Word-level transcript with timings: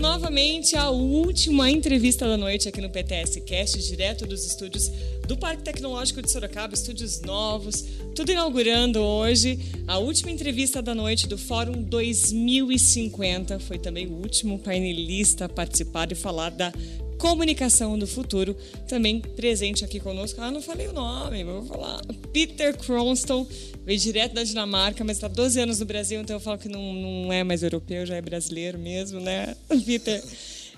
novamente 0.00 0.76
a 0.76 0.88
última 0.88 1.70
entrevista 1.70 2.26
da 2.26 2.36
noite 2.36 2.66
aqui 2.66 2.80
no 2.80 2.88
PTS 2.88 3.38
Cast, 3.42 3.78
direto 3.86 4.26
dos 4.26 4.46
estúdios 4.46 4.90
do 5.28 5.36
Parque 5.36 5.62
Tecnológico 5.62 6.22
de 6.22 6.30
Sorocaba, 6.30 6.72
estúdios 6.72 7.20
novos, 7.20 7.84
tudo 8.14 8.32
inaugurando 8.32 8.98
hoje. 8.98 9.58
A 9.86 9.98
última 9.98 10.30
entrevista 10.30 10.80
da 10.80 10.94
noite 10.94 11.28
do 11.28 11.36
Fórum 11.36 11.82
2050 11.82 13.60
foi 13.60 13.78
também 13.78 14.06
o 14.06 14.14
último 14.14 14.58
painelista 14.58 15.44
a 15.44 15.48
participar 15.50 16.10
e 16.10 16.14
falar 16.14 16.50
da 16.50 16.72
comunicação 17.20 17.98
do 17.98 18.06
futuro, 18.06 18.56
também 18.88 19.20
presente 19.20 19.84
aqui 19.84 20.00
conosco. 20.00 20.40
Ah, 20.40 20.50
não 20.50 20.62
falei 20.62 20.88
o 20.88 20.92
nome, 20.92 21.44
vou 21.44 21.64
falar. 21.66 22.00
Peter 22.32 22.76
Cronston, 22.76 23.46
veio 23.84 23.98
direto 23.98 24.32
da 24.32 24.42
Dinamarca, 24.42 25.04
mas 25.04 25.18
está 25.18 25.28
12 25.28 25.60
anos 25.60 25.78
no 25.78 25.86
Brasil, 25.86 26.20
então 26.20 26.34
eu 26.34 26.40
falo 26.40 26.58
que 26.58 26.68
não, 26.68 26.92
não 26.92 27.32
é 27.32 27.44
mais 27.44 27.62
europeu, 27.62 28.06
já 28.06 28.16
é 28.16 28.22
brasileiro 28.22 28.78
mesmo, 28.78 29.20
né, 29.20 29.54
Peter? 29.86 30.22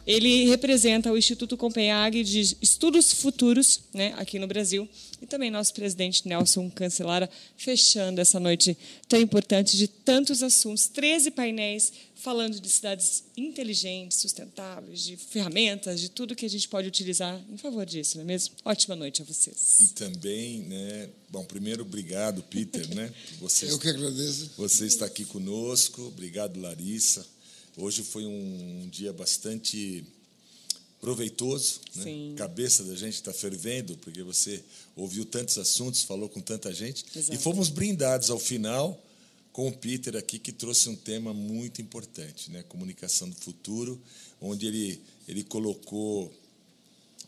Ele 0.07 0.47
representa 0.47 1.13
o 1.13 1.17
Instituto 1.17 1.57
Copenhague 1.57 2.25
de 2.25 2.57
Estudos 2.61 3.13
Futuros, 3.13 3.81
né, 3.95 4.15
aqui 4.17 4.39
no 4.39 4.47
Brasil, 4.49 4.89
e 5.21 5.27
também 5.27 5.51
nosso 5.51 5.73
presidente 5.73 6.27
Nelson 6.27 6.69
Cancelara, 6.71 7.31
fechando 7.57 8.21
essa 8.21 8.41
noite 8.41 8.77
tão 9.09 9.21
importante 9.21 9.77
de 9.77 9.87
tantos 9.87 10.43
assuntos, 10.43 10.89
13 10.89 11.31
painéis 11.31 11.93
falando 12.23 12.61
de 12.61 12.69
cidades 12.69 13.25
inteligentes, 13.37 14.19
sustentáveis, 14.19 15.03
de 15.03 15.17
ferramentas, 15.17 16.01
de 16.01 16.09
tudo 16.09 16.37
que 16.37 16.47
a 16.47 16.51
gente 16.51 16.69
pode 16.69 16.87
utilizar 16.87 17.41
em 17.51 17.57
favor 17.57 17.85
disso, 17.85 18.17
não 18.17 18.23
é 18.23 18.27
mesmo? 18.27 18.55
Ótima 18.65 18.95
noite 18.95 19.23
a 19.23 19.25
vocês. 19.25 19.81
E 19.81 19.89
também, 19.89 20.61
né, 20.61 21.09
bom, 21.29 21.45
primeiro 21.45 21.83
obrigado, 21.83 22.43
Peter, 22.45 22.89
né? 22.95 23.13
Você, 23.41 23.69
Eu 23.71 23.79
que 23.79 23.89
agradeço. 23.89 24.53
Você 24.57 24.87
está 24.87 25.07
aqui 25.07 25.25
conosco, 25.25 26.03
obrigado, 26.03 26.61
Larissa. 26.61 27.27
Hoje 27.77 28.03
foi 28.03 28.27
um 28.27 28.89
dia 28.91 29.13
bastante 29.13 30.05
proveitoso. 31.01 31.81
Né? 31.97 32.35
Cabeça 32.37 32.85
da 32.85 32.95
gente 32.95 33.15
está 33.15 33.33
fervendo, 33.33 33.97
porque 33.99 34.23
você 34.23 34.63
ouviu 34.95 35.25
tantos 35.25 35.59
assuntos, 35.59 36.03
falou 36.03 36.29
com 36.29 36.41
tanta 36.41 36.73
gente. 36.73 37.05
Exato. 37.15 37.35
E 37.35 37.39
fomos 37.43 37.69
brindados 37.69 38.31
ao 38.31 38.39
final 38.39 39.03
com 39.53 39.69
o 39.69 39.77
Peter 39.77 40.17
aqui, 40.17 40.39
que 40.39 40.53
trouxe 40.53 40.89
um 40.89 40.97
tema 40.97 41.35
muito 41.35 41.83
importante, 41.83 42.51
né? 42.51 42.63
comunicação 42.69 43.29
do 43.29 43.37
futuro, 43.37 44.01
onde 44.41 44.67
ele, 44.67 45.01
ele 45.29 45.43
colocou 45.45 46.33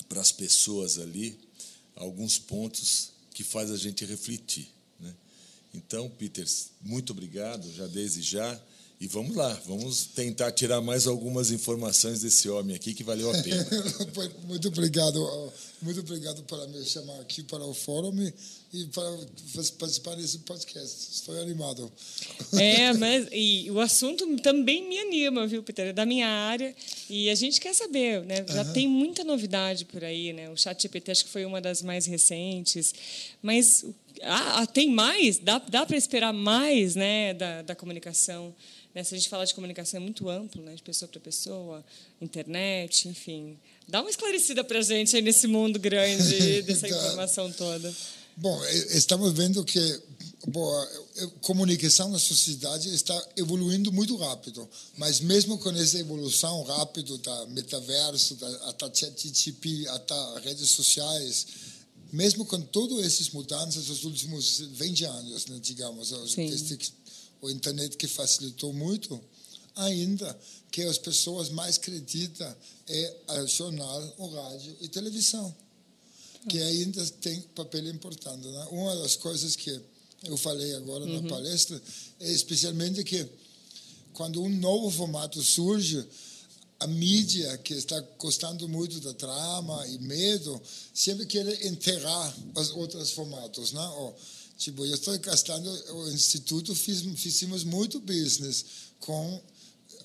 para 0.08 0.20
as 0.20 0.32
pessoas 0.32 0.98
ali 0.98 1.38
alguns 1.96 2.38
pontos 2.38 3.10
que 3.34 3.42
faz 3.42 3.70
a 3.70 3.76
gente 3.76 4.04
refletir. 4.04 4.68
Né? 5.00 5.14
Então, 5.74 6.08
Peter, 6.08 6.46
muito 6.80 7.10
obrigado, 7.10 7.70
já 7.72 7.86
desde 7.86 8.22
já. 8.22 8.60
E 9.04 9.06
vamos 9.06 9.36
lá, 9.36 9.52
vamos 9.66 10.06
tentar 10.14 10.50
tirar 10.52 10.80
mais 10.80 11.06
algumas 11.06 11.50
informações 11.50 12.22
desse 12.22 12.48
homem 12.48 12.74
aqui 12.74 12.94
que 12.94 13.04
valeu 13.04 13.30
a 13.30 13.42
pena. 13.42 13.66
muito 14.48 14.68
obrigado, 14.68 15.52
muito 15.82 16.00
obrigado 16.00 16.42
por 16.44 16.66
me 16.70 16.82
chamar 16.86 17.20
aqui 17.20 17.42
para 17.42 17.62
o 17.62 17.74
fórum 17.74 18.14
e 18.72 18.86
para 18.86 19.04
participar 19.78 20.14
desse 20.14 20.38
podcast. 20.38 21.10
Estou 21.12 21.38
animado. 21.38 21.92
É, 22.54 22.94
mas 22.96 23.28
e 23.30 23.70
o 23.70 23.78
assunto 23.78 24.26
também 24.38 24.88
me 24.88 24.98
anima, 24.98 25.46
viu, 25.46 25.62
Peter? 25.62 25.88
É 25.88 25.92
da 25.92 26.06
minha 26.06 26.26
área 26.26 26.74
e 27.10 27.28
a 27.28 27.34
gente 27.34 27.60
quer 27.60 27.74
saber, 27.74 28.24
né? 28.24 28.42
Já 28.48 28.64
uhum. 28.64 28.72
tem 28.72 28.88
muita 28.88 29.22
novidade 29.22 29.84
por 29.84 30.02
aí, 30.02 30.32
né? 30.32 30.48
O 30.48 30.56
Chat 30.56 30.82
GPT 30.82 31.10
acho 31.10 31.24
que 31.26 31.30
foi 31.30 31.44
uma 31.44 31.60
das 31.60 31.82
mais 31.82 32.06
recentes, 32.06 32.94
mas 33.42 33.84
ah, 34.22 34.66
tem 34.66 34.90
mais? 34.90 35.38
Dá, 35.38 35.58
dá 35.58 35.84
para 35.84 35.96
esperar 35.96 36.32
mais, 36.32 36.94
né, 36.94 37.34
da, 37.34 37.62
da 37.62 37.74
comunicação? 37.74 38.54
Né? 38.94 39.02
Se 39.02 39.14
a 39.14 39.18
gente 39.18 39.28
falar 39.28 39.44
de 39.44 39.54
comunicação 39.54 39.98
é 39.98 40.02
muito 40.02 40.28
amplo, 40.28 40.62
né? 40.62 40.74
de 40.74 40.82
pessoa 40.82 41.08
para 41.08 41.20
pessoa, 41.20 41.84
internet, 42.20 43.08
enfim. 43.08 43.58
Dá 43.88 44.00
uma 44.00 44.10
esclarecida 44.10 44.62
para 44.62 44.78
a 44.78 44.82
gente 44.82 45.16
aí 45.16 45.22
nesse 45.22 45.46
mundo 45.46 45.78
grande 45.78 46.62
dessa 46.62 46.88
informação 46.88 47.50
toda. 47.52 47.92
Bom, 48.36 48.64
estamos 48.90 49.32
vendo 49.32 49.64
que 49.64 50.02
bom, 50.48 50.68
a 50.76 51.26
comunicação 51.42 52.08
na 52.08 52.18
sociedade 52.18 52.92
está 52.92 53.28
evoluindo 53.36 53.92
muito 53.92 54.16
rápido, 54.16 54.68
mas 54.96 55.20
mesmo 55.20 55.56
com 55.58 55.70
essa 55.70 55.98
evolução 55.98 56.62
rápida 56.64 57.16
da 57.18 57.46
metaverso, 57.46 58.34
da, 58.34 58.48
até 58.70 58.92
ChatGPT, 58.92 59.88
até 59.88 60.14
redes 60.40 60.70
sociais, 60.70 61.46
mesmo 62.14 62.44
com 62.44 62.60
todas 62.60 63.04
essas 63.04 63.30
mudanças 63.30 63.88
nos 63.88 64.04
últimos 64.04 64.60
20 64.60 65.04
anos, 65.04 65.46
né, 65.46 65.58
digamos, 65.60 66.10
desde 66.36 66.78
o 67.42 67.50
internet 67.50 67.96
que 67.96 68.06
facilitou 68.06 68.72
muito, 68.72 69.20
ainda 69.74 70.38
que 70.70 70.82
as 70.82 70.96
pessoas 70.96 71.48
mais 71.50 71.76
acreditam 71.76 72.54
é 72.86 73.42
o 73.42 73.46
jornal, 73.48 74.14
o 74.18 74.26
rádio 74.28 74.76
e 74.80 74.88
televisão, 74.88 75.54
que 76.48 76.62
ainda 76.62 77.04
tem 77.20 77.40
papel 77.54 77.88
importante. 77.88 78.46
Né? 78.46 78.68
Uma 78.70 78.94
das 78.96 79.16
coisas 79.16 79.56
que 79.56 79.80
eu 80.22 80.36
falei 80.36 80.72
agora 80.76 81.04
uhum. 81.04 81.20
na 81.20 81.28
palestra 81.28 81.82
é 82.20 82.30
especialmente 82.30 83.02
que 83.02 83.26
quando 84.12 84.40
um 84.40 84.48
novo 84.48 84.88
formato 84.88 85.42
surge, 85.42 86.06
a 86.84 86.86
mídia 86.86 87.56
que 87.58 87.72
está 87.72 87.98
gostando 88.18 88.68
muito 88.68 89.00
da 89.00 89.14
trama 89.14 89.86
e 89.88 89.98
medo 90.00 90.60
sempre 90.92 91.24
quer 91.24 91.64
enterrar 91.64 92.36
os 92.54 92.70
outros 92.72 93.10
formatos, 93.10 93.72
né? 93.72 94.14
Tipo, 94.58 94.84
eu 94.84 94.94
estou 94.94 95.18
gastando, 95.18 95.68
o 95.94 96.10
Instituto 96.10 96.74
fiz, 96.74 97.00
fizemos 97.16 97.64
muito 97.64 97.98
business 98.00 98.66
com 99.00 99.40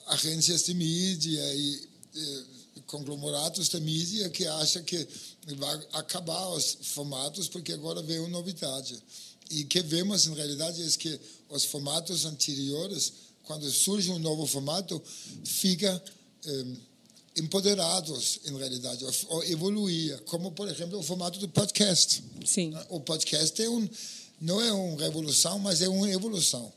agências 0.07 0.63
de 0.63 0.73
mídia 0.73 1.53
e, 1.53 1.90
e 2.16 2.81
conglomerados 2.88 3.67
de 3.67 3.79
mídia 3.81 4.29
que 4.29 4.47
acham 4.47 4.81
que 4.84 5.06
vai 5.57 5.88
acabar 5.94 6.47
os 6.50 6.78
formatos 6.81 7.50
porque 7.50 7.73
agora 7.73 8.01
veio 8.01 8.28
novidade. 8.29 9.03
E 9.51 9.66
que 9.66 9.81
vemos, 9.81 10.28
em 10.28 10.34
realidade, 10.34 10.81
é 10.81 10.90
que 10.97 11.19
os 11.50 11.66
formatos 11.66 12.23
anteriores, 12.23 13.11
quando 13.44 13.69
surge 13.69 14.09
um 14.11 14.19
novo 14.19 14.47
formato, 14.47 15.01
fica 15.44 16.01
empoderados, 17.36 18.40
em 18.46 18.58
realidade, 18.58 19.06
ou 19.28 19.44
evoluía, 19.46 20.18
como, 20.26 20.52
por 20.52 20.68
exemplo, 20.68 21.00
o 21.00 21.04
formato 21.04 21.40
do 21.40 21.48
podcast. 21.48 22.24
Sim. 22.46 22.74
O 22.90 23.00
podcast 23.00 23.62
é 23.62 23.70
um 23.70 23.88
não 24.42 24.62
é 24.62 24.72
uma 24.72 25.02
revolução, 25.02 25.60
mas 25.60 25.82
é 25.82 25.90
uma 25.90 26.10
evolução. 26.10 26.72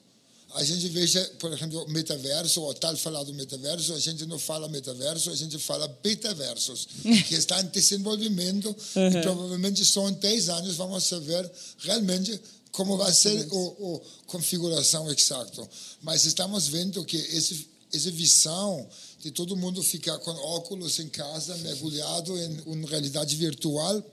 A 0.54 0.64
gente 0.64 0.86
veja, 0.88 1.24
por 1.38 1.50
exemplo, 1.52 1.88
metaverso, 1.88 2.60
ou 2.60 2.74
tal 2.74 2.94
falar 2.96 3.22
do 3.22 3.32
metaverso, 3.32 3.94
a 3.94 3.98
gente 3.98 4.26
não 4.26 4.38
fala 4.38 4.68
metaverso, 4.68 5.30
a 5.30 5.34
gente 5.34 5.58
fala 5.58 5.88
betaversos, 6.02 6.88
que 7.26 7.34
está 7.34 7.60
em 7.60 7.66
desenvolvimento 7.66 8.66
uhum. 8.66 9.08
e 9.08 9.22
provavelmente 9.22 9.84
só 9.84 10.08
em 10.08 10.12
10 10.12 10.48
anos 10.50 10.76
vamos 10.76 11.04
saber 11.04 11.50
realmente 11.78 12.38
como 12.70 12.96
vai 12.96 13.12
ser 13.12 13.46
a 13.46 14.00
configuração 14.26 15.10
exata. 15.10 15.66
Mas 16.02 16.24
estamos 16.24 16.68
vendo 16.68 17.02
que 17.04 17.16
esse, 17.16 17.68
essa 17.92 18.10
visão 18.10 18.86
de 19.22 19.30
todo 19.30 19.56
mundo 19.56 19.82
ficar 19.82 20.18
com 20.18 20.32
óculos 20.32 20.98
em 20.98 21.08
casa, 21.08 21.56
mergulhado 21.58 22.36
em 22.36 22.60
uma 22.66 22.88
realidade 22.88 23.36
virtual, 23.36 24.04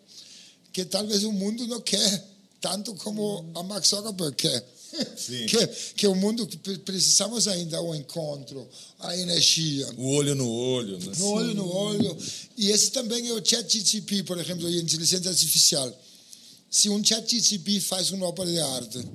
que 0.71 0.85
talvez 0.85 1.23
o 1.23 1.31
mundo 1.31 1.65
não 1.65 1.81
quer 1.81 2.23
tanto 2.61 2.93
como 2.95 3.49
a 3.55 3.63
Max 3.63 3.89
Zuckerberg 3.89 4.35
quer. 4.35 4.63
Que, 5.47 5.67
que 5.95 6.07
o 6.07 6.15
mundo 6.15 6.47
precisamos 6.83 7.47
ainda 7.47 7.79
o 7.79 7.93
encontro, 7.93 8.67
a 8.99 9.15
energia. 9.15 9.87
O 9.97 10.15
olho 10.15 10.33
no 10.33 10.49
olho. 10.49 10.97
Né? 10.97 11.11
No 11.17 11.27
olho 11.27 11.53
no 11.53 11.71
olho. 11.71 12.17
E 12.57 12.71
esse 12.71 12.91
também 12.91 13.29
é 13.29 13.33
o 13.33 13.45
chat 13.45 13.71
GTP, 13.71 14.23
por 14.23 14.39
exemplo, 14.39 14.65
a 14.67 14.71
inteligência 14.71 15.29
artificial. 15.29 15.91
Se 16.69 16.89
um 16.89 17.03
chat 17.03 17.29
GTP 17.29 17.79
faz 17.79 18.11
uma 18.11 18.25
obra 18.25 18.45
de 18.45 18.59
arte, 18.59 19.05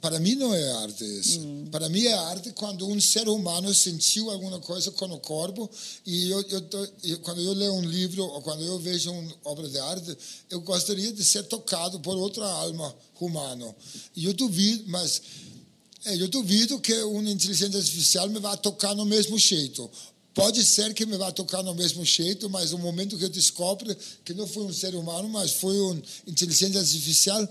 para 0.00 0.20
mim 0.20 0.34
não 0.34 0.54
é 0.54 0.70
arte 0.72 1.04
isso. 1.04 1.40
Uhum. 1.40 1.66
Para 1.70 1.88
mim 1.88 2.04
é 2.04 2.14
arte 2.14 2.52
quando 2.52 2.88
um 2.88 3.00
ser 3.00 3.28
humano 3.28 3.74
sentiu 3.74 4.30
alguma 4.30 4.60
coisa 4.60 4.90
com 4.92 5.06
o 5.06 5.18
corpo 5.18 5.68
e 6.06 6.30
eu, 6.30 6.40
eu, 6.42 6.62
eu, 7.04 7.18
quando 7.20 7.40
eu 7.40 7.52
leio 7.52 7.74
um 7.74 7.84
livro 7.84 8.24
ou 8.24 8.42
quando 8.42 8.62
eu 8.62 8.78
vejo 8.78 9.10
uma 9.10 9.34
obra 9.44 9.68
de 9.68 9.78
arte, 9.78 10.16
eu 10.50 10.60
gostaria 10.60 11.12
de 11.12 11.24
ser 11.24 11.44
tocado 11.44 11.98
por 12.00 12.16
outra 12.16 12.44
alma 12.46 12.94
humana. 13.20 13.74
E 14.14 14.24
eu 14.24 14.32
duvido, 14.32 14.84
mas 14.86 15.20
é, 16.04 16.14
eu 16.14 16.28
duvido 16.28 16.78
que 16.80 16.94
uma 17.02 17.30
inteligência 17.30 17.78
artificial 17.78 18.28
me 18.28 18.38
vá 18.38 18.56
tocar 18.56 18.94
no 18.94 19.04
mesmo 19.04 19.38
jeito. 19.38 19.90
Pode 20.34 20.64
ser 20.64 20.94
que 20.94 21.04
me 21.04 21.16
vá 21.16 21.32
tocar 21.32 21.64
no 21.64 21.74
mesmo 21.74 22.04
jeito, 22.04 22.48
mas 22.48 22.72
o 22.72 22.78
momento 22.78 23.18
que 23.18 23.24
eu 23.24 23.28
descobro 23.28 23.96
que 24.24 24.32
não 24.32 24.46
foi 24.46 24.62
um 24.62 24.72
ser 24.72 24.94
humano, 24.94 25.28
mas 25.28 25.54
foi 25.54 25.76
uma 25.80 26.00
inteligência 26.28 26.78
artificial, 26.78 27.48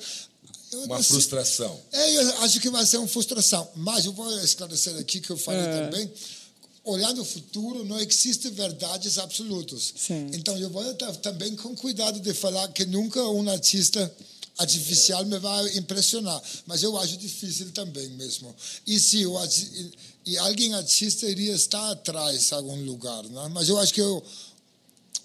uma 0.73 1.01
frustração. 1.01 1.79
É, 1.91 2.15
eu 2.15 2.41
acho 2.41 2.59
que 2.59 2.69
vai 2.69 2.85
ser 2.85 2.97
uma 2.97 3.07
frustração. 3.07 3.67
Mas 3.75 4.05
eu 4.05 4.13
vou 4.13 4.29
esclarecer 4.39 4.95
aqui 4.97 5.19
que 5.19 5.29
eu 5.29 5.37
falei 5.37 5.61
é. 5.61 5.85
também. 5.85 6.11
Olhando 6.83 7.21
o 7.21 7.25
futuro, 7.25 7.83
não 7.83 7.99
existe 7.99 8.49
verdades 8.49 9.17
absolutas. 9.17 9.93
Sim. 9.97 10.29
Então, 10.33 10.57
eu 10.57 10.69
vou 10.69 10.89
estar 10.89 11.13
também 11.17 11.55
com 11.55 11.75
cuidado 11.75 12.19
de 12.19 12.33
falar 12.33 12.67
que 12.69 12.85
nunca 12.85 13.21
um 13.27 13.49
artista 13.49 14.13
artificial 14.57 15.23
me 15.25 15.37
vai 15.37 15.77
impressionar. 15.77 16.41
Mas 16.65 16.83
eu 16.83 16.97
acho 16.97 17.17
difícil 17.17 17.71
também 17.71 18.07
mesmo. 18.09 18.53
E 18.85 18.99
se, 18.99 19.21
eu, 19.21 19.37
e 20.25 20.37
alguém 20.37 20.73
artista 20.73 21.29
iria 21.29 21.53
estar 21.53 21.91
atrás 21.91 22.51
em 22.51 22.55
algum 22.55 22.83
lugar. 22.83 23.23
Né? 23.23 23.49
Mas 23.53 23.69
eu 23.69 23.77
acho 23.77 23.93
que 23.93 24.01
eu, 24.01 24.23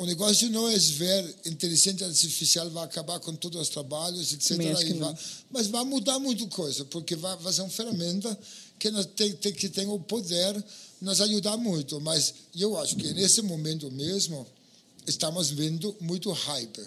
o 0.02 0.06
negócio 0.06 0.50
não 0.50 0.69
é 0.69 0.76
ver 0.76 1.37
inteligência 1.46 2.04
artificial 2.04 2.69
vai 2.70 2.84
acabar 2.84 3.20
com 3.20 3.34
todos 3.37 3.60
os 3.60 3.69
trabalhos, 3.69 4.32
etc. 4.32 4.56
Vai, 4.99 5.14
mas 5.49 5.66
vai 5.69 5.84
mudar 5.84 6.19
muita 6.19 6.44
coisa, 6.49 6.84
porque 6.87 7.14
vai, 7.14 7.37
vai 7.37 7.52
ser 7.52 7.62
uma 7.62 7.70
ferramenta 7.70 8.37
que 8.81 8.90
nós 8.90 9.06
tem, 9.06 9.32
tem, 9.34 9.52
que 9.52 9.69
tem 9.69 9.87
o 9.87 10.00
poder 10.00 10.64
nos 11.00 11.20
ajudar 11.20 11.56
muito. 11.56 12.00
Mas 12.00 12.34
eu 12.56 12.76
acho 12.78 12.96
que 12.96 13.12
nesse 13.14 13.43
momento 13.43 13.88
mesmo 13.93 14.44
estamos 15.06 15.50
vendo 15.50 15.94
muito 16.00 16.32
hype 16.32 16.82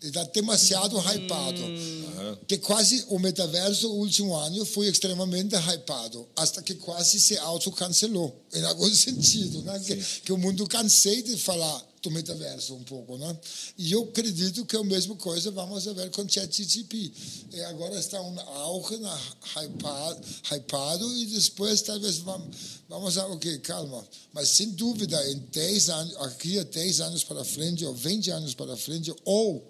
está 0.00 0.24
demasiado 0.24 0.98
hypado. 0.98 1.62
Uhum. 1.62 2.36
Que 2.46 2.58
quase 2.58 3.04
o 3.08 3.18
metaverso, 3.18 3.88
o 3.88 3.98
último 3.98 4.34
ano, 4.34 4.64
foi 4.64 4.88
extremamente 4.88 5.54
hypado, 5.56 6.26
até 6.36 6.62
que 6.62 6.74
quase 6.74 7.20
se 7.20 7.36
autocancelou, 7.38 8.34
em 8.52 8.64
algum 8.64 8.88
sentido. 8.94 9.62
Né? 9.62 9.80
Que, 9.80 9.96
que, 9.96 10.32
o 10.32 10.38
mundo 10.38 10.66
cansei 10.66 11.22
de 11.22 11.36
falar 11.36 11.82
do 12.06 12.10
metaverso 12.10 12.74
um 12.74 12.84
pouco. 12.84 13.18
Né? 13.18 13.36
E 13.76 13.92
eu 13.92 14.04
acredito 14.04 14.64
que 14.64 14.76
é 14.76 14.78
a 14.78 14.84
mesma 14.84 15.16
coisa 15.16 15.50
vamos 15.50 15.84
ver 15.84 16.10
com 16.10 16.28
ChatGPT. 16.28 17.12
E 17.52 17.60
agora 17.62 17.98
está 17.98 18.20
um 18.22 18.40
auge 18.40 18.96
na, 18.98 19.20
hypado, 19.56 20.20
hypado 20.52 21.16
e 21.16 21.26
depois 21.26 21.82
talvez 21.82 22.18
vamos, 22.18 22.56
vamos 22.88 23.18
a, 23.18 23.26
ok, 23.26 23.58
calma. 23.58 24.06
Mas 24.32 24.48
sem 24.50 24.70
dúvida, 24.70 25.20
em 25.30 25.38
10 25.38 25.88
anos, 25.90 26.16
aqui 26.18 26.58
a 26.58 26.62
10 26.62 27.00
anos 27.00 27.24
para 27.24 27.44
frente, 27.44 27.84
ou 27.84 27.94
20 27.94 28.30
anos 28.30 28.54
para 28.54 28.76
frente, 28.76 29.12
ou 29.24 29.68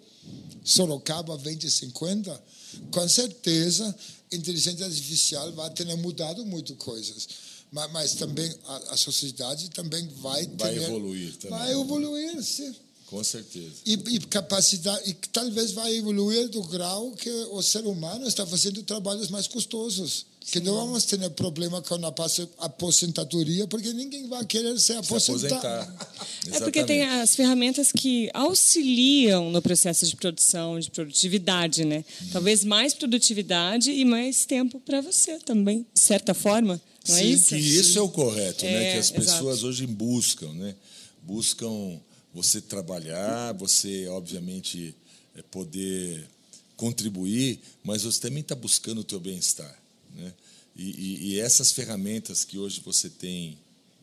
Sorocaba 0.64 1.38
2050, 1.38 2.42
com 2.90 3.08
certeza 3.08 3.94
inteligência 4.32 4.84
artificial 4.84 5.52
vai 5.52 5.70
ter 5.70 5.86
mudado 5.96 6.44
muito 6.44 6.74
coisas. 6.74 7.28
Mas, 7.72 7.92
mas 7.92 8.14
também 8.14 8.52
a, 8.66 8.76
a, 8.92 8.96
sociedade 8.96 9.70
também 9.70 10.06
vai 10.20 10.46
vai 10.46 10.74
ter, 10.74 10.82
evoluir 10.82 11.36
também. 11.36 11.58
vai 11.58 11.72
evoluir 11.72 12.42
sim 12.42 12.74
com 13.06 13.22
certeza 13.22 13.74
e, 13.84 13.92
e 13.92 14.20
capacidade 14.20 15.10
e 15.10 15.14
talvez 15.32 15.72
vai 15.72 15.94
evoluir 15.96 16.48
do 16.48 16.62
grau 16.62 17.10
que 17.12 17.30
o 17.50 17.60
ser 17.62 17.84
humano 17.84 18.26
está 18.26 18.46
fazendo 18.46 18.82
trabalhos 18.82 19.30
mais 19.30 19.46
custosos 19.46 20.26
que 20.50 20.60
não 20.60 20.74
vamos 20.74 21.04
ter 21.04 21.28
problema 21.30 21.82
com 21.82 21.96
a 22.06 22.66
aposentadoria, 22.66 23.66
porque 23.66 23.92
ninguém 23.92 24.28
vai 24.28 24.44
querer 24.44 24.78
se 24.78 24.92
aposentar. 24.92 25.20
Se 25.20 25.52
aposentar. 25.52 26.06
é 26.52 26.60
porque 26.60 26.84
tem 26.84 27.02
as 27.02 27.34
ferramentas 27.34 27.90
que 27.90 28.30
auxiliam 28.32 29.50
no 29.50 29.60
processo 29.60 30.06
de 30.06 30.14
produção, 30.14 30.78
de 30.78 30.88
produtividade, 30.90 31.84
né? 31.84 32.04
Hum. 32.22 32.26
Talvez 32.32 32.62
mais 32.62 32.94
produtividade 32.94 33.90
e 33.90 34.04
mais 34.04 34.46
tempo 34.46 34.80
para 34.80 35.00
você 35.00 35.38
também, 35.40 35.84
de 35.92 36.00
certa 36.00 36.32
forma. 36.32 36.80
Não 37.08 37.16
é 37.16 37.20
Sim, 37.20 37.24
é 37.24 37.30
isso? 37.30 37.48
que 37.48 37.56
isso 37.56 37.98
é 37.98 38.02
o 38.02 38.08
correto, 38.08 38.64
é, 38.64 38.72
né? 38.72 38.92
Que 38.92 38.98
as 38.98 39.10
pessoas 39.10 39.58
exato. 39.58 39.66
hoje 39.66 39.86
buscam, 39.86 40.52
né? 40.52 40.74
Buscam 41.22 42.00
você 42.32 42.60
trabalhar, 42.60 43.52
você, 43.52 44.06
obviamente, 44.08 44.94
é, 45.34 45.42
poder 45.42 46.28
contribuir, 46.76 47.60
mas 47.82 48.02
você 48.02 48.20
também 48.20 48.40
está 48.40 48.54
buscando 48.54 49.00
o 49.00 49.04
teu 49.04 49.18
bem-estar. 49.18 49.74
Né? 50.14 50.32
E, 50.76 50.82
e, 50.82 51.28
e, 51.28 51.40
essas 51.40 51.72
ferramentas 51.72 52.44
que 52.44 52.58
hoje 52.58 52.82
você 52.84 53.08
tem 53.08 53.58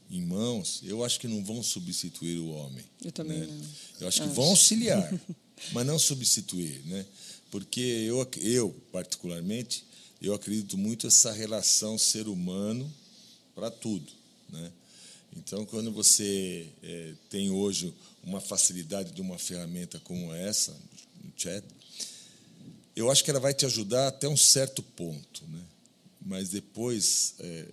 em 0.09 0.21
mãos, 0.21 0.81
eu 0.83 1.03
acho 1.03 1.19
que 1.19 1.27
não 1.27 1.43
vão 1.43 1.61
substituir 1.61 2.39
o 2.39 2.49
homem. 2.49 2.83
Eu 3.03 3.11
também 3.11 3.39
né? 3.39 3.45
não. 3.45 3.55
Eu 4.01 4.07
acho, 4.07 4.21
acho 4.21 4.29
que 4.29 4.35
vão 4.35 4.45
auxiliar, 4.45 5.13
mas 5.71 5.85
não 5.85 5.99
substituir, 5.99 6.81
né? 6.85 7.05
Porque 7.51 7.79
eu, 7.79 8.27
eu 8.41 8.75
particularmente, 8.91 9.85
eu 10.23 10.33
acredito 10.33 10.77
muito 10.77 11.05
essa 11.05 11.31
relação 11.31 11.97
ser 11.97 12.27
humano 12.27 12.91
para 13.53 13.69
tudo, 13.69 14.11
né? 14.49 14.71
Então, 15.35 15.65
quando 15.65 15.91
você 15.91 16.67
é, 16.81 17.13
tem 17.29 17.49
hoje 17.49 17.93
uma 18.23 18.39
facilidade 18.39 19.11
de 19.11 19.21
uma 19.21 19.37
ferramenta 19.37 19.99
como 19.99 20.33
essa, 20.33 20.71
o 20.71 21.31
chat, 21.35 21.63
eu 22.95 23.11
acho 23.11 23.23
que 23.23 23.31
ela 23.31 23.39
vai 23.39 23.53
te 23.53 23.65
ajudar 23.65 24.07
até 24.07 24.27
um 24.27 24.37
certo 24.37 24.81
ponto, 24.81 25.43
né? 25.47 25.61
mas 26.25 26.49
depois 26.49 27.35
é, 27.39 27.65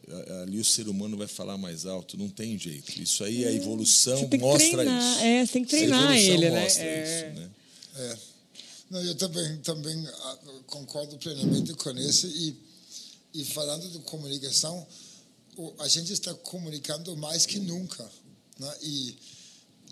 ali 0.42 0.58
o 0.58 0.64
ser 0.64 0.88
humano 0.88 1.16
vai 1.16 1.26
falar 1.28 1.56
mais 1.56 1.86
alto, 1.86 2.16
não 2.16 2.28
tem 2.28 2.58
jeito. 2.58 3.00
Isso 3.00 3.22
aí, 3.22 3.44
a 3.44 3.50
é, 3.50 3.54
evolução 3.54 4.28
mostra 4.40 4.78
treinar, 4.78 5.12
isso. 5.12 5.24
É, 5.24 5.46
você 5.46 5.52
tem 5.52 5.64
que 5.64 5.70
treinar 5.70 6.16
ele, 6.16 6.50
né? 6.50 6.64
É. 6.64 6.66
Isso, 6.66 7.40
né? 7.40 7.50
É. 7.96 8.29
Não, 8.90 9.00
eu 9.02 9.14
também, 9.14 9.56
também 9.58 10.06
ah, 10.06 10.38
concordo 10.66 11.16
plenamente 11.18 11.72
com 11.74 11.90
isso. 11.92 12.26
E, 12.26 12.56
e 13.32 13.44
falando 13.44 13.88
de 13.88 14.00
comunicação, 14.00 14.84
a 15.78 15.88
gente 15.88 16.12
está 16.12 16.34
comunicando 16.34 17.16
mais 17.16 17.46
que 17.46 17.60
nunca. 17.60 18.10
Né? 18.58 18.76
E, 18.82 19.18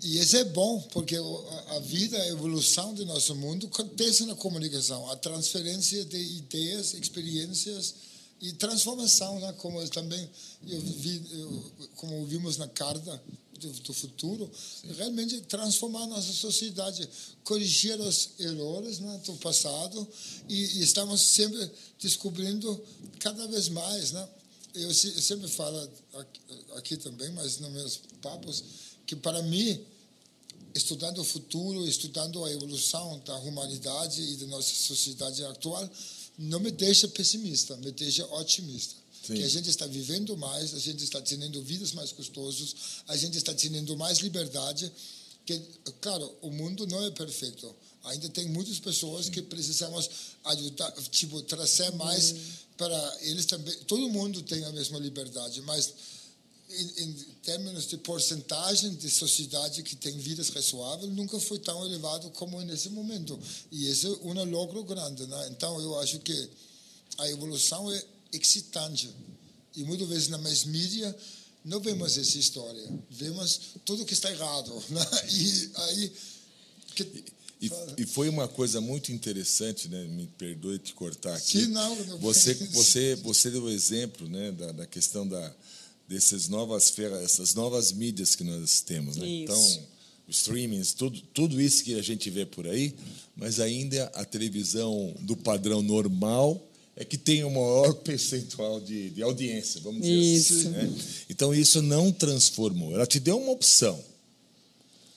e 0.03 0.19
isso 0.19 0.35
é 0.35 0.43
bom, 0.43 0.81
porque 0.91 1.15
a 1.15 1.79
vida, 1.79 2.21
a 2.21 2.27
evolução 2.27 2.93
do 2.93 3.05
nosso 3.05 3.33
mundo 3.35 3.67
acontece 3.67 4.25
na 4.25 4.35
comunicação. 4.35 5.09
A 5.09 5.15
transferência 5.15 6.03
de 6.03 6.17
ideias, 6.17 6.93
experiências, 6.93 7.95
e 8.41 8.53
transformação, 8.53 9.39
né? 9.39 9.53
como 9.57 9.85
também 9.89 10.29
eu 10.67 10.81
vi, 10.81 11.21
eu, 11.33 11.71
como 11.95 12.25
vimos 12.25 12.57
na 12.57 12.67
carta 12.67 13.21
do, 13.67 13.93
futuro, 13.93 14.49
Sim. 14.53 14.93
realmente 14.93 15.41
transformar 15.41 16.07
nossa 16.07 16.31
sociedade, 16.31 17.07
corrigir 17.43 17.99
os 17.99 18.29
erros 18.39 18.99
né, 18.99 19.21
do 19.25 19.33
passado 19.35 20.07
e, 20.47 20.55
e, 20.55 20.83
estamos 20.83 21.21
sempre 21.21 21.69
descobrindo 21.99 22.81
cada 23.19 23.47
vez 23.47 23.69
mais, 23.69 24.11
né? 24.11 24.29
Eu, 24.73 24.87
eu 24.87 24.93
sempre 24.93 25.47
falo 25.47 25.77
aqui, 26.13 26.41
aqui 26.75 26.97
também, 26.97 27.31
mas 27.31 27.59
nos 27.59 27.71
meus 27.71 27.99
papos, 28.21 28.63
que 29.05 29.15
para 29.15 29.41
mim 29.43 29.83
estudando 30.73 31.19
o 31.19 31.23
futuro, 31.23 31.87
estudando 31.87 32.43
a 32.45 32.51
evolução 32.51 33.19
da 33.25 33.35
humanidade 33.39 34.21
e 34.21 34.35
da 34.37 34.47
nossa 34.47 34.73
sociedade 34.73 35.43
atual, 35.43 35.89
não 36.37 36.59
me 36.59 36.71
deixa 36.71 37.07
pessimista, 37.07 37.75
me 37.77 37.91
deixa 37.91 38.25
otimista. 38.35 38.95
Sim. 39.29 39.35
Que 39.35 39.43
a 39.43 39.47
gente 39.47 39.69
está 39.69 39.85
vivendo 39.85 40.35
mais, 40.35 40.73
a 40.73 40.79
gente 40.79 41.03
está 41.03 41.21
tendo 41.21 41.61
vidas 41.61 41.91
mais 41.91 42.11
gostosas, 42.11 42.75
a 43.07 43.15
gente 43.15 43.37
está 43.37 43.53
tendo 43.53 43.95
mais 43.95 44.17
liberdade. 44.19 44.91
Que, 45.45 45.61
claro, 46.01 46.35
o 46.41 46.49
mundo 46.49 46.87
não 46.87 47.03
é 47.05 47.11
perfeito. 47.11 47.75
Ainda 48.05 48.27
tem 48.29 48.47
muitas 48.49 48.79
pessoas 48.79 49.29
que 49.29 49.41
precisamos 49.43 50.09
ajudar, 50.45 50.91
tipo, 51.11 51.41
trazer 51.43 51.91
mais 51.93 52.31
hum. 52.31 52.37
para 52.75 53.17
eles 53.21 53.45
também. 53.45 53.75
Todo 53.85 54.09
mundo 54.09 54.41
tem 54.41 54.65
a 54.65 54.71
mesma 54.71 54.97
liberdade, 54.97 55.61
mas 55.61 55.93
em, 56.71 57.03
em, 57.03 57.13
termos 57.43 57.85
de 57.85 57.97
porcentagem 57.97 58.95
de 58.95 59.11
sociedade 59.11 59.83
que 59.83 59.95
tem 59.95 60.17
vidas 60.17 60.49
razoáveis, 60.49 61.11
nunca 61.13 61.39
foi 61.39 61.59
tão 61.59 61.85
elevado 61.85 62.31
como 62.31 62.59
nesse 62.61 62.89
momento. 62.89 63.39
E 63.71 63.87
esse 63.89 64.07
é 64.07 64.09
um 64.09 64.43
logro 64.45 64.83
grande. 64.83 65.27
Né? 65.27 65.49
Então, 65.51 65.79
eu 65.79 65.99
acho 65.99 66.19
que 66.19 66.49
a 67.19 67.29
evolução 67.29 67.91
é 67.91 68.03
excitante. 68.31 69.09
E 69.75 69.83
muitas 69.83 70.07
vezes 70.07 70.27
na 70.27 70.37
mais 70.37 70.65
mídia 70.65 71.15
não 71.63 71.79
vemos 71.79 72.17
essa 72.17 72.37
história. 72.37 72.81
Vemos 73.09 73.59
tudo 73.85 74.05
que 74.05 74.13
está 74.13 74.31
errado. 74.31 74.71
Né? 74.89 75.05
E 75.29 75.71
aí... 75.75 76.13
Que... 76.95 77.23
E, 77.61 77.69
e, 77.97 78.05
foi 78.05 78.29
uma 78.29 78.47
coisa 78.47 78.79
muito 78.79 79.11
interessante, 79.11 79.89
né? 79.89 80.05
Me 80.05 80.27
perdoe 80.37 80.79
te 80.79 80.93
cortar 80.93 81.35
aqui. 81.35 81.65
Sim, 81.65 81.67
não, 81.67 81.93
não 82.05 82.17
você, 82.19 82.53
você, 82.53 83.15
você 83.17 83.51
deu 83.51 83.63
o 83.63 83.69
exemplo, 83.69 84.29
né, 84.29 84.49
da, 84.53 84.71
da 84.71 84.85
questão 84.85 85.27
da, 85.27 85.53
dessas 86.07 86.47
novas 86.47 86.93
essas 87.21 87.53
novas 87.53 87.91
mídias 87.91 88.33
que 88.33 88.45
nós 88.45 88.79
temos, 88.79 89.17
né? 89.17 89.27
Então, 89.27 89.87
streamings, 90.29 90.93
tudo, 90.93 91.21
tudo 91.33 91.59
isso 91.61 91.83
que 91.83 91.95
a 91.95 92.01
gente 92.01 92.29
vê 92.29 92.45
por 92.45 92.67
aí, 92.67 92.95
mas 93.35 93.59
ainda 93.59 94.05
a 94.15 94.23
televisão 94.23 95.15
do 95.19 95.35
padrão 95.35 95.81
normal 95.81 96.68
é 96.99 97.05
que 97.05 97.17
tem 97.17 97.45
o 97.45 97.49
maior 97.49 97.93
percentual 98.03 98.81
de, 98.81 99.09
de 99.09 99.23
audiência, 99.23 99.79
vamos 99.81 100.01
dizer 100.01 100.13
assim, 100.13 100.33
isso. 100.33 100.53
assim. 100.53 100.69
Né? 100.69 100.95
Então, 101.29 101.55
isso 101.55 101.81
não 101.81 102.11
transformou. 102.11 102.93
Ela 102.93 103.07
te 103.07 103.21
deu 103.21 103.37
uma 103.37 103.53
opção, 103.53 104.03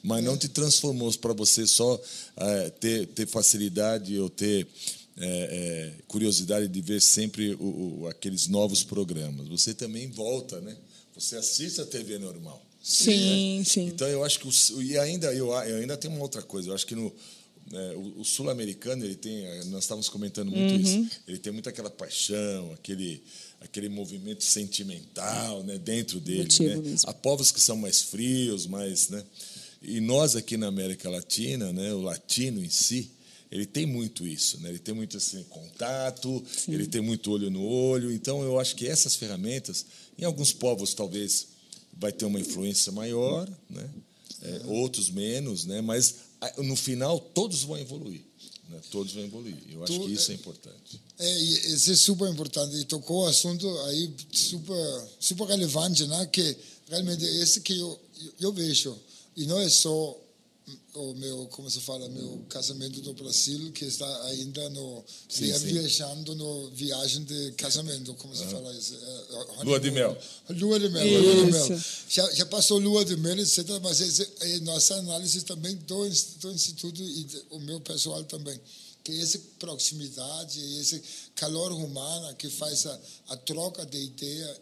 mas 0.02 0.24
não 0.24 0.38
te 0.38 0.48
transformou 0.48 1.12
para 1.18 1.32
você 1.32 1.66
só 1.66 2.00
é, 2.36 2.70
ter, 2.70 3.08
ter 3.08 3.26
facilidade 3.26 4.16
ou 4.16 4.30
ter 4.30 4.66
é, 5.18 5.26
é, 5.26 6.02
curiosidade 6.06 6.68
de 6.68 6.80
ver 6.80 7.02
sempre 7.02 7.54
o, 7.54 8.02
o, 8.02 8.06
aqueles 8.08 8.46
novos 8.46 8.84
programas. 8.84 9.48
Você 9.48 9.74
também 9.74 10.08
volta, 10.08 10.60
né? 10.60 10.76
Você 11.16 11.36
assiste 11.36 11.80
a 11.80 11.84
TV 11.84 12.16
normal. 12.16 12.64
Sim, 12.82 13.58
né? 13.58 13.64
sim. 13.64 13.86
Então 13.88 14.08
eu 14.08 14.24
acho 14.24 14.38
que 14.40 14.48
o, 14.48 14.82
e 14.82 14.96
ainda 14.98 15.32
eu, 15.34 15.48
eu 15.48 15.76
ainda 15.76 15.96
tem 15.96 16.10
uma 16.10 16.22
outra 16.22 16.42
coisa. 16.42 16.70
Eu 16.70 16.74
acho 16.74 16.86
que 16.86 16.94
no 16.94 17.12
é, 17.73 17.95
o, 17.95 18.21
o 18.21 18.25
sul-americano 18.25 19.04
ele 19.04 19.14
tem, 19.14 19.45
nós 19.66 19.85
estávamos 19.85 20.09
comentando 20.09 20.50
muito 20.50 20.75
uhum. 20.75 20.81
isso. 20.81 21.21
Ele 21.28 21.38
tem 21.38 21.52
muito 21.52 21.69
aquela 21.69 21.90
paixão, 21.90 22.73
aquele 22.73 23.23
aquele 23.64 23.88
movimento 23.88 24.42
sentimental, 24.42 25.62
né, 25.62 25.78
dentro 25.78 26.21
dele. 26.21 26.49
Né? 26.61 26.97
Há 27.07 27.14
povos 27.14 27.52
que 27.52 27.61
são 27.61 27.76
mais 27.76 28.02
frios, 28.02 28.66
mais, 28.66 29.09
né? 29.09 29.25
E 29.81 30.00
nós 30.00 30.37
aqui 30.37 30.57
na 30.57 30.69
América 30.69 31.09
Latina, 31.09 31.73
né, 31.73 31.92
o 31.92 32.00
latino 32.00 32.64
em 32.64 32.69
si, 32.69 33.11
ele 33.50 33.66
tem 33.66 33.85
muito 33.85 34.26
isso, 34.26 34.61
né? 34.61 34.71
Ele 34.71 34.78
tem 34.78 34.95
muito 34.95 35.16
assim, 35.16 35.42
contato, 35.45 36.42
Sim. 36.57 36.73
ele 36.73 36.87
tem 36.87 37.00
muito 37.00 37.31
olho 37.31 37.50
no 37.50 37.62
olho. 37.62 38.11
Então, 38.11 38.42
eu 38.42 38.59
acho 38.59 38.75
que 38.75 38.87
essas 38.87 39.14
ferramentas, 39.14 39.85
em 40.19 40.25
alguns 40.25 40.52
povos 40.52 40.95
talvez 40.95 41.49
vai 41.92 42.11
ter 42.11 42.25
uma 42.25 42.40
influência 42.40 42.90
maior, 42.90 43.49
né? 43.69 43.88
É, 44.42 44.62
outros 44.64 45.11
menos, 45.11 45.66
né? 45.66 45.81
Mas 45.81 46.14
no 46.58 46.76
final 46.76 47.18
todos 47.20 47.62
vão 47.62 47.78
evoluir. 47.78 48.22
Né? 48.68 48.80
Todos 48.90 49.12
vão 49.12 49.25
evoluir. 49.25 49.56
Eu 49.70 49.84
acho 49.84 49.92
tu, 49.92 50.06
que 50.06 50.12
isso 50.12 50.32
é 50.32 50.34
importante. 50.34 51.00
É, 51.18 51.38
isso 51.40 51.92
é 51.92 51.96
super 51.96 52.28
importante. 52.28 52.76
E 52.76 52.84
tocou 52.84 53.25
o 53.25 53.26
assunto 53.26 53.68
aí 53.87 54.11
super, 54.32 55.08
super 55.20 55.46
relevante, 55.46 56.06
né? 56.06 56.26
Que 56.26 56.56
realmente 56.88 57.25
esse 57.25 57.61
que 57.61 57.78
eu, 57.78 58.00
eu 58.40 58.52
vejo. 58.52 58.99
E 59.37 59.46
não 59.46 59.61
é 59.61 59.68
só 59.68 60.18
o 60.95 61.14
meu, 61.14 61.47
como 61.49 61.71
se 61.71 61.81
fala, 61.81 62.09
meu 62.09 62.45
casamento 62.49 63.00
do 63.00 63.12
Brasil, 63.14 63.73
que 63.73 63.85
está 63.85 64.25
ainda 64.26 64.69
no, 64.71 65.04
sim, 65.28 65.52
sim. 65.52 65.66
viajando 65.66 66.35
no 66.35 66.71
viagem 66.71 67.25
de 67.25 67.52
casamento, 67.52 68.14
como 68.14 68.35
se 68.35 68.45
fala 68.45 68.73
isso? 68.75 68.95
É, 68.95 69.64
lua 69.64 69.81
de 69.81 69.90
mel. 69.90 70.16
Lua 70.50 70.78
de 70.78 70.88
mel, 70.88 71.07
lua 71.07 71.47
de 71.47 71.52
mel. 71.52 71.81
Já, 72.09 72.31
já 72.33 72.47
passou 72.47 72.78
lua 72.78 73.04
de 73.04 73.16
mel, 73.16 73.38
etc., 73.38 73.66
mas 73.83 74.00
esse, 74.00 74.28
é 74.40 74.61
nossa 74.61 74.95
análise 74.97 75.42
também 75.42 75.75
do, 75.76 76.09
do 76.09 76.52
Instituto 76.52 77.02
e 77.02 77.25
de, 77.25 77.42
o 77.50 77.59
meu 77.59 77.81
pessoal 77.81 78.23
também 78.25 78.59
que 79.04 79.21
essa 79.21 79.38
proximidade, 79.59 80.61
esse 80.78 81.02
calor 81.35 81.73
humano 81.73 82.35
que 82.37 82.49
faz 82.49 82.87
a, 82.87 83.00
a 83.31 83.37
troca 83.37 83.85
de 83.85 83.99
ideia 83.99 84.61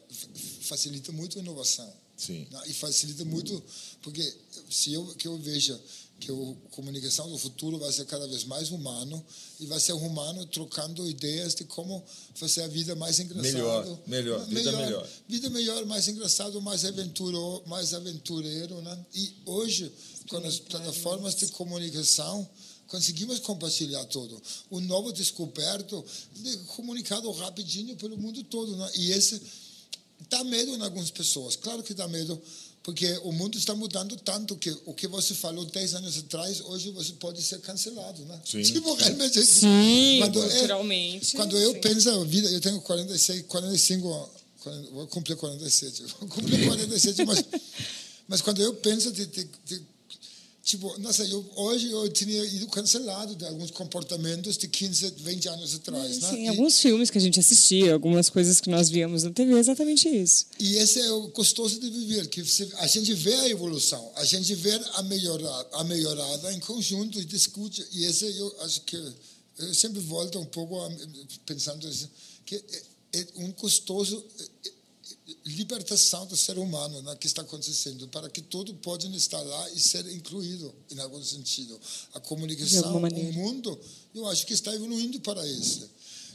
facilita 0.62 1.12
muito 1.12 1.38
a 1.38 1.42
inovação. 1.42 1.92
Sim. 2.20 2.46
Né? 2.50 2.62
E 2.66 2.74
facilita 2.74 3.24
muito, 3.24 3.62
porque 4.02 4.34
se 4.68 4.92
eu 4.92 5.06
que 5.14 5.26
eu 5.26 5.38
vejo 5.38 5.78
que 6.20 6.30
a 6.30 6.70
comunicação 6.70 7.30
do 7.30 7.38
futuro 7.38 7.78
vai 7.78 7.90
ser 7.90 8.04
cada 8.04 8.28
vez 8.28 8.44
mais 8.44 8.70
humano 8.70 9.24
e 9.58 9.64
vai 9.64 9.80
ser 9.80 9.94
humano 9.94 10.44
trocando 10.44 11.08
ideias 11.08 11.54
de 11.54 11.64
como 11.64 12.04
fazer 12.34 12.62
a 12.62 12.68
vida 12.68 12.94
mais 12.94 13.18
engraçada. 13.18 13.50
Melhor, 13.50 13.98
melhor, 14.06 14.46
vida 14.46 14.70
melhor. 14.70 14.84
melhor. 14.84 15.08
Vida 15.26 15.50
melhor, 15.50 15.86
mais 15.86 16.08
engraçado, 16.08 16.60
mais 16.60 16.84
aventureiro, 16.84 17.62
mais 17.66 17.94
aventureiro, 17.94 18.82
né? 18.82 19.06
E 19.14 19.32
hoje, 19.46 19.90
com 20.28 20.36
as 20.36 20.58
plataformas 20.58 21.34
de 21.36 21.46
comunicação, 21.48 22.46
conseguimos 22.86 23.38
compartilhar 23.38 24.04
tudo. 24.04 24.40
O 24.68 24.78
novo 24.78 25.12
descoberto, 25.12 26.04
comunicado 26.76 27.30
rapidinho 27.30 27.96
pelo 27.96 28.18
mundo 28.18 28.44
todo, 28.44 28.76
né? 28.76 28.90
E 28.96 29.10
esse 29.12 29.40
dá 30.28 30.44
medo 30.44 30.74
em 30.74 30.82
algumas 30.82 31.10
pessoas. 31.10 31.56
Claro 31.56 31.82
que 31.82 31.94
dá 31.94 32.06
medo, 32.08 32.40
porque 32.82 33.06
o 33.24 33.32
mundo 33.32 33.58
está 33.58 33.74
mudando 33.74 34.16
tanto 34.16 34.56
que 34.56 34.70
o 34.86 34.94
que 34.94 35.06
você 35.06 35.34
falou 35.34 35.64
10 35.64 35.94
anos 35.94 36.18
atrás, 36.18 36.60
hoje 36.62 36.90
você 36.90 37.12
pode 37.14 37.42
ser 37.42 37.60
cancelado, 37.60 38.24
né? 38.24 38.40
Sim. 38.44 38.62
Tipo, 38.62 38.94
realmente. 38.94 39.44
Sim, 39.44 40.18
quando 40.20 40.40
culturalmente. 40.40 41.36
É, 41.36 41.36
quando 41.36 41.58
eu 41.58 41.72
sim. 41.72 41.80
penso 41.80 42.10
a 42.10 42.24
vida, 42.24 42.50
eu 42.50 42.60
tenho 42.60 42.80
46, 42.80 43.44
45, 43.46 44.30
vou 44.92 45.06
cumprir 45.08 45.36
47, 45.36 46.04
vou 46.18 46.28
cumprir 46.28 46.64
47, 46.66 47.24
mas, 47.24 47.44
mas 48.28 48.40
quando 48.40 48.62
eu 48.62 48.74
penso 48.74 49.12
de, 49.12 49.26
de, 49.26 49.48
de 49.64 49.89
Tipo, 50.62 50.95
nossa, 50.99 51.25
eu, 51.25 51.45
hoje 51.57 51.90
eu 51.90 52.09
tinha 52.11 52.45
ido 52.45 52.67
cancelado 52.69 53.35
de 53.35 53.47
alguns 53.47 53.71
comportamentos 53.71 54.59
de 54.59 54.69
15, 54.69 55.14
20 55.17 55.49
anos 55.49 55.75
atrás. 55.75 56.14
Sim, 56.17 56.21
né? 56.21 56.31
Sim, 56.31 56.49
alguns 56.49 56.79
filmes 56.79 57.11
que 57.11 57.17
a 57.17 57.21
gente 57.21 57.40
assistia, 57.40 57.95
algumas 57.95 58.29
coisas 58.29 58.61
que 58.61 58.69
nós 58.69 58.90
víamos 58.90 59.23
na 59.23 59.31
TV, 59.31 59.59
exatamente 59.59 60.09
isso. 60.09 60.47
E 60.59 60.76
esse 60.76 61.00
é 61.00 61.11
o 61.12 61.29
gostoso 61.29 61.81
de 61.81 61.88
viver, 61.88 62.29
que 62.29 62.43
a 62.76 62.87
gente 62.87 63.14
vê 63.14 63.35
a 63.35 63.49
evolução, 63.49 64.12
a 64.17 64.25
gente 64.25 64.55
vê 64.55 64.79
a 64.95 65.02
melhorada, 65.02 65.69
a 65.73 65.85
melhorada 65.85 66.52
em 66.52 66.61
conjunto 66.61 67.19
e 67.19 67.25
discute. 67.25 67.85
E 67.93 68.05
esse 68.05 68.26
eu 68.37 68.57
acho 68.61 68.83
que 68.83 68.97
eu 69.59 69.75
sempre 69.75 70.00
volto 70.00 70.38
um 70.38 70.47
pouco 70.47 70.76
pensando 71.47 71.87
assim, 71.88 72.09
que 72.45 72.57
é, 72.57 73.19
é 73.21 73.26
um 73.37 73.52
gostoso 73.52 74.23
libertação 75.44 76.26
do 76.26 76.37
ser 76.37 76.58
humano 76.58 77.02
né, 77.02 77.16
que 77.16 77.26
está 77.26 77.42
acontecendo, 77.42 78.08
para 78.08 78.28
que 78.28 78.40
todo 78.40 78.75
pode 78.75 79.14
estar 79.16 79.40
lá 79.40 79.70
e 79.70 79.80
ser 79.80 80.06
incluído 80.12 80.72
em 80.90 80.99
algum 81.00 81.22
sentido. 81.22 81.78
A 82.14 82.20
comunicação, 82.20 82.96
o 82.96 83.32
mundo, 83.32 83.78
eu 84.14 84.26
acho 84.28 84.46
que 84.46 84.54
está 84.54 84.75
evoluindo 84.75 85.20
para 85.20 85.46
isso. 85.46 85.88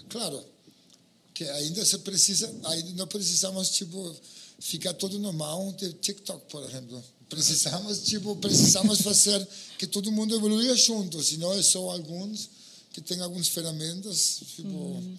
Claro, 0.09 0.43
que 1.33 1.43
ainda 1.43 1.83
se 1.85 1.97
precisa, 1.99 2.53
ainda 2.65 2.91
não 2.91 3.07
precisamos 3.07 3.69
tipo 3.71 4.15
ficar 4.59 4.93
todo 4.93 5.19
no 5.19 5.33
mão 5.33 5.73
de 5.73 5.93
TikTok, 5.93 6.45
por 6.49 6.63
exemplo. 6.63 7.03
Precisamos 7.27 8.03
tipo 8.03 8.35
precisamos 8.35 9.01
fazer 9.01 9.45
que 9.77 9.87
todo 9.87 10.11
mundo 10.11 10.35
evolua 10.35 10.75
junto, 10.75 11.23
senão 11.23 11.51
é 11.53 11.63
só 11.63 11.89
alguns 11.89 12.49
que 12.93 13.01
têm 13.01 13.19
algumas 13.19 13.47
ferramentas, 13.47 14.41
tipo 14.55 14.69
uhum 14.69 15.17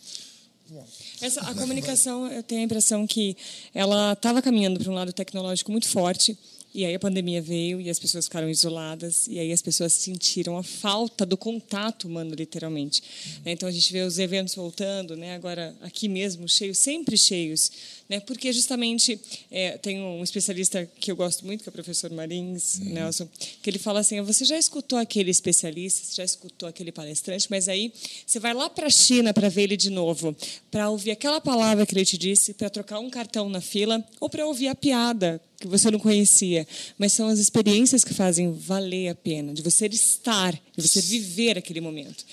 essa, 1.20 1.40
a 1.42 1.54
comunicação, 1.54 2.30
eu 2.30 2.42
tenho 2.42 2.61
a 2.61 2.64
impressão 2.64 3.06
que 3.06 3.37
ela 3.75 4.12
estava 4.12 4.42
caminhando 4.42 4.80
para 4.80 4.90
um 4.90 4.94
lado 4.94 5.12
tecnológico 5.12 5.70
muito 5.70 5.88
forte, 5.88 6.37
e 6.75 6.85
aí 6.85 6.94
a 6.94 6.99
pandemia 6.99 7.40
veio 7.40 7.80
e 7.80 7.88
as 7.88 7.99
pessoas 7.99 8.26
ficaram 8.26 8.50
isoladas, 8.50 9.26
e 9.28 9.38
aí 9.38 9.50
as 9.50 9.62
pessoas 9.62 9.94
sentiram 9.94 10.58
a 10.58 10.62
falta 10.62 11.25
do 11.25 11.37
contato 11.37 12.06
humano, 12.06 12.35
literalmente. 12.35 13.02
Então 13.46 13.66
a 13.66 13.73
gente 13.73 13.90
vê 13.90 14.02
os 14.02 14.18
eventos 14.18 14.54
voltando, 14.54 15.16
né? 15.16 15.35
agora 15.35 15.75
aqui 15.80 16.06
mesmo, 16.06 16.46
cheios, 16.46 16.76
sempre 16.76 17.16
cheios 17.16 17.70
né? 18.09 18.21
Porque 18.21 18.53
justamente 18.53 19.21
é, 19.51 19.79
tem 19.79 20.01
um 20.01 20.23
especialista 20.23 20.89
que 20.99 21.11
eu 21.11 21.17
gosto 21.17 21.45
muito, 21.45 21.63
que 21.63 21.69
é 21.69 21.71
o 21.71 21.73
professor 21.73 22.11
Marins 22.11 22.79
uhum. 22.79 22.93
Nelson, 22.93 23.29
que 23.63 23.69
ele 23.69 23.79
fala 23.79 24.01
assim: 24.01 24.21
você 24.21 24.45
já 24.45 24.59
escutou 24.59 24.99
aquele 24.99 25.31
especialista, 25.31 26.03
você 26.05 26.17
já 26.17 26.25
escutou 26.25 26.69
aquele 26.69 26.93
palestrante, 26.93 27.47
mas 27.51 27.69
aí 27.69 27.93
você 28.27 28.39
vai 28.39 28.55
lá 28.55 28.71
para 28.71 28.87
a 28.87 28.91
China 28.91 29.33
para 29.33 29.49
ver 29.49 29.63
ele 29.63 29.77
de 29.77 29.91
novo, 29.91 30.35
para 30.71 30.89
ouvir 30.91 31.11
aquela 31.11 31.41
palavra 31.41 31.87
que 31.87 31.95
ele 31.95 32.05
te 32.05 32.17
disse, 32.17 32.55
para 32.55 32.71
trocar 32.71 32.99
um 32.99 33.11
cartão 33.11 33.49
na 33.49 33.61
fila 33.61 34.05
ou 34.21 34.29
para 34.29 34.47
ouvir 34.47 34.69
a 34.69 34.75
piada 34.75 35.41
que 35.59 35.67
você 35.67 35.91
não 35.91 35.99
conhecia, 35.99 36.67
mas 36.99 37.13
são 37.13 37.29
as 37.29 37.39
experiências 37.39 38.05
que 38.05 38.13
fazem 38.13 38.53
valer 38.53 39.09
a 39.09 39.15
pena, 39.15 39.55
de 39.55 39.63
você 39.63 39.87
estar, 39.87 40.53
de 40.53 40.87
você 40.87 41.01
viver 41.01 41.57
aquele 41.57 41.81
momento. 41.81 42.25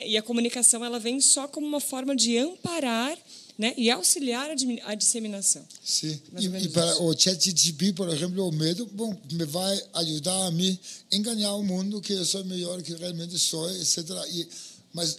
E 0.00 0.16
a 0.16 0.22
comunicação 0.22 0.84
ela 0.84 0.98
vem 0.98 1.20
só 1.20 1.48
como 1.48 1.66
uma 1.66 1.80
forma 1.80 2.14
de 2.14 2.38
amparar 2.38 3.16
né? 3.58 3.74
e 3.76 3.90
auxiliar 3.90 4.48
a, 4.84 4.94
disseminação. 4.94 5.64
Sim. 5.84 6.18
E, 6.38 6.46
e, 6.46 6.68
para 6.68 7.02
o 7.02 7.12
ChatGPT, 7.18 7.92
por 7.92 8.08
exemplo, 8.08 8.46
o 8.46 8.52
medo, 8.52 8.86
bom, 8.86 9.14
me 9.32 9.44
vai 9.44 9.82
ajudar 9.94 10.46
a 10.46 10.50
me 10.52 10.78
enganar 11.10 11.56
o 11.56 11.64
mundo 11.64 12.00
que 12.00 12.12
eu 12.12 12.24
sou 12.24 12.44
melhor 12.44 12.80
que 12.82 12.94
realmente 12.94 13.36
sou, 13.36 13.68
etc. 13.70 14.08
E, 14.30 14.48
mas 14.94 15.18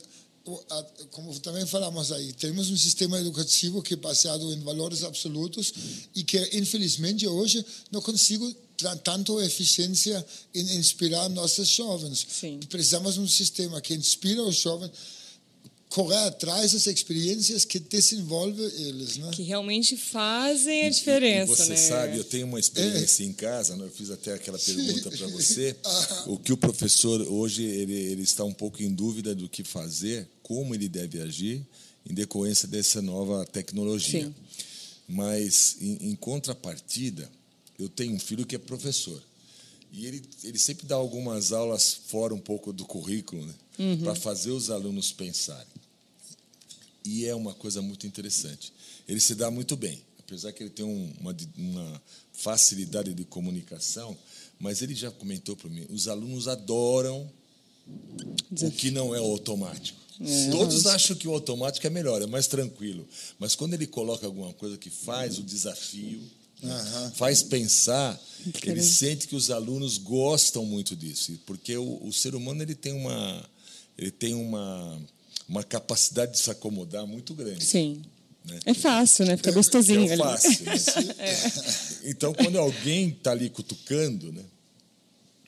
como 1.12 1.38
também 1.42 1.66
falamos 1.66 2.12
aí, 2.12 2.34
temos 2.34 2.72
um 2.72 2.78
sistema 2.78 3.20
educativo 3.20 3.84
que 3.84 3.94
é 3.94 3.98
baseado 3.98 4.52
em 4.54 4.60
valores 4.62 5.04
absolutos 5.04 5.74
e 6.16 6.24
que, 6.24 6.40
infelizmente, 6.58 7.28
hoje 7.28 7.64
não 7.92 8.02
consigo 8.02 8.52
tanto 9.04 9.40
eficiência 9.42 10.26
em 10.56 10.78
inspirar 10.78 11.30
nossos 11.30 11.68
jovens. 11.68 12.26
Sim. 12.30 12.60
Precisamos 12.70 13.16
de 13.16 13.20
um 13.20 13.28
sistema 13.28 13.82
que 13.82 13.94
inspira 13.94 14.42
os 14.42 14.56
jovens 14.56 14.92
correr 15.90 16.28
atrás 16.28 16.74
das 16.74 16.86
experiências 16.86 17.66
que 17.66 17.80
desenvolvem 17.80 18.64
eles, 18.64 19.18
né? 19.18 19.32
Que 19.34 19.42
realmente 19.42 19.98
fazem 19.98 20.86
a 20.86 20.90
diferença, 20.90 21.52
e, 21.52 21.56
você 21.56 21.70
né? 21.70 21.76
sabe, 21.76 22.18
eu 22.18 22.24
tenho 22.24 22.46
uma 22.46 22.60
experiência 22.60 23.24
é. 23.24 23.26
em 23.26 23.34
casa, 23.34 23.76
né? 23.76 23.86
eu 23.86 23.92
fiz 23.92 24.12
até 24.12 24.34
aquela 24.34 24.60
pergunta 24.60 25.10
para 25.10 25.28
você, 25.28 25.76
o 26.28 26.38
que 26.38 26.54
o 26.54 26.58
professor 26.58 27.22
hoje 27.22 27.64
ele, 27.64 27.94
ele 27.94 28.22
está 28.22 28.44
um 28.44 28.54
pouco 28.54 28.84
em 28.84 28.94
dúvida 28.94 29.34
do 29.34 29.50
que 29.50 29.64
fazer, 29.64 30.28
como 30.44 30.76
ele 30.76 30.88
deve 30.88 31.20
agir 31.22 31.66
em 32.08 32.14
decorrência 32.14 32.68
dessa 32.68 33.02
nova 33.02 33.44
tecnologia. 33.46 34.26
Sim. 34.26 34.36
Mas 35.08 35.78
em, 35.82 36.10
em 36.12 36.16
contrapartida, 36.16 37.28
eu 37.80 37.90
tenho 37.90 38.14
um 38.14 38.20
filho 38.20 38.46
que 38.46 38.56
é 38.56 38.60
professor. 38.60 39.22
E 39.92 40.06
ele, 40.06 40.22
ele 40.44 40.60
sempre 40.60 40.86
dá 40.86 40.96
algumas 40.96 41.52
aulas 41.52 42.00
fora 42.08 42.34
um 42.34 42.40
pouco 42.40 42.72
do 42.72 42.86
currículo, 42.86 43.44
né? 43.44 43.54
Uhum. 43.80 43.98
para 44.04 44.14
fazer 44.14 44.52
os 44.52 44.70
alunos 44.70 45.14
pensarem. 45.14 45.79
E 47.04 47.26
é 47.26 47.34
uma 47.34 47.54
coisa 47.54 47.82
muito 47.82 48.06
interessante. 48.06 48.74
Ele 49.08 49.20
se 49.20 49.36
dá 49.36 49.50
muito 49.50 49.76
bem, 49.76 50.02
apesar 50.20 50.52
que 50.52 50.64
ele 50.64 50.70
tem 50.70 50.86
um, 50.86 51.14
uma, 51.20 51.36
uma 51.58 52.02
facilidade 52.34 53.14
de 53.14 53.24
comunicação, 53.26 54.18
mas 54.60 54.82
ele 54.82 54.94
já 54.94 55.10
comentou 55.12 55.56
para 55.56 55.70
mim: 55.70 55.86
os 55.90 56.08
alunos 56.08 56.48
adoram 56.48 57.30
o 58.62 58.72
que 58.72 58.92
não 58.92 59.16
é 59.16 59.20
automático. 59.20 60.00
É. 60.22 60.50
Todos 60.52 60.86
acham 60.86 61.16
que 61.16 61.28
o 61.28 61.34
automático 61.34 61.88
é 61.88 61.90
melhor, 61.90 62.22
é 62.22 62.28
mais 62.28 62.46
tranquilo. 62.46 63.08
Mas 63.40 63.56
quando 63.56 63.74
ele 63.74 63.88
coloca 63.88 64.26
alguma 64.26 64.54
coisa 64.54 64.78
que 64.78 64.90
faz 64.90 65.40
o 65.40 65.44
desafio, 65.44 66.22
uhum. 66.62 67.12
faz 67.12 67.42
pensar, 67.42 68.20
ele 68.64 68.84
sente 68.84 69.28
que 69.28 69.36
os 69.36 69.50
alunos 69.50 69.98
gostam 69.98 70.66
muito 70.66 70.94
disso. 70.96 71.40
Porque 71.46 71.78
o, 71.78 72.06
o 72.06 72.12
ser 72.12 72.36
humano 72.36 72.62
ele 72.62 72.76
tem 72.76 72.92
uma 72.92 73.50
ele 74.00 74.12
tem 74.12 74.34
uma, 74.34 74.98
uma 75.50 75.64
capacidade 75.64 76.34
de 76.34 76.40
se 76.40 76.52
acomodar 76.52 77.08
muito 77.08 77.34
grande. 77.34 77.66
Sim. 77.66 78.04
Né? 78.46 78.60
É 78.66 78.74
fácil, 78.74 79.26
né? 79.26 79.36
Fica 79.36 79.52
gostosinho. 79.52 80.10
É, 80.10 80.14
é 80.14 80.18
fácil. 80.18 80.66
Né? 80.66 81.16
é. 81.20 81.80
Então, 82.10 82.34
quando 82.34 82.58
alguém 82.58 83.10
está 83.10 83.32
ali 83.32 83.50
cutucando, 83.50 84.32
né? 84.32 84.44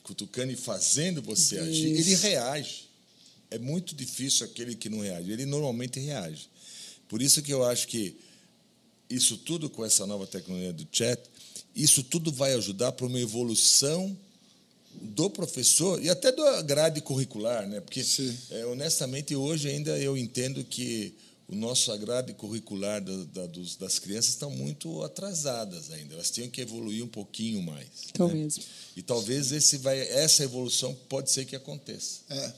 cutucando 0.02 0.52
e 0.52 0.56
fazendo 0.56 1.22
você 1.22 1.54
Isso. 1.56 1.64
agir, 1.64 1.86
ele 1.86 2.14
reage. 2.16 2.88
é 3.50 3.58
muito 3.58 3.94
difícil 3.94 4.44
aquele 4.44 4.74
que 4.74 4.90
não 4.90 5.00
reage. 5.00 5.30
Ele 5.30 5.46
normalmente 5.46 5.98
reage. 5.98 6.48
Por 7.08 7.22
isso 7.22 7.40
que 7.40 7.52
eu 7.52 7.64
acho 7.64 7.88
que 7.88 8.16
isso 9.08 9.36
tudo 9.38 9.70
com 9.70 9.84
essa 9.84 10.06
nova 10.06 10.26
tecnologia 10.26 10.72
do 10.72 10.86
chat, 10.90 11.20
isso 11.74 12.02
tudo 12.02 12.32
vai 12.32 12.54
ajudar 12.54 12.92
para 12.92 13.06
uma 13.06 13.20
evolução 13.20 14.16
do 14.94 15.30
professor 15.30 16.02
e 16.02 16.08
até 16.08 16.32
da 16.32 16.62
grade 16.62 17.00
curricular, 17.00 17.66
né? 17.68 17.80
Porque 17.80 18.04
é, 18.50 18.66
honestamente 18.66 19.34
hoje 19.34 19.68
ainda 19.68 19.98
eu 19.98 20.16
entendo 20.16 20.62
que 20.64 21.14
o 21.48 21.54
nosso 21.54 21.96
grade 21.98 22.32
curricular 22.32 23.02
da, 23.02 23.24
da, 23.24 23.46
dos, 23.46 23.76
das 23.76 23.98
crianças 23.98 24.30
estão 24.30 24.50
muito 24.50 25.02
atrasadas 25.02 25.90
ainda. 25.90 26.14
Elas 26.14 26.30
tinham 26.30 26.48
que 26.48 26.60
evoluir 26.60 27.04
um 27.04 27.08
pouquinho 27.08 27.62
mais. 27.62 27.88
Então 28.10 28.28
né? 28.28 28.34
mesmo. 28.34 28.62
E 28.96 29.02
talvez 29.02 29.52
esse 29.52 29.76
vai, 29.78 30.00
essa 30.00 30.42
evolução 30.42 30.94
pode 31.08 31.30
ser 31.30 31.44
que 31.44 31.54
aconteça. 31.54 32.20
É. 32.30 32.52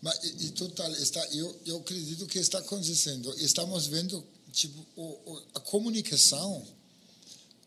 Mas, 0.00 0.18
e, 0.40 0.50
total, 0.50 0.90
está, 0.92 1.24
eu, 1.32 1.60
eu 1.66 1.76
acredito 1.78 2.26
que 2.26 2.38
está 2.38 2.58
acontecendo. 2.58 3.34
Estamos 3.38 3.88
vendo, 3.88 4.24
tipo, 4.52 4.86
o, 4.94 5.02
o, 5.02 5.42
a 5.54 5.60
comunicação, 5.60 6.64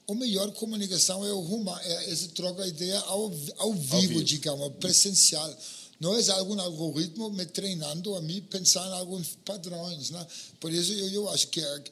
a 0.08 0.15
melhor 0.15 0.51
comunicação 0.53 1.25
é 1.25 1.31
o 1.31 1.39
rumar, 1.39 1.79
é 1.86 2.10
esse 2.10 2.29
troca 2.29 2.65
ideia 2.67 3.00
ao, 3.00 3.24
ao, 3.24 3.29
vivo, 3.31 3.53
ao 3.58 3.74
vivo, 3.74 4.24
digamos, 4.24 4.74
presencial. 4.79 5.58
Não 6.00 6.17
é 6.17 6.31
algum 6.31 6.60
algoritmo 6.60 7.29
me 7.29 7.46
treinando 7.46 8.15
a 8.15 8.22
mim 8.22 8.41
pensar 8.41 8.86
em 8.88 8.93
alguns 8.93 9.38
padrões. 9.46 10.10
Né? 10.10 10.27
Por 10.60 10.72
isso, 10.72 10.91
eu, 10.93 11.08
eu 11.10 11.29
acho 11.29 11.48
que 11.50 11.62
a, 11.62 11.84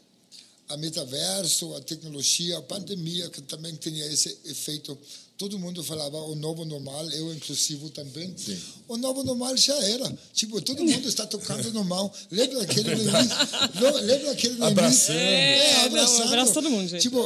a 0.70 0.78
metaverso, 0.78 1.76
a 1.76 1.82
tecnologia, 1.82 2.58
a 2.58 2.62
pandemia, 2.62 3.30
que 3.30 3.42
também 3.44 3.76
tinha 3.76 4.06
esse 4.08 4.38
efeito 4.46 4.98
todo 5.40 5.58
mundo 5.58 5.82
falava 5.82 6.18
o 6.18 6.36
novo 6.36 6.66
normal, 6.66 7.10
eu 7.12 7.34
inclusive 7.34 7.90
também. 7.92 8.36
Sim. 8.38 8.60
O 8.90 8.98
novo 8.98 9.24
normal 9.24 9.56
já 9.56 9.74
era. 9.86 10.20
Tipo, 10.34 10.62
todo 10.62 10.84
mundo 10.84 11.08
está 11.08 11.26
tocando 11.26 11.72
normal. 11.72 12.14
Lembra 12.30 12.62
aquele 12.62 12.94
no 12.94 13.02
início? 13.04 14.02
Lembra 14.04 14.32
aquele 14.32 14.56
no 14.56 14.66
abraçando. 14.66 15.16
É, 15.16 15.60
é 15.60 15.86
abraçando. 15.86 16.28
abraça 16.28 16.54
todo 16.54 16.70
mundo, 16.70 16.90
gente. 16.90 17.02
Tipo, 17.02 17.26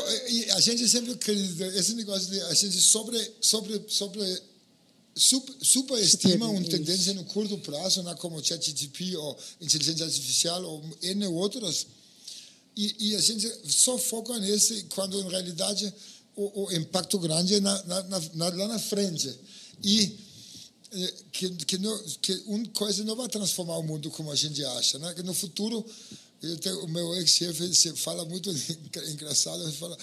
a 0.52 0.62
gente 0.62 0.88
sempre 0.88 1.14
acredita, 1.14 1.66
esse 1.76 1.96
negócio 1.96 2.30
de 2.30 2.40
a 2.40 2.54
gente 2.54 2.80
sobre, 2.80 3.32
sobre, 3.42 3.82
sobre 3.88 4.42
super, 5.16 5.56
superestima 5.60 6.48
uma 6.48 6.64
tendência 6.70 7.16
no 7.16 7.24
curto 7.26 7.58
prazo, 7.58 8.04
né, 8.04 8.14
como 8.20 8.46
ChatGPT 8.46 9.18
ou 9.18 9.36
inteligência 9.60 10.06
artificial 10.06 10.64
ou 10.64 10.84
N 11.02 11.26
outras. 11.30 11.88
E, 12.78 13.10
e 13.10 13.16
a 13.16 13.22
gente 13.22 13.52
só 13.68 13.98
foca 13.98 14.38
nesse 14.38 14.84
quando, 14.94 15.20
em 15.20 15.28
realidade, 15.30 15.92
o, 16.36 16.66
o 16.66 16.74
impacto 16.74 17.20
grande 17.20 17.60
na, 17.60 17.84
na, 17.84 18.04
na, 18.34 18.50
lá 18.50 18.68
na 18.68 18.80
frente. 18.80 19.34
E 19.84 20.16
eh, 20.92 21.14
que, 21.32 21.50
que, 21.50 21.78
não, 21.78 22.04
que 22.22 22.34
uma 22.46 22.66
coisa 22.68 23.04
não 23.04 23.16
vai 23.16 23.28
transformar 23.28 23.78
o 23.78 23.84
mundo 23.84 24.10
como 24.12 24.32
a 24.32 24.36
gente 24.36 24.64
acha. 24.64 25.00
Né? 25.00 25.14
Que 25.14 25.24
no 25.24 25.34
futuro, 25.34 25.86
tenho, 26.62 26.84
o 26.84 26.88
meu 26.88 27.16
ex-chefe 27.16 27.94
fala 27.96 28.26
muito 28.26 28.50
engraçado, 29.10 29.64
ele 29.64 29.72
fala, 29.74 29.98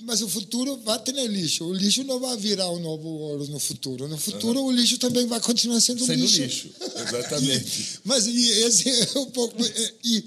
mas 0.00 0.22
o 0.22 0.28
futuro 0.28 0.76
vai 0.84 0.98
ter 1.00 1.12
lixo. 1.26 1.64
O 1.64 1.72
lixo 1.72 2.04
não 2.04 2.20
vai 2.20 2.36
virar 2.36 2.68
o 2.68 2.78
novo 2.78 3.08
ouro 3.08 3.48
no 3.48 3.58
futuro. 3.58 4.06
No 4.06 4.16
futuro, 4.16 4.60
uhum. 4.60 4.66
o 4.66 4.70
lixo 4.70 4.96
também 4.98 5.26
vai 5.26 5.40
continuar 5.40 5.80
sendo, 5.80 6.04
sendo 6.04 6.20
lixo. 6.20 6.42
lixo. 6.42 6.70
Exatamente. 6.94 7.82
e, 7.98 8.00
mas 8.04 8.26
e 8.26 8.48
esse 8.62 8.88
é 8.88 9.18
um 9.18 9.26
pouco. 9.26 9.56
E, 10.04 10.24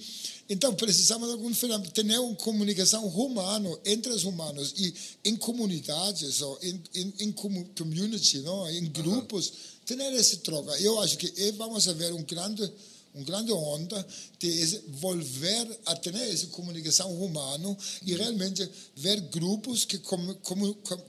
então, 0.51 0.75
precisamos 0.75 1.29
de 1.29 1.33
algum 1.33 1.53
ter 1.93 2.19
uma 2.19 2.35
comunicação 2.35 3.07
humana 3.07 3.69
entre 3.85 4.11
os 4.11 4.25
humanos 4.25 4.73
e 4.75 4.93
em 5.23 5.37
comunidades, 5.37 6.41
ou 6.41 6.59
em, 6.61 6.83
em, 6.93 7.13
em 7.19 7.31
community, 7.31 8.39
não? 8.39 8.69
em 8.69 8.85
grupos, 8.87 9.47
uh 9.47 9.51
-huh. 9.51 9.85
ter 9.85 9.99
essa 10.13 10.35
troca. 10.37 10.77
Eu 10.81 10.99
acho 10.99 11.17
que 11.17 11.51
vamos 11.53 11.85
ver 11.85 12.11
um 12.11 12.23
grande 12.23 12.69
uma 13.13 13.23
grande 13.23 13.51
onda 13.51 14.07
de 14.39 14.81
volver 14.87 15.79
a 15.85 15.95
ter 15.95 16.15
essa 16.15 16.47
comunicação 16.47 17.13
humana 17.13 17.77
e 18.05 18.13
realmente 18.13 18.69
ver 18.95 19.21
grupos 19.21 19.85
que 19.85 19.99
come, 19.99 20.35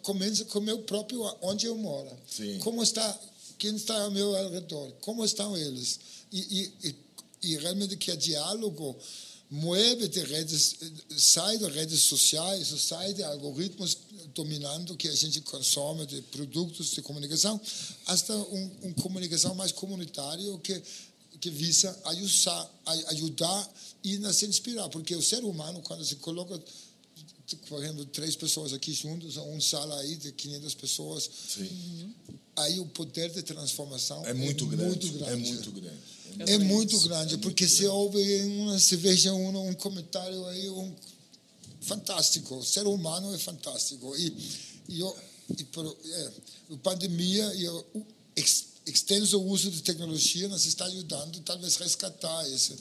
começam 0.02 0.46
com 0.46 0.58
o 0.60 0.62
meu 0.62 0.78
próprio 0.80 1.20
onde 1.42 1.66
eu 1.66 1.76
moro. 1.76 2.10
Sim. 2.28 2.58
Como 2.58 2.82
está, 2.82 3.20
quem 3.58 3.74
está 3.74 4.02
ao 4.02 4.10
meu 4.10 4.32
redor, 4.50 4.92
como 5.00 5.24
estão 5.24 5.56
eles. 5.56 5.98
E, 6.32 6.72
e, 6.82 6.96
e 7.42 7.56
realmente 7.56 7.96
que 7.96 8.10
é 8.10 8.16
diálogo 8.16 8.96
mueve 9.52 10.08
de 10.08 10.20
redes, 10.20 10.76
sai 11.14 11.58
de 11.58 11.66
redes 11.66 12.00
sociais, 12.00 12.68
sai 12.68 13.12
de 13.12 13.22
algoritmos 13.22 13.98
dominando 14.34 14.96
que 14.96 15.06
a 15.06 15.14
gente 15.14 15.42
consome 15.42 16.06
de 16.06 16.22
produtos 16.22 16.92
de 16.92 17.02
comunicação, 17.02 17.60
hasta 18.06 18.34
uma 18.34 18.70
um 18.82 18.92
comunicação 18.94 19.54
mais 19.54 19.70
comunitária 19.70 20.58
que 20.58 20.82
que 21.38 21.50
visa 21.50 21.90
ajudar, 22.04 22.70
ajudar 23.08 23.74
e 24.04 24.32
se 24.32 24.46
inspirar, 24.46 24.88
porque 24.88 25.14
o 25.16 25.22
ser 25.22 25.44
humano 25.44 25.82
quando 25.82 26.04
se 26.04 26.16
coloca 26.16 26.58
por 27.68 27.82
exemplo, 27.82 28.06
três 28.06 28.34
pessoas 28.34 28.72
aqui 28.72 28.94
juntas, 28.94 29.36
uma 29.36 29.60
sala 29.60 29.98
aí 30.00 30.16
de 30.16 30.32
500 30.32 30.74
pessoas, 30.74 31.30
Sim. 31.48 32.14
aí 32.56 32.80
o 32.80 32.86
poder 32.86 33.30
de 33.30 33.42
transformação 33.42 34.24
é 34.24 34.32
muito, 34.32 34.64
é 34.64 34.68
grande, 34.68 35.06
muito 35.06 35.18
grande. 35.18 35.32
É 35.32 35.36
muito 35.36 35.70
grande. 35.72 36.21
É 36.38 36.58
muito 36.58 36.98
grande, 37.00 37.38
porque 37.38 37.68
se 37.68 37.86
houve 37.86 38.42
uma, 38.42 38.78
se 38.78 38.96
veja 38.96 39.32
um, 39.32 39.68
um 39.68 39.74
comentário 39.74 40.44
aí, 40.46 40.68
um, 40.70 40.92
fantástico. 41.80 42.56
O 42.56 42.64
ser 42.64 42.86
humano 42.86 43.34
é 43.34 43.38
fantástico. 43.38 44.14
E, 44.16 44.34
e, 44.88 45.00
eu, 45.00 45.16
e 45.58 45.64
por, 45.64 45.86
é, 46.04 46.32
a 46.72 46.76
pandemia 46.78 47.54
e 47.54 47.68
o 47.68 48.06
extenso 48.86 49.40
uso 49.42 49.70
de 49.70 49.82
tecnologia 49.82 50.48
nos 50.48 50.64
está 50.66 50.86
ajudando, 50.86 51.40
talvez, 51.40 51.76
resgatar 51.76 52.48
esse. 52.50 52.74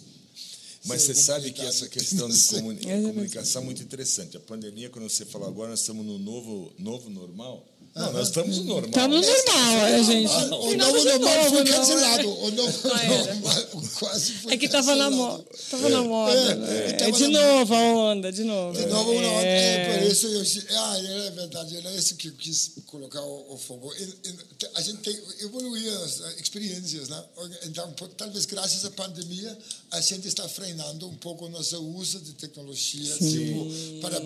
Mas 0.85 1.03
você 1.03 1.13
sabe 1.13 1.51
que 1.51 1.61
essa 1.61 1.87
questão 1.87 2.27
de 2.27 2.41
comunicação 3.03 3.61
é 3.61 3.65
muito 3.65 3.83
interessante. 3.83 4.35
A 4.37 4.39
pandemia, 4.39 4.89
quando 4.89 5.07
você 5.07 5.25
falou 5.25 5.47
agora, 5.47 5.69
nós 5.69 5.81
estamos 5.81 6.05
no 6.05 6.17
novo, 6.17 6.73
novo 6.79 7.09
normal 7.09 7.65
não, 7.93 8.13
nós 8.13 8.27
estamos 8.27 8.57
no 8.59 8.63
normal. 8.63 8.89
Estamos 8.89 9.27
no 9.27 9.33
normal, 9.33 9.85
é, 9.87 10.03
gente. 10.03 10.31
O 10.31 10.77
novo 10.77 11.03
normal 11.03 11.49
foi 11.49 11.65
cancelado. 11.65 12.29
O 12.29 12.51
novo 12.51 12.87
normal 12.87 13.91
quase 13.99 14.31
foi 14.33 14.53
É 14.53 14.57
que 14.57 14.65
estava 14.65 14.95
na, 14.95 15.09
mo 15.09 15.43
tava 15.69 15.89
na 15.89 16.01
moda. 16.01 16.33
É, 16.71 17.09
é 17.09 17.11
de 17.11 17.27
novo 17.27 17.73
a 17.73 17.79
onda, 17.79 18.31
de 18.31 18.43
novo. 18.45 18.79
De 18.79 18.85
novo 18.85 19.11
a 19.11 19.15
onda. 19.15 19.45
É, 19.45 19.99
por 19.99 20.07
isso 20.07 20.27
eu... 20.27 20.41
Ah, 20.77 20.97
é 20.97 21.31
verdade. 21.31 21.77
Era 21.77 21.93
esse 21.93 22.15
que 22.15 22.29
eu 22.29 22.33
quis 22.33 22.71
colocar 22.85 23.21
o, 23.21 23.55
o 23.55 23.57
fogo. 23.57 23.93
A 24.75 24.81
gente 24.81 24.99
tem 24.99 25.19
evoluir 25.41 25.91
as 25.97 26.21
experiências, 26.39 27.09
né? 27.09 27.23
Então, 27.65 27.91
talvez 28.15 28.45
graças 28.45 28.85
à 28.85 28.91
pandemia, 28.91 29.57
a 29.91 29.99
gente 29.99 30.27
está 30.27 30.47
frenando 30.47 31.07
um 31.07 31.15
pouco 31.15 31.45
o 31.45 31.49
nosso 31.49 31.77
uso 31.97 32.19
de 32.19 32.33
tecnologia. 32.33 33.17
Tipo, 33.17 34.01
para, 34.01 34.21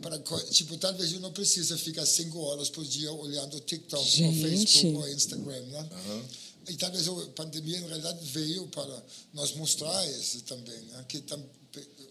para, 0.00 0.44
tipo, 0.50 0.76
talvez 0.78 1.12
eu 1.12 1.20
não 1.20 1.30
precisa 1.30 1.76
ficar 1.76 2.06
cinco 2.06 2.40
horas 2.40 2.70
por 2.70 2.84
dia 2.84 3.01
dia 3.02 3.12
olhando 3.12 3.60
TikTok, 3.60 4.08
Gente. 4.08 4.42
ou 4.42 4.48
Facebook, 4.48 4.96
ou 4.96 5.08
Instagram, 5.08 5.62
né? 5.62 5.88
Uhum. 6.06 6.22
E 6.68 6.76
talvez 6.76 7.08
a 7.08 7.26
pandemia, 7.34 7.78
em 7.78 7.86
realidade, 7.86 8.24
veio 8.26 8.66
para 8.68 9.02
nos 9.34 9.54
mostrar 9.56 10.08
isso 10.10 10.42
também, 10.42 10.80
né? 10.82 11.04
Que 11.08 11.20
tam, 11.20 11.42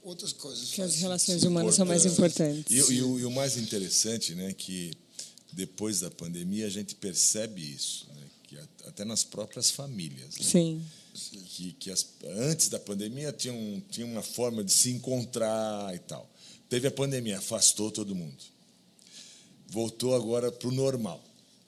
outras 0.04 0.34
coisas. 0.34 0.72
Que 0.72 0.82
as 0.82 0.96
relações 0.96 1.44
humanas 1.44 1.76
são 1.76 1.86
mais 1.86 2.06
importantes. 2.06 2.70
E, 2.70 2.94
e, 2.94 3.02
o, 3.02 3.20
e, 3.20 3.26
o, 3.26 3.32
mais 3.32 3.56
interessante, 3.56 4.36
né, 4.36 4.52
que 4.54 4.92
depois 5.54 6.02
da 6.02 6.12
pandemia 6.12 6.66
a 6.66 6.70
gente 6.70 6.96
percebe 6.96 7.62
isso, 7.62 8.08
né, 8.14 8.28
que 8.44 8.58
até 8.88 9.06
nas 9.06 9.24
próprias 9.24 9.72
famílias. 9.72 10.38
Né? 10.38 10.44
Sim. 10.44 10.86
Que, 11.46 11.74
que 11.74 11.92
as, 11.92 12.06
antes 12.26 12.68
da 12.68 12.80
pandemia 12.80 13.32
tinha, 13.32 13.54
um, 13.54 13.82
tinha 13.90 14.06
uma 14.06 14.24
forma 14.24 14.64
de 14.64 14.72
se 14.72 14.90
encontrar 14.90 15.94
e 15.96 16.00
tal. 16.00 16.30
Teve 16.70 16.88
a 16.88 16.92
pandemia, 16.92 17.38
afastou 17.38 17.92
todo 17.92 18.16
mundo 18.16 18.52
voltou 19.72 20.14
agora 20.14 20.52
para 20.52 20.68
o 20.68 20.72
normal. 20.72 21.24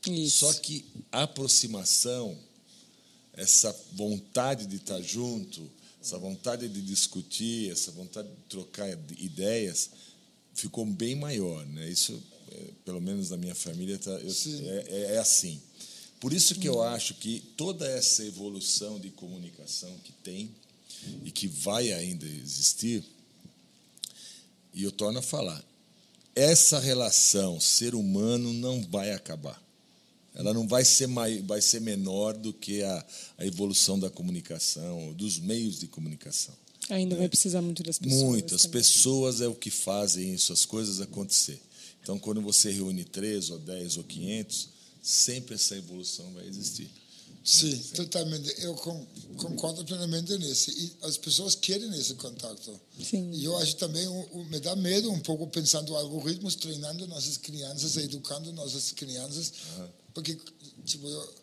Isso. 0.06 0.46
Só 0.46 0.54
que 0.54 0.86
a 1.12 1.24
aproximação, 1.24 2.38
essa 3.34 3.74
vontade 3.94 4.68
de 4.68 4.76
estar 4.76 5.02
junto, 5.02 5.68
essa 6.02 6.18
vontade 6.20 6.68
de 6.68 6.82
discutir, 6.82 7.72
essa 7.72 7.90
vontade 7.92 8.28
de 8.28 8.36
trocar 8.50 8.90
ideias, 9.18 9.90
ficou 10.54 10.86
bem 10.86 11.16
maior. 11.16 11.66
Né? 11.66 11.90
Isso, 11.90 12.22
é, 12.52 12.68
pelo 12.84 13.00
menos 13.00 13.30
na 13.30 13.38
minha 13.38 13.56
família, 13.56 13.98
tá, 13.98 14.12
eu, 14.12 14.32
é, 14.68 14.86
é, 14.90 15.16
é, 15.16 15.18
assim. 15.18 15.62
Por 16.20 16.34
isso 16.34 16.56
que 16.56 16.68
eu 16.68 16.76
uhum. 16.76 16.84
acho 16.84 17.16
que 17.16 17.40
toda 17.56 17.88
essa 17.88 18.24
evolução 18.24 19.00
de 19.00 19.10
comunicação 19.12 19.90
que 20.04 20.12
tem 20.12 20.54
e 21.24 21.32
que 21.32 21.48
vai 21.48 21.92
ainda 21.92 22.26
existir, 22.26 23.04
e 24.74 24.84
eu 24.84 24.92
torno 24.92 25.20
a 25.20 25.22
falar, 25.22 25.64
essa 26.36 26.80
relação 26.80 27.60
ser 27.60 27.96
humano 27.96 28.54
não 28.54 28.82
vai 28.84 29.12
acabar. 29.12 29.62
Ela 30.36 30.54
não 30.54 30.68
vai 30.68 30.84
ser, 30.84 31.08
mai, 31.08 31.42
vai 31.44 31.62
ser 31.62 31.80
menor 31.80 32.34
do 32.34 32.52
que 32.52 32.82
a, 32.82 33.06
a 33.38 33.46
evolução 33.46 34.00
da 34.00 34.10
comunicação, 34.10 35.14
dos 35.14 35.40
meios 35.40 35.80
de 35.80 35.88
comunicação. 35.88 36.56
Ainda 36.90 37.16
né? 37.16 37.22
vai 37.22 37.30
precisar 37.30 37.62
muito 37.62 37.84
das 37.84 38.00
pessoas. 38.00 38.24
Muitas 38.24 38.66
pessoas 38.66 39.42
é 39.42 39.48
o 39.48 39.54
que 39.54 39.70
fazem 39.70 40.34
isso, 40.34 40.52
as 40.52 40.66
coisas 40.66 41.00
acontecer. 41.00 41.62
Então, 42.02 42.18
quando 42.18 42.42
você 42.42 42.72
reúne 42.72 43.06
três 43.06 43.50
ou 43.50 43.60
dez 43.60 43.96
ou 43.96 44.04
quinhentos, 44.04 44.70
sempre 45.02 45.56
essa 45.56 45.76
evolução 45.76 46.34
vai 46.34 46.46
existir. 46.48 46.90
Sim, 47.44 47.78
totalmente. 47.96 48.54
Eu 48.60 48.74
concordo 49.36 49.84
plenamente 49.84 50.38
nisso. 50.38 50.72
E 50.72 50.96
as 51.02 51.18
pessoas 51.18 51.56
querem 51.56 51.94
esse 51.94 52.16
contato. 52.16 52.80
Sim. 53.04 53.32
E 53.34 53.44
eu 53.44 53.58
acho 53.58 53.76
também, 53.76 54.08
me 54.50 54.60
dá 54.62 54.76
medo 54.78 55.12
um 55.12 55.20
pouco 55.20 55.46
pensando 55.48 55.96
algoritmos 55.96 56.56
treinando 56.56 57.06
nossas 57.08 57.36
crianças, 57.36 57.98
educando 57.98 58.54
nossas 58.54 58.92
crianças. 58.92 59.52
Uhum. 59.78 59.88
Porque, 60.14 60.38
tipo, 60.86 61.06
eu 61.06 61.34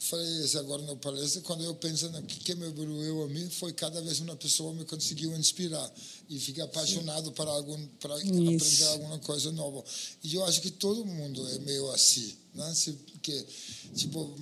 falei 0.00 0.26
isso 0.44 0.58
agora 0.58 0.82
no 0.82 0.96
palestra, 0.96 1.40
quando 1.42 1.62
eu 1.62 1.74
penso 1.76 2.10
no 2.10 2.20
que, 2.22 2.40
que 2.40 2.54
me 2.56 2.66
evoluiu 2.66 3.22
a 3.22 3.28
mim, 3.28 3.48
foi 3.48 3.72
cada 3.72 4.00
vez 4.02 4.18
uma 4.18 4.34
pessoa 4.34 4.74
me 4.74 4.84
conseguiu 4.84 5.34
inspirar 5.36 5.92
e 6.28 6.38
fiquei 6.38 6.62
apaixonado 6.62 7.30
para 7.32 7.50
algum 7.50 7.86
para 8.00 8.16
aprender 8.16 8.84
alguma 8.88 9.18
coisa 9.20 9.52
nova. 9.52 9.84
E 10.22 10.34
eu 10.34 10.44
acho 10.44 10.60
que 10.60 10.70
todo 10.70 11.04
mundo 11.04 11.46
é 11.48 11.58
meio 11.60 11.90
assim, 11.92 12.34
né? 12.54 12.74
Que 13.22 13.46
tipo 13.94 14.36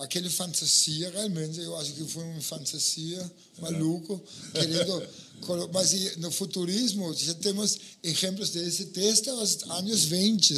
aquele 0.00 0.28
fantasia 0.28 1.10
realmente 1.10 1.60
eu 1.60 1.76
acho 1.76 1.92
que 1.92 2.04
foi 2.04 2.24
uma 2.24 2.40
fantasia 2.40 3.30
maluco 3.60 4.20
querendo 4.52 5.02
mas 5.72 6.16
no 6.18 6.30
futurismo 6.30 7.14
já 7.14 7.32
temos 7.34 7.78
exemplos 8.02 8.50
desse 8.50 8.86
desde 8.86 9.30
os 9.30 9.62
anos 9.70 10.04
20 10.04 10.54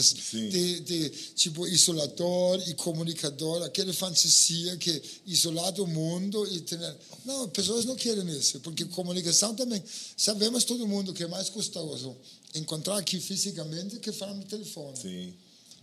de, 0.51 0.81
de, 0.81 1.09
tipo 1.37 1.67
isolador 1.69 2.63
e 2.69 2.75
comunicador 2.75 3.63
aquele 3.63 3.93
fantasia 3.93 4.77
que 4.77 5.01
isolar 5.27 5.81
o 5.81 5.87
mundo 5.87 6.47
e 6.51 6.61
ter 6.61 6.81
não 7.25 7.49
pessoas 7.49 7.85
não 7.85 7.95
querem 7.95 8.29
isso 8.37 8.59
porque 8.61 8.85
comunicação 8.87 9.55
também 9.55 9.83
sabemos 10.17 10.65
todo 10.65 10.87
mundo 10.87 11.13
que 11.13 11.23
é 11.23 11.29
mais 11.29 11.49
custoso 11.49 12.17
encontrar 12.55 12.99
aqui 12.99 13.21
fisicamente 13.21 13.99
que 13.99 14.13
falar 14.13 14.35
no 14.35 14.45
telefone. 14.45 14.97
Sim. 14.97 15.35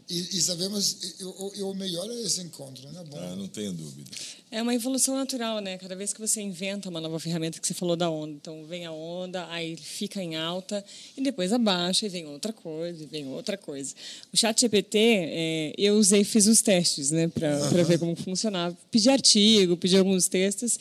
E, 0.09 0.37
e 0.37 0.41
sabemos, 0.41 0.97
o, 1.21 1.69
o 1.69 1.75
melhor 1.75 2.09
é 2.09 2.21
esse 2.21 2.41
encontro, 2.41 2.91
né? 2.91 3.03
Bom. 3.07 3.17
Ah, 3.19 3.35
não 3.35 3.47
tenho 3.47 3.71
dúvida. 3.71 4.09
É 4.49 4.59
uma 4.59 4.73
evolução 4.73 5.15
natural, 5.15 5.59
né? 5.61 5.77
Cada 5.77 5.95
vez 5.95 6.11
que 6.11 6.19
você 6.19 6.41
inventa 6.41 6.89
uma 6.89 6.99
nova 6.99 7.19
ferramenta 7.19 7.59
que 7.59 7.67
você 7.67 7.75
falou 7.75 7.95
da 7.95 8.09
onda, 8.09 8.31
então 8.31 8.65
vem 8.65 8.87
a 8.87 8.91
onda, 8.91 9.47
aí 9.51 9.77
fica 9.77 10.19
em 10.23 10.35
alta 10.35 10.83
e 11.15 11.21
depois 11.21 11.53
abaixa 11.53 12.07
e 12.07 12.09
vem 12.09 12.25
outra 12.25 12.51
coisa, 12.51 13.03
e 13.03 13.05
vem 13.05 13.27
outra 13.27 13.55
coisa. 13.55 13.93
O 14.33 14.37
Chat 14.37 14.59
GPT, 14.61 14.97
é, 14.97 15.73
eu 15.77 15.95
usei, 15.95 16.23
fiz 16.23 16.47
os 16.47 16.59
testes, 16.63 17.11
né, 17.11 17.27
para 17.27 17.59
uhum. 17.59 17.83
ver 17.83 17.99
como 17.99 18.15
funcionava. 18.15 18.75
Pedi 18.89 19.11
artigo, 19.11 19.77
pedi 19.77 19.95
alguns 19.95 20.27
textos. 20.27 20.79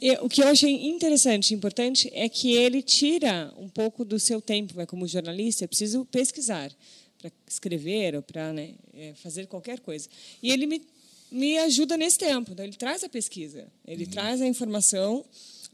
E, 0.00 0.12
o 0.20 0.28
que 0.28 0.40
eu 0.40 0.46
achei 0.46 0.86
interessante, 0.86 1.52
importante, 1.52 2.08
é 2.14 2.28
que 2.28 2.52
ele 2.52 2.80
tira 2.80 3.52
um 3.58 3.68
pouco 3.68 4.04
do 4.04 4.20
seu 4.20 4.40
tempo, 4.40 4.74
né? 4.76 4.86
como 4.86 5.08
jornalista, 5.08 5.64
é 5.64 5.66
preciso 5.66 6.04
pesquisar 6.04 6.70
para 7.18 7.30
escrever 7.46 8.14
ou 8.14 8.22
para 8.22 8.52
né, 8.52 8.74
é, 8.94 9.12
fazer 9.14 9.46
qualquer 9.46 9.80
coisa. 9.80 10.08
E 10.42 10.50
ele 10.50 10.66
me, 10.66 10.82
me 11.30 11.58
ajuda 11.58 11.96
nesse 11.96 12.18
tempo. 12.18 12.52
Então, 12.52 12.64
ele 12.64 12.76
traz 12.76 13.02
a 13.02 13.08
pesquisa, 13.08 13.66
ele 13.86 14.04
uhum. 14.04 14.10
traz 14.10 14.40
a 14.40 14.46
informação 14.46 15.24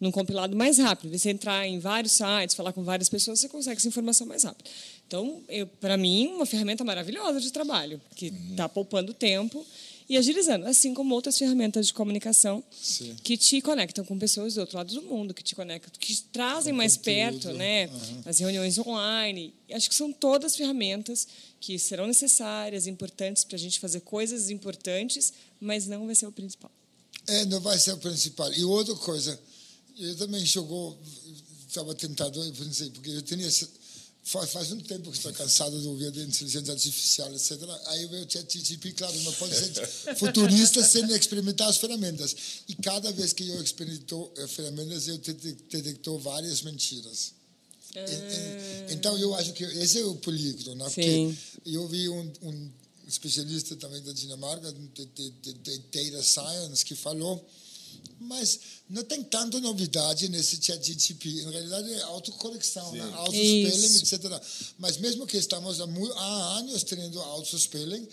num 0.01 0.11
compilado 0.11 0.57
mais 0.57 0.79
rápido. 0.79 1.17
Você 1.17 1.31
entrar 1.31 1.67
em 1.67 1.79
vários 1.79 2.13
sites, 2.13 2.55
falar 2.55 2.73
com 2.73 2.83
várias 2.83 3.09
pessoas, 3.09 3.41
você 3.41 3.49
consegue 3.49 3.77
essa 3.77 3.89
informação 3.89 4.27
mais 4.27 4.45
rápido. 4.45 4.69
Então, 5.07 5.43
para 5.81 5.97
mim, 5.97 6.29
uma 6.29 6.47
ferramenta 6.47 6.85
maravilhosa 6.85 7.41
de 7.41 7.53
trabalho, 7.53 8.01
que 8.17 8.27
está 8.51 8.65
uhum. 8.65 8.71
poupando 8.71 9.15
tempo 9.15 9.65
e 10.09 10.19
agilizando, 10.19 10.67
assim 10.67 10.93
como 10.93 11.15
outras 11.15 11.39
ferramentas 11.39 11.87
de 11.87 11.95
comunicação 11.95 12.63
Sim. 12.71 13.17
que 13.23 13.37
te 13.37 13.61
conectam 13.63 14.05
com 14.05 14.19
pessoas 14.19 14.55
do 14.55 14.61
outro 14.61 14.77
lado 14.77 14.93
do 14.93 15.03
mundo, 15.03 15.33
que 15.33 15.43
te 15.43 15.55
conectam, 15.55 15.91
que 15.99 16.15
te 16.15 16.23
trazem 16.25 16.73
com 16.73 16.77
mais 16.77 16.97
conteúdo. 16.97 17.41
perto, 17.41 17.53
né? 17.55 17.87
Uhum. 17.87 18.23
As 18.27 18.39
reuniões 18.39 18.79
online. 18.79 19.55
Acho 19.73 19.89
que 19.89 19.95
são 19.95 20.13
todas 20.13 20.57
ferramentas 20.57 21.27
que 21.59 21.79
serão 21.79 22.07
necessárias, 22.07 22.87
importantes 22.87 23.45
para 23.45 23.57
a 23.57 23.59
gente 23.59 23.81
fazer 23.81 24.01
coisas 24.01 24.51
importantes, 24.51 25.33
mas 25.59 25.87
não 25.87 26.05
vai 26.05 26.15
ser 26.15 26.27
o 26.27 26.33
principal. 26.33 26.71
É, 27.27 27.47
não 27.47 27.61
vai 27.61 27.79
ser 27.79 27.93
o 27.93 27.99
principal. 27.99 28.53
E 28.53 28.63
outra 28.65 28.95
coisa, 28.97 29.41
eu 29.99 30.17
também 30.17 30.45
jogou, 30.45 30.99
estava 31.67 31.95
tentado, 31.95 32.39
pensei, 32.53 32.91
porque 32.91 33.11
eu 33.11 33.23
tinha 33.23 33.49
faz, 34.25 34.73
um 34.73 34.81
tempo 34.81 35.11
que 35.11 35.17
estou 35.19 35.33
cansado 35.35 35.79
de 35.79 35.87
ouvir 35.87 36.11
de 36.11 36.23
inteligência 36.23 36.73
artificial, 36.73 37.33
etc. 37.35 37.61
Aí 37.89 38.07
veio 38.07 38.25
o 38.25 38.31
ChatGPT, 38.31 38.93
claro, 38.95 39.15
não 39.21 39.33
pode 39.35 39.55
ser 39.55 39.87
futurista 40.17 40.83
sem 40.83 41.05
experimentar 41.13 41.69
as 41.69 41.77
ferramentas. 41.77 42.35
E 42.67 42.75
cada 42.77 43.13
vez 43.13 43.35
que 43.35 43.47
eu 43.49 43.63
experimento 43.63 44.31
eh, 44.39 44.47
ferramentas, 44.47 45.07
eu 45.09 45.19
detectou 45.19 46.19
várias 46.19 46.63
mentiras. 46.63 47.35
Ah. 47.95 48.01
Então, 48.91 49.17
eu 49.19 49.35
acho 49.35 49.53
que 49.53 49.63
esse 49.63 50.01
é 50.01 50.05
o 50.05 50.17
peligro, 50.17 50.75
né? 50.75 50.85
Porque 50.85 51.35
eu 51.67 51.87
vi 51.87 52.09
um, 52.09 52.33
um 52.43 52.71
especialista 53.07 53.77
também 53.77 54.03
da 54.03 54.13
Dinamarca, 54.13 54.73
de, 54.73 55.07
de, 55.07 55.53
de 55.53 55.79
data 55.79 56.23
science, 56.23 56.85
que 56.85 56.95
falou 56.95 57.47
mas 58.21 58.61
não 58.89 59.03
tem 59.05 59.23
tanta 59.23 59.61
novidade 59.61 60.29
nesse 60.29 60.63
chat 60.63 60.85
GTP. 60.85 61.29
Em 61.29 61.51
realidade, 61.51 61.93
é 61.93 62.03
autocorreção, 62.03 62.93
né? 62.93 63.11
auto-spelling, 63.15 63.97
etc. 63.97 64.43
Mas 64.79 64.97
mesmo 64.99 65.27
que 65.27 65.37
estamos 65.37 65.81
há, 65.81 65.85
há 65.85 66.59
anos 66.59 66.83
tendo 66.85 67.21
auto-spelling, 67.21 68.07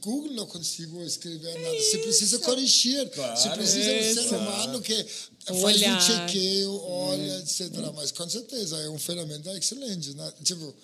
Google 0.00 0.32
não 0.32 0.46
consigo 0.46 1.02
escrever 1.02 1.58
nada. 1.60 1.76
Você 1.76 1.98
precisa 1.98 2.38
corrigir. 2.38 3.08
Claro. 3.10 3.36
Você 3.36 3.50
precisa 3.50 3.92
de 3.92 4.10
um 4.10 4.14
ser 4.14 4.34
humano 4.36 4.80
que 4.80 5.06
faz 5.44 5.62
Olhar. 5.62 5.96
um 5.96 6.00
chequeio, 6.00 6.72
olha, 6.82 7.34
hum. 7.34 7.38
etc. 7.40 7.70
Mas, 7.94 8.12
com 8.12 8.28
certeza, 8.28 8.76
é 8.78 8.88
uma 8.88 8.98
ferramenta 8.98 9.56
excelente. 9.56 10.14
Né? 10.14 10.32
Tipo, 10.44 10.74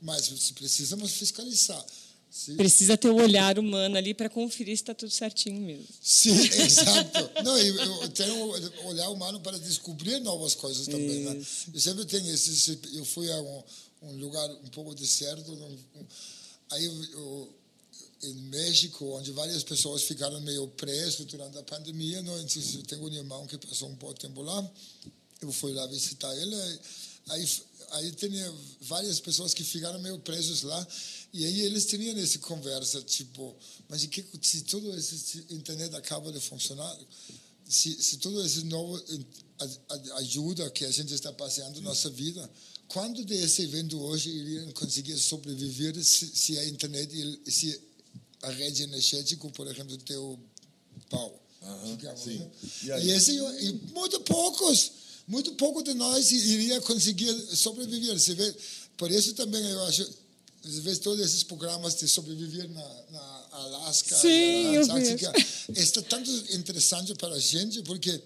mas 0.00 0.28
precisamos 0.52 1.12
fiscalizar. 1.12 1.84
Sim. 2.30 2.56
Precisa 2.56 2.96
ter 2.96 3.08
o 3.08 3.16
olhar 3.16 3.58
humano 3.58 3.96
ali 3.96 4.12
para 4.12 4.28
conferir 4.28 4.76
se 4.76 4.82
está 4.82 4.94
tudo 4.94 5.10
certinho 5.10 5.60
mesmo. 5.60 5.86
Sim, 6.00 6.36
exato. 6.60 7.30
Não, 7.42 7.56
eu, 7.58 7.74
eu 7.74 8.08
tenho 8.10 8.34
um 8.34 8.86
olhar 8.86 9.08
humano 9.08 9.40
para 9.40 9.58
descobrir 9.58 10.20
novas 10.20 10.54
coisas 10.54 10.86
também. 10.86 11.24
Né? 11.24 11.44
Eu 11.72 11.80
sempre 11.80 12.04
tenho 12.04 12.30
esse. 12.32 12.78
Eu 12.94 13.04
fui 13.04 13.32
a 13.32 13.40
um, 13.40 13.62
um 14.02 14.16
lugar 14.18 14.48
um 14.50 14.68
pouco 14.68 14.94
deserto, 14.94 15.50
um, 15.50 15.78
aí 16.70 16.84
eu, 16.84 17.54
em 18.24 18.34
México, 18.34 19.04
onde 19.06 19.32
várias 19.32 19.62
pessoas 19.62 20.02
ficaram 20.02 20.40
meio 20.40 20.66
presas 20.68 21.24
durante 21.24 21.56
a 21.56 21.62
pandemia. 21.62 22.20
Não? 22.22 22.38
Então, 22.40 22.62
eu 22.74 22.82
tenho 22.82 23.02
um 23.02 23.12
irmão 23.12 23.46
que 23.46 23.56
passou 23.58 23.88
um 23.88 23.96
pouco 23.96 24.14
de 24.14 24.20
tempo 24.20 24.42
lá. 24.42 24.70
Eu 25.40 25.52
fui 25.52 25.72
lá 25.72 25.86
visitar 25.86 26.34
ele. 26.36 26.56
Aí, 27.30 27.48
aí 27.90 28.12
tinha 28.12 28.54
várias 28.82 29.20
pessoas 29.20 29.54
que 29.54 29.64
ficaram 29.64 29.98
meio 30.00 30.18
presos 30.18 30.62
lá. 30.62 30.86
E 31.32 31.44
aí 31.44 31.60
eles 31.62 31.86
tinham 31.86 32.16
essa 32.18 32.38
conversa, 32.38 33.02
tipo, 33.02 33.54
mas 33.88 34.04
que, 34.06 34.24
se 34.42 34.62
todo 34.62 34.96
esse 34.96 35.44
internet 35.50 35.94
acaba 35.94 36.32
de 36.32 36.40
funcionar, 36.40 36.96
se, 37.68 38.02
se 38.02 38.16
todo 38.18 38.44
esse 38.44 38.64
novo 38.64 39.00
ajuda 40.16 40.70
que 40.70 40.84
a 40.84 40.90
gente 40.90 41.12
está 41.12 41.32
passeando 41.32 41.80
nossa 41.82 42.08
vida, 42.08 42.48
quando 42.88 43.24
desse 43.24 43.62
evento 43.62 44.00
hoje 44.00 44.30
iriam 44.30 44.72
conseguir 44.72 45.16
sobreviver 45.18 46.02
se, 46.02 46.26
se 46.34 46.58
a 46.58 46.66
internet, 46.66 47.40
se 47.46 47.78
a 48.42 48.50
rede 48.50 48.84
energética, 48.84 49.48
por 49.50 49.66
exemplo, 49.66 49.96
tem 49.98 50.16
o 50.16 50.38
pau? 51.10 51.44
Uhum, 51.60 51.96
digamos, 51.96 52.24
né? 52.24 52.50
e, 52.82 52.86
e, 52.86 53.10
esse, 53.10 53.32
e 53.36 53.72
muito 53.92 54.20
poucos, 54.20 54.92
muito 55.28 55.52
pouco 55.52 55.82
de 55.82 55.94
nós 55.94 56.32
iria 56.32 56.80
conseguir 56.80 57.32
sobreviver. 57.54 58.18
Você 58.18 58.34
vê, 58.34 58.54
por 58.96 59.10
isso 59.10 59.34
também 59.34 59.62
eu 59.62 59.84
acho 59.84 60.08
às 60.64 60.78
vezes 60.80 60.98
todos 60.98 61.24
esses 61.24 61.42
programas 61.42 61.94
de 61.94 62.08
sobreviver 62.08 62.68
na, 62.70 63.02
na 63.10 63.46
Alasca, 63.52 64.16
Sim, 64.16 64.72
na 64.72 64.80
Antártica, 64.82 65.32
está 65.74 66.02
tanto 66.02 66.30
interessante 66.52 67.14
para 67.14 67.34
a 67.34 67.38
gente, 67.38 67.82
porque 67.82 68.20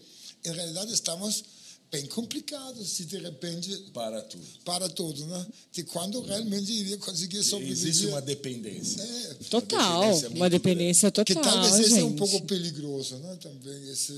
em 0.45 0.53
realidade 0.53 0.93
estamos 0.93 1.45
bem 1.91 2.07
complicados 2.07 2.89
se 2.89 3.05
de 3.05 3.19
repente 3.19 3.77
para 3.93 4.23
tudo. 4.23 4.47
para 4.65 4.89
tudo 4.89 5.27
né? 5.27 5.47
De 5.73 5.85
quando 5.85 6.23
realmente 6.23 6.73
iria 6.73 6.97
conseguir 6.97 7.43
sobreviver. 7.45 7.89
existe 7.89 8.07
uma 8.07 8.23
dependência. 8.23 9.03
É, 9.03 9.35
total 9.51 10.01
uma 10.01 10.01
dependência, 10.01 10.29
uma 10.31 10.51
dependência 10.51 11.11
total 11.11 11.25
que 11.25 11.35
talvez 11.35 11.87
seja 11.87 12.05
um 12.05 12.17
pouco 12.17 12.41
perigoso 12.43 13.17
né? 13.17 13.37
Também 13.43 13.91
esse 13.91 14.15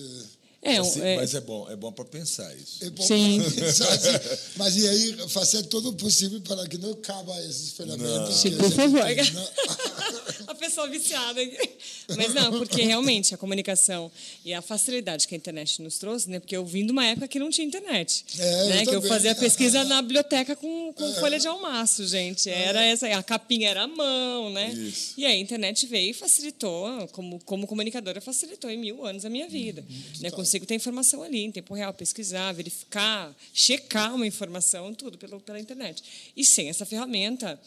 é, 0.64 0.78
assim, 0.78 1.00
é, 1.02 1.16
mas 1.16 1.34
é 1.34 1.40
bom, 1.40 1.70
é 1.70 1.76
bom 1.76 1.92
para 1.92 2.06
pensar 2.06 2.52
isso. 2.56 2.84
É 2.84 2.90
bom 2.90 3.02
Sim. 3.02 3.42
Pensar, 3.54 3.88
assim, 3.92 4.08
mas 4.56 4.76
e 4.76 4.88
aí 4.88 5.28
fazer 5.28 5.62
todo 5.64 5.90
o 5.90 5.92
possível 5.92 6.40
para 6.40 6.66
que 6.66 6.78
não 6.78 6.94
caba 6.94 7.38
esses 7.44 7.72
ferramentas. 7.72 8.34
Sim, 8.34 8.56
por 8.56 8.70
favor. 8.70 9.04
Tem, 9.04 9.16
né? 9.16 9.48
a 10.48 10.54
pessoa 10.54 10.88
viciada 10.88 11.40
aqui. 11.40 11.70
Mas 12.16 12.34
não, 12.34 12.52
porque 12.58 12.82
realmente 12.82 13.34
a 13.34 13.38
comunicação 13.38 14.10
e 14.44 14.54
a 14.54 14.62
facilidade 14.62 15.26
que 15.28 15.34
a 15.34 15.38
internet 15.38 15.82
nos 15.82 15.98
trouxe, 15.98 16.30
né? 16.30 16.40
Porque 16.40 16.56
eu 16.56 16.64
vim 16.64 16.86
de 16.86 16.92
uma 16.92 17.04
época 17.04 17.28
que 17.28 17.38
não 17.38 17.50
tinha 17.50 17.66
internet. 17.66 18.24
É, 18.38 18.68
né? 18.68 18.82
Eu 18.82 18.86
que 18.86 18.94
eu 18.96 19.02
fazia 19.02 19.34
pesquisa 19.34 19.84
na 19.84 20.00
biblioteca 20.00 20.56
com, 20.56 20.92
com 20.92 21.04
é. 21.04 21.14
folha 21.14 21.38
de 21.38 21.46
almaço, 21.46 22.06
gente. 22.06 22.48
Era 22.48 22.84
é. 22.84 22.90
essa, 22.90 23.06
a 23.08 23.22
capinha 23.22 23.68
era 23.68 23.82
a 23.82 23.86
mão, 23.86 24.50
né? 24.50 24.72
Isso. 24.72 25.14
E 25.16 25.26
aí 25.26 25.34
a 25.34 25.40
internet 25.40 25.86
veio 25.86 26.10
e 26.10 26.14
facilitou, 26.14 27.08
como, 27.12 27.38
como 27.44 27.66
comunicadora, 27.66 28.20
facilitou 28.20 28.70
em 28.70 28.78
mil 28.78 29.04
anos 29.04 29.24
a 29.24 29.30
minha 29.30 29.48
vida. 29.48 29.84
Hum, 29.88 29.94
né? 30.20 30.30
Consigo 30.54 30.66
ter 30.66 30.74
informação 30.74 31.22
ali, 31.22 31.44
em 31.44 31.50
tempo 31.50 31.74
real, 31.74 31.92
pesquisar, 31.92 32.52
verificar, 32.52 33.34
checar 33.52 34.14
uma 34.14 34.26
informação, 34.26 34.94
tudo 34.94 35.18
pelo, 35.18 35.40
pela 35.40 35.58
internet. 35.58 36.02
E 36.36 36.44
sem 36.44 36.68
essa 36.68 36.86
ferramenta, 36.86 37.60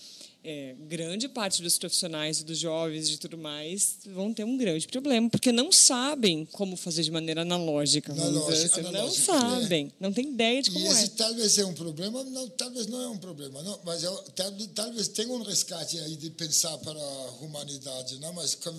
é, 0.43 0.76
grande 0.88 1.28
parte 1.28 1.62
dos 1.62 1.78
profissionais, 1.78 2.41
dos 2.43 2.58
jovens 2.58 3.10
e 3.10 3.17
tudo 3.17 3.38
mais, 3.38 3.97
vão 4.06 4.34
ter 4.34 4.45
um 4.45 4.56
grande 4.56 4.88
problema, 4.88 5.30
porque 5.30 5.52
não 5.52 5.71
sabem 5.71 6.45
como 6.52 6.78
fazer 6.78 7.04
de 7.04 7.12
maneira 7.12 7.41
analógica. 7.41 8.13
Analógica, 8.13 8.82
assim. 8.82 8.91
Não 8.91 9.12
sabem, 9.12 9.88
é. 9.88 9.91
não 10.00 10.13
tem 10.13 10.30
ideia 10.30 10.62
de 10.62 10.71
como 10.71 10.86
e 10.86 10.88
esse 10.88 11.06
é. 11.06 11.08
talvez 11.10 11.58
é 11.58 11.65
um 11.65 11.73
problema, 11.73 12.23
não, 12.23 12.47
talvez 12.50 12.88
não 12.88 13.02
é 13.02 13.10
um 13.10 13.17
problema, 13.17 13.62
não, 13.63 13.80
mas 13.84 14.04
eu, 14.04 14.15
talvez, 14.36 14.69
talvez 14.73 15.08
tenha 15.10 15.32
um 15.32 15.43
resgate 15.43 16.00
aí 16.00 16.15
de 16.15 16.30
pensar 16.30 16.78
para 16.78 17.00
a 17.00 17.32
humanidade, 17.41 18.17
não? 18.19 18.32
mas 18.34 18.56
com, 18.56 18.73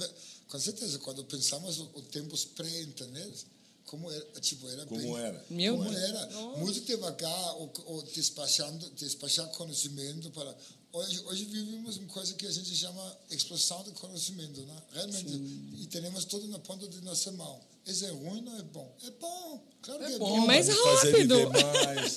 com 0.49 0.59
certeza, 0.59 0.99
quando 1.01 1.23
pensamos 1.25 1.79
o, 1.79 1.91
o 1.95 2.03
tempos 2.03 2.47
pré-internet, 2.47 3.45
como 3.89 4.11
era, 4.11 4.41
tipo, 4.41 4.69
era 4.69 4.85
como 4.87 5.01
bem, 5.01 5.17
era. 5.17 5.45
Meu 5.51 5.77
como 5.77 5.93
era. 5.93 6.27
Muito 6.59 6.81
devagar, 6.83 7.55
ou, 7.57 7.73
ou 7.87 8.03
despachando, 8.03 8.91
despachar 8.91 9.49
conhecimento 9.49 10.31
para 10.31 10.55
Hoje, 10.91 11.21
hoje 11.27 11.45
vivemos 11.45 11.99
uma 11.99 12.09
coisa 12.09 12.33
que 12.33 12.47
a 12.47 12.51
gente 12.51 12.75
chama 12.75 13.19
explosão 13.31 13.83
de 13.85 13.91
conhecimento, 13.91 14.63
né? 14.63 14.75
Realmente, 14.95 15.31
Sim. 15.31 15.71
e 15.81 15.87
temos 15.87 16.25
tudo 16.25 16.49
na 16.49 16.59
ponta 16.61 16.89
de 16.89 17.03
nossa 17.03 17.31
mão. 17.33 17.61
Isso 17.87 18.07
é 18.07 18.11
ruim, 18.11 18.41
não 18.41 18.59
é 18.59 18.63
bom? 18.63 18.97
É 19.07 19.11
bom, 19.21 19.63
claro 19.83 20.03
é 20.03 20.07
que 20.07 20.15
é, 20.15 20.19
bom. 20.19 20.41
bom. 20.41 20.47
Mais 20.47 20.67
vai 20.67 20.77
rápido. 20.77 21.37
Me 21.37 21.53
fazer 21.53 21.53
viver 21.53 21.61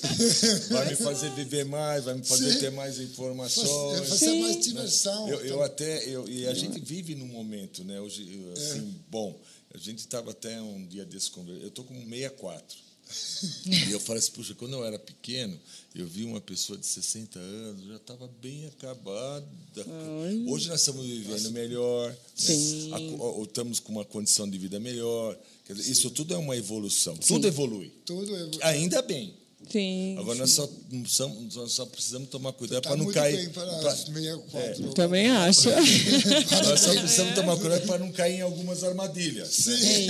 mais, 0.04 0.64
vai 0.68 0.94
me 0.94 0.94
fazer 0.94 1.30
viver 1.36 1.64
mais, 1.64 2.04
vai 2.04 2.14
me 2.14 2.24
fazer 2.24 2.52
Sim. 2.52 2.60
ter 2.60 2.70
mais 2.70 2.98
informações. 2.98 3.98
Vai 3.98 4.08
fazer 4.08 4.40
mais 4.40 4.64
diversão. 4.64 5.28
Eu, 5.28 5.44
eu 5.44 5.62
até, 5.62 6.08
eu, 6.08 6.26
e 6.26 6.46
a 6.46 6.54
gente 6.54 6.80
vive 6.80 7.14
num 7.14 7.28
momento, 7.28 7.84
né? 7.84 8.00
Hoje, 8.00 8.22
assim, 8.56 8.78
é. 8.78 9.10
bom, 9.10 9.38
a 9.74 9.78
gente 9.78 9.98
estava 9.98 10.30
até 10.30 10.60
um 10.60 10.86
dia 10.86 11.04
desse 11.04 11.30
conversando. 11.30 11.62
Eu 11.62 11.68
estou 11.68 11.84
com 11.84 11.94
64 11.94 12.78
e 13.88 13.92
eu 13.92 14.00
falei 14.00 14.20
assim, 14.20 14.32
puxa, 14.32 14.54
quando 14.54 14.74
eu 14.74 14.84
era 14.84 14.98
pequeno, 14.98 15.58
eu 15.94 16.06
vi 16.06 16.24
uma 16.24 16.40
pessoa 16.40 16.78
de 16.78 16.86
60 16.86 17.38
anos, 17.38 17.86
já 17.86 17.96
estava 17.96 18.28
bem 18.40 18.66
acabada. 18.66 19.46
Ai. 19.76 20.44
Hoje 20.46 20.68
nós 20.68 20.80
estamos 20.80 21.04
vivendo 21.04 21.30
Nossa. 21.30 21.50
melhor, 21.50 22.10
né? 22.10 22.16
estamos 23.42 23.80
com 23.80 23.92
uma 23.92 24.04
condição 24.04 24.48
de 24.48 24.56
vida 24.56 24.78
melhor. 24.78 25.38
Dizer, 25.68 25.90
isso 25.90 26.10
tudo 26.10 26.34
é 26.34 26.36
uma 26.36 26.56
evolução. 26.56 27.14
Sim. 27.16 27.34
Tudo 27.34 27.46
evolui. 27.46 27.92
Tudo 28.04 28.34
evolui. 28.34 28.62
Ainda 28.62 29.00
bem. 29.02 29.34
Sim, 29.70 30.16
Agora 30.18 30.38
nós 30.38 30.50
só, 30.50 30.68
nós 30.90 31.72
só 31.72 31.86
precisamos 31.86 32.28
tomar 32.28 32.52
cuidado 32.52 32.82
tá 32.82 32.90
para 32.90 32.98
não 32.98 33.10
cair. 33.10 33.50
Para 33.50 33.66
pra, 33.78 33.96
64, 33.96 34.58
é. 34.58 34.92
Também 34.92 35.28
acho. 35.28 35.70
nós 35.70 36.80
só 36.80 36.92
precisamos 37.00 37.34
tomar 37.34 37.56
cuidado 37.56 37.86
para 37.86 37.98
não 37.98 38.12
cair 38.12 38.36
em 38.36 38.40
algumas 38.42 38.84
armadilhas. 38.84 39.48
Sim. 39.48 40.08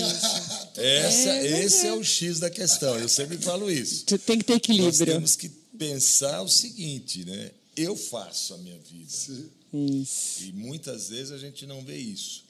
É 0.77 0.97
Essa, 0.99 1.31
é, 1.31 1.65
esse 1.65 1.87
é 1.87 1.93
o 1.93 2.03
X 2.03 2.41
da 2.41 2.51
questão. 2.51 2.99
Eu 2.99 3.09
sempre 3.09 3.39
falo 3.39 3.71
isso. 3.71 4.05
Tem 4.05 4.39
que 4.39 4.45
ter 4.45 4.55
equilíbrio. 4.55 4.89
Nós 4.89 4.99
temos 4.99 5.37
que 5.37 5.49
pensar 5.79 6.43
o 6.43 6.49
seguinte, 6.49 7.25
né? 7.25 7.51
Eu 7.77 7.97
faço 7.97 8.55
a 8.55 8.59
minha 8.59 8.79
vida. 8.79 9.11
Sim. 9.11 9.49
Isso. 9.73 10.45
E 10.45 10.53
muitas 10.53 11.09
vezes 11.09 11.33
a 11.33 11.39
gente 11.39 11.67
não 11.67 11.83
vê 11.83 11.97
isso. 11.97 12.45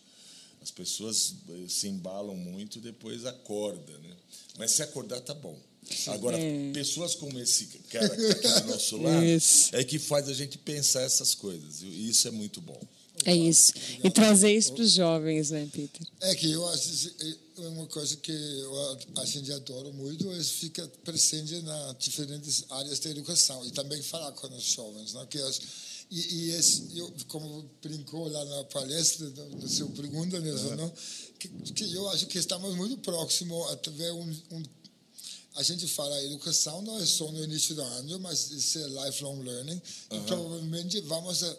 As 0.61 0.71
pessoas 0.71 1.35
eh, 1.49 1.69
se 1.69 1.89
embalam 1.89 2.37
muito, 2.37 2.81
depois 2.81 3.25
acorda, 3.25 3.93
né? 3.99 4.17
Mas 4.59 4.73
se 4.73 4.83
acordar 4.83 5.21
tá 5.21 5.35
bom. 5.35 5.57
Agora, 6.09 6.39
é. 6.39 6.71
pessoas 6.73 7.15
como 7.15 7.39
esse 7.39 7.67
cara 7.91 8.09
que 8.09 8.23
está 8.23 8.57
aqui 8.57 8.67
do 8.67 8.73
nosso 8.73 8.97
lado 8.97 9.25
isso. 9.27 9.75
é 9.75 9.85
que 9.85 9.99
faz 9.99 10.29
a 10.29 10.33
gente 10.33 10.57
pensar 10.59 11.03
essas 11.03 11.35
coisas. 11.35 11.83
E 11.83 12.09
isso 12.09 12.29
é 12.29 12.31
muito 12.31 12.61
bom. 12.61 12.81
É 13.25 13.35
isso. 13.35 13.73
E 14.03 14.11
trazer 14.11 14.53
isso 14.53 14.73
para 14.73 14.83
os 14.83 14.93
jovens, 14.93 15.51
né, 15.51 15.69
Peter? 15.73 16.07
É 16.21 16.35
que 16.35 16.51
eu 16.51 16.67
acho 16.69 17.11
é 17.59 17.69
uma 17.69 17.87
coisa 17.87 18.17
que 18.17 18.33
eu, 18.33 18.99
a 19.17 19.25
gente 19.27 19.53
adora 19.53 19.93
muito, 19.93 20.31
é 20.33 20.43
ficar 20.43 20.89
presente 21.05 21.61
nas 21.61 21.97
diferentes 21.99 22.65
áreas 22.71 22.99
da 22.99 23.11
educação 23.11 23.65
e 23.67 23.71
também 23.71 24.03
falar 24.03 24.33
com 24.33 24.49
os 24.49 24.65
jovens, 24.65 25.13
né? 25.13 25.27
Que 25.29 25.39
eu, 25.39 25.51
e, 26.11 26.35
e 26.35 26.51
esse, 26.51 26.99
eu, 26.99 27.13
como 27.29 27.65
brincou 27.83 28.29
lá 28.29 28.45
na 28.45 28.65
palestra, 28.65 29.27
no 29.31 29.69
seu 29.69 29.89
pergunta, 29.91 30.41
mesmo, 30.41 30.71
uhum. 30.71 30.77
não? 30.77 30.93
Que, 31.39 31.49
que, 31.49 31.93
eu 31.93 32.09
acho 32.11 32.27
que 32.27 32.39
estamos 32.39 32.75
muito 32.75 32.99
próximos 32.99 33.71
a 33.71 33.77
ter 33.77 34.13
um, 34.13 34.31
um 34.51 34.63
a 35.55 35.63
gente 35.63 35.87
fala 35.87 36.23
educação 36.23 36.81
não 36.83 36.99
é 36.99 37.07
só 37.07 37.31
no 37.31 37.43
início 37.45 37.75
do 37.75 37.83
ano, 37.83 38.21
mas 38.21 38.51
isso 38.51 38.79
é 38.79 38.89
lifelong 38.89 39.43
learning. 39.43 39.81
Uhum. 40.11 40.19
E 40.19 40.21
provavelmente 40.27 41.01
vamos, 41.03 41.43
a, 41.43 41.57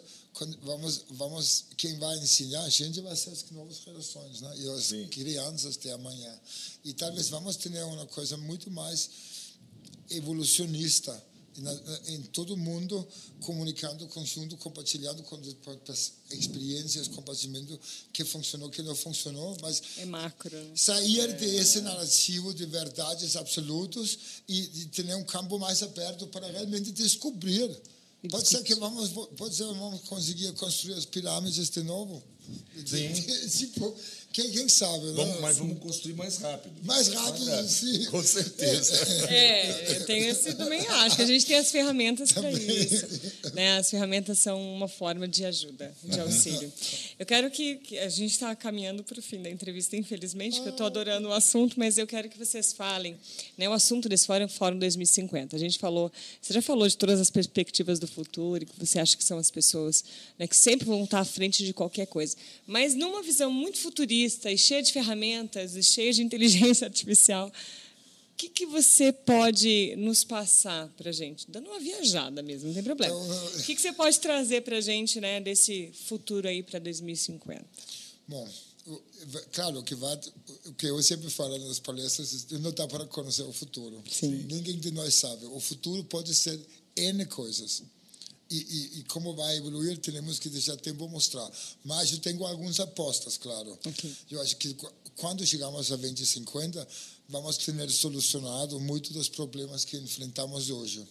vamos, 0.62 1.04
vamos, 1.10 1.64
quem 1.76 1.96
vai 1.98 2.16
ensinar 2.18 2.62
a 2.62 2.68
gente 2.68 3.00
vai 3.00 3.14
ser 3.14 3.30
as 3.30 3.44
novas 3.50 3.78
gerações, 3.84 4.40
né? 4.40 4.52
E 4.58 4.68
as 4.70 4.84
Sim. 4.86 5.06
crianças 5.08 5.76
de 5.76 5.90
amanhã. 5.90 6.40
E 6.84 6.92
talvez 6.92 7.28
vamos 7.28 7.56
ter 7.56 7.70
uma 7.84 8.06
coisa 8.06 8.36
muito 8.36 8.70
mais 8.70 9.10
evolucionista 10.10 11.22
em 12.08 12.22
todo 12.22 12.56
mundo 12.56 13.06
comunicando 13.40 14.06
conjunto, 14.08 14.56
compartilhando 14.56 15.22
com 15.22 15.40
experiências, 16.30 17.08
compartilhamento 17.08 17.78
que 18.12 18.24
funcionou, 18.24 18.70
que 18.70 18.82
não 18.82 18.94
funcionou, 18.94 19.56
mas 19.60 19.82
é 19.98 20.06
macro. 20.06 20.56
Sair 20.74 21.20
é. 21.20 21.32
desse 21.32 21.80
narrativo 21.80 22.52
de 22.54 22.66
verdades 22.66 23.36
absolutas 23.36 24.18
e, 24.48 24.60
e 24.80 24.86
ter 24.86 25.14
um 25.14 25.24
campo 25.24 25.58
mais 25.58 25.82
aberto 25.82 26.26
para 26.28 26.46
realmente 26.50 26.90
descobrir. 26.90 27.70
Pode 28.30 28.48
ser 28.48 28.62
que 28.62 28.74
vamos, 28.74 29.10
pode 29.36 29.54
ser 29.54 29.66
que 29.66 29.74
vamos 29.74 30.00
conseguir 30.02 30.52
construir 30.54 30.94
as 30.94 31.04
pirâmides 31.04 31.68
de 31.68 31.82
novo. 31.82 32.22
Sim. 32.86 33.12
tipo, 33.48 33.94
quem, 34.34 34.50
quem 34.50 34.68
sabe, 34.68 35.06
né? 35.06 35.12
Vamos, 35.12 35.40
mas 35.40 35.58
vamos 35.58 35.78
construir 35.78 36.14
mais 36.14 36.38
rápido. 36.38 36.74
Mais 36.82 37.06
rápido, 37.06 37.46
mais 37.46 37.56
rápido. 37.56 37.68
sim. 37.68 38.04
Com 38.06 38.20
certeza. 38.20 38.92
É, 39.30 39.92
eu 39.96 40.06
tenho 40.06 40.26
esse 40.26 40.54
também 40.54 40.80
acho 40.80 41.14
que 41.14 41.22
a 41.22 41.26
gente 41.26 41.46
tem 41.46 41.56
as 41.56 41.70
ferramentas 41.70 42.32
para 42.32 42.50
isso. 42.50 43.06
Né? 43.54 43.76
As 43.76 43.88
ferramentas 43.88 44.40
são 44.40 44.60
uma 44.60 44.88
forma 44.88 45.28
de 45.28 45.44
ajuda, 45.44 45.94
de 46.02 46.18
auxílio. 46.18 46.72
Eu 47.16 47.24
quero 47.24 47.48
que, 47.48 47.76
que 47.76 47.96
a 47.96 48.08
gente 48.08 48.32
está 48.32 48.56
caminhando 48.56 49.04
para 49.04 49.20
o 49.20 49.22
fim 49.22 49.40
da 49.40 49.48
entrevista, 49.48 49.96
infelizmente, 49.96 50.60
que 50.60 50.66
eu 50.66 50.72
estou 50.72 50.86
adorando 50.86 51.28
o 51.28 51.32
assunto, 51.32 51.78
mas 51.78 51.96
eu 51.96 52.06
quero 52.06 52.28
que 52.28 52.36
vocês 52.36 52.72
falem. 52.72 53.16
Né? 53.56 53.68
O 53.68 53.72
assunto 53.72 54.08
desse 54.08 54.26
fórum 54.26 54.42
é 54.42 54.46
o 54.46 54.48
Fórum 54.48 54.80
2050. 54.80 55.54
A 55.54 55.58
gente 55.60 55.78
falou, 55.78 56.10
você 56.42 56.52
já 56.52 56.60
falou 56.60 56.88
de 56.88 56.96
todas 56.96 57.20
as 57.20 57.30
perspectivas 57.30 58.00
do 58.00 58.08
futuro 58.08 58.64
e 58.64 58.66
que 58.66 58.72
você 58.76 58.98
acha 58.98 59.16
que 59.16 59.22
são 59.22 59.38
as 59.38 59.48
pessoas 59.48 60.04
né, 60.36 60.48
que 60.48 60.56
sempre 60.56 60.88
vão 60.88 61.04
estar 61.04 61.20
à 61.20 61.24
frente 61.24 61.64
de 61.64 61.72
qualquer 61.72 62.06
coisa. 62.06 62.36
Mas 62.66 62.96
numa 62.96 63.22
visão 63.22 63.52
muito 63.52 63.78
futurista, 63.78 64.23
e 64.26 64.58
cheia 64.58 64.82
de 64.82 64.92
ferramentas 64.92 65.76
e 65.76 65.82
cheia 65.82 66.12
de 66.12 66.22
inteligência 66.22 66.86
artificial, 66.88 67.48
o 67.48 68.36
que, 68.36 68.48
que 68.48 68.66
você 68.66 69.12
pode 69.12 69.94
nos 69.96 70.24
passar 70.24 70.88
para 70.96 71.10
a 71.10 71.12
gente? 71.12 71.48
Dando 71.48 71.70
uma 71.70 71.78
viajada 71.78 72.42
mesmo, 72.42 72.66
não 72.66 72.74
tem 72.74 72.82
problema. 72.82 73.14
O 73.14 73.62
que, 73.62 73.74
que 73.74 73.80
você 73.80 73.92
pode 73.92 74.18
trazer 74.18 74.62
para 74.62 74.78
a 74.78 74.80
gente 74.80 75.20
né, 75.20 75.40
desse 75.40 75.92
futuro 76.06 76.48
aí 76.48 76.60
para 76.62 76.80
2050? 76.80 77.64
Bom, 78.26 78.48
claro 79.52 79.82
que 79.84 79.94
vai, 79.94 80.18
o 80.66 80.72
que 80.74 80.86
eu 80.86 81.00
sempre 81.02 81.30
falo 81.30 81.56
nas 81.58 81.78
palestras, 81.78 82.46
não 82.50 82.72
dá 82.72 82.88
para 82.88 83.06
conhecer 83.06 83.42
o 83.42 83.52
futuro. 83.52 84.02
Sim. 84.10 84.46
Ninguém 84.50 84.78
de 84.80 84.90
nós 84.90 85.14
sabe. 85.14 85.46
O 85.46 85.60
futuro 85.60 86.02
pode 86.04 86.34
ser 86.34 86.58
N 86.96 87.24
coisas 87.26 87.84
e, 88.54 88.66
e, 88.96 89.00
e, 89.00 89.04
como 89.04 89.34
vai 89.34 89.56
evoluir, 89.56 89.98
teremos 89.98 90.38
que 90.38 90.48
deixar 90.48 90.76
tempo 90.76 91.08
mostrar. 91.08 91.50
Mas 91.84 92.12
eu 92.12 92.18
tenho 92.18 92.44
algumas 92.46 92.78
apostas, 92.78 93.36
claro. 93.36 93.78
Okay. 93.84 94.16
Eu 94.30 94.40
acho 94.40 94.56
que 94.56 94.76
quando 95.16 95.44
chegamos 95.46 95.90
a 95.90 95.96
2050, 95.96 96.86
vamos 97.28 97.56
ter 97.56 97.90
solucionado 97.90 98.78
muitos 98.80 99.10
dos 99.12 99.28
problemas 99.28 99.84
que 99.84 99.96
enfrentamos 99.96 100.70
hoje. 100.70 101.06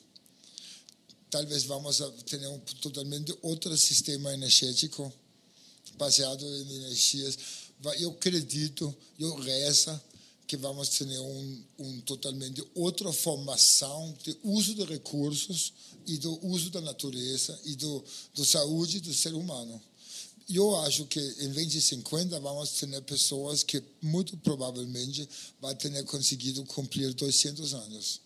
Talvez 1.29 1.63
vamos 1.63 1.99
ter 2.25 2.45
um 2.47 2.59
totalmente 2.79 3.35
outro 3.41 3.75
sistema 3.77 4.33
energético 4.33 5.11
baseado 5.97 6.45
em 6.45 6.75
energias. 6.75 7.37
Eu 7.99 8.11
acredito, 8.11 8.95
eu 9.19 9.35
rezo 9.35 9.99
que 10.47 10.57
vamos 10.57 10.89
ter 10.89 11.05
um, 11.05 11.63
um 11.79 12.01
totalmente 12.01 12.63
outra 12.75 13.11
formação 13.11 14.15
de 14.23 14.37
uso 14.43 14.75
de 14.75 14.83
recursos 14.83 15.73
e 16.05 16.17
do 16.17 16.45
uso 16.45 16.69
da 16.69 16.81
natureza 16.81 17.57
e 17.65 17.75
do, 17.75 18.03
do 18.33 18.45
saúde 18.45 18.99
do 18.99 19.13
ser 19.13 19.33
humano. 19.33 19.81
Eu 20.49 20.75
acho 20.81 21.05
que 21.05 21.19
em 21.39 21.51
2050 21.51 22.39
vamos 22.39 22.71
ter 22.71 23.01
pessoas 23.03 23.63
que 23.63 23.81
muito 24.01 24.35
provavelmente 24.37 25.27
vão 25.61 25.73
ter 25.73 26.03
conseguido 26.03 26.63
cumprir 26.65 27.13
200 27.13 27.73
anos. 27.73 28.21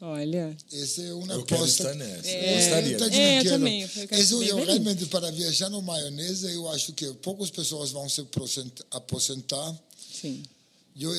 Olha. 0.00 0.56
Essa 0.72 1.02
é 1.02 1.14
uma 1.14 1.32
eu 1.32 1.42
aposta. 1.42 1.54
Quero 1.54 1.64
estar 1.64 1.94
nessa. 1.94 2.28
É, 2.28 2.50
eu 2.50 2.58
gostaria. 2.58 3.20
É, 3.20 3.38
eu 3.38 3.44
também. 3.44 3.82
Eu, 3.82 4.42
eu 4.42 4.64
realmente, 4.64 5.06
para 5.06 5.30
viajar 5.30 5.70
no 5.70 5.80
maionese, 5.80 6.52
eu 6.52 6.68
acho 6.70 6.92
que 6.92 7.06
poucas 7.14 7.50
pessoas 7.50 7.92
vão 7.92 8.08
se 8.08 8.26
aposentar. 8.90 9.80
Sim. 10.20 10.42
Eu, 10.98 11.10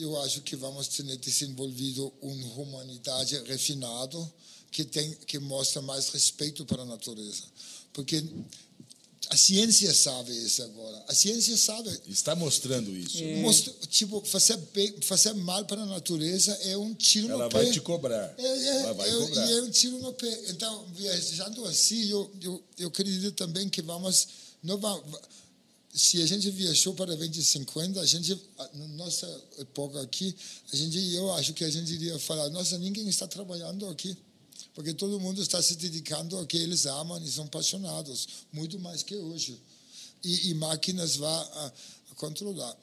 eu 0.00 0.20
acho 0.22 0.42
que 0.42 0.54
vamos 0.54 0.88
ter 0.88 1.04
desenvolvido 1.16 2.12
uma 2.20 2.54
humanidade 2.54 3.36
refinada 3.44 4.18
que 4.70 4.84
tem 4.84 5.14
que 5.26 5.38
mostra 5.38 5.80
mais 5.80 6.08
respeito 6.08 6.64
para 6.66 6.82
a 6.82 6.86
natureza, 6.86 7.44
porque 7.92 8.22
a 9.30 9.36
ciência 9.36 9.92
sabe 9.94 10.32
isso 10.32 10.62
agora. 10.62 11.04
A 11.08 11.14
ciência 11.14 11.56
sabe. 11.56 11.90
Está 12.08 12.34
mostrando 12.34 12.94
isso. 12.96 13.22
É. 13.22 13.36
Mostra, 13.36 13.72
tipo, 13.88 14.20
fazer, 14.26 14.56
bem, 14.72 14.94
fazer 15.02 15.32
mal 15.34 15.64
para 15.64 15.82
a 15.82 15.86
natureza 15.86 16.52
é 16.64 16.76
um 16.76 16.94
tiro 16.94 17.30
Ela 17.30 17.44
no 17.44 17.50
pé. 17.50 17.56
Ela 17.56 17.64
vai 17.64 17.72
te 17.72 17.80
cobrar. 17.80 18.34
É, 18.36 18.42
é, 18.42 18.82
Ela 18.82 18.92
vai 18.94 19.08
é, 19.08 19.12
cobrar. 19.12 19.46
E 19.46 19.52
é 19.58 19.62
um 19.62 19.70
tiro 19.70 19.98
no 19.98 20.12
pé. 20.12 20.40
Então, 20.48 20.84
viajando 20.94 21.64
assim, 21.64 22.10
eu, 22.10 22.30
eu, 22.42 22.62
eu 22.78 22.88
acredito 22.88 23.32
também 23.32 23.68
que 23.68 23.80
vamos. 23.80 24.28
Não 24.62 24.78
vamos 24.78 25.04
se 25.94 26.20
a 26.22 26.26
gente 26.26 26.50
viajou 26.50 26.94
para 26.94 27.14
2050, 27.14 28.00
a 28.00 28.06
gente, 28.06 28.40
na 28.74 28.88
nossa 28.88 29.26
época 29.58 30.00
aqui, 30.00 30.34
a 30.72 30.76
gente, 30.76 30.98
eu 31.14 31.32
acho 31.34 31.54
que 31.54 31.64
a 31.64 31.70
gente 31.70 31.92
iria 31.92 32.18
falar: 32.18 32.50
nossa, 32.50 32.76
ninguém 32.78 33.08
está 33.08 33.26
trabalhando 33.26 33.86
aqui 33.88 34.16
porque 34.74 34.92
todo 34.92 35.20
mundo 35.20 35.40
está 35.40 35.62
se 35.62 35.76
dedicando 35.76 36.36
ao 36.36 36.44
que 36.46 36.56
eles 36.56 36.84
amam 36.84 37.22
e 37.22 37.30
são 37.30 37.44
apaixonados, 37.44 38.28
muito 38.52 38.78
mais 38.80 39.02
que 39.02 39.16
hoje. 39.16 39.58
E, 40.22 40.50
e 40.50 40.54
máquinas 40.54 41.16
vão 41.16 41.28
a, 41.28 41.72
a 42.10 42.14
controlar. 42.16 42.76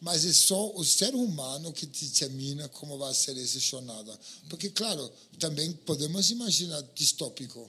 Mas 0.00 0.24
é 0.24 0.32
só 0.32 0.72
o 0.74 0.84
ser 0.84 1.14
humano 1.14 1.72
que 1.72 1.86
determina 1.86 2.68
como 2.68 2.98
vai 2.98 3.14
ser 3.14 3.36
essa 3.38 3.58
jornada. 3.58 4.18
Porque, 4.48 4.68
claro, 4.70 5.10
também 5.38 5.72
podemos 5.72 6.30
imaginar 6.30 6.82
distópico 6.94 7.68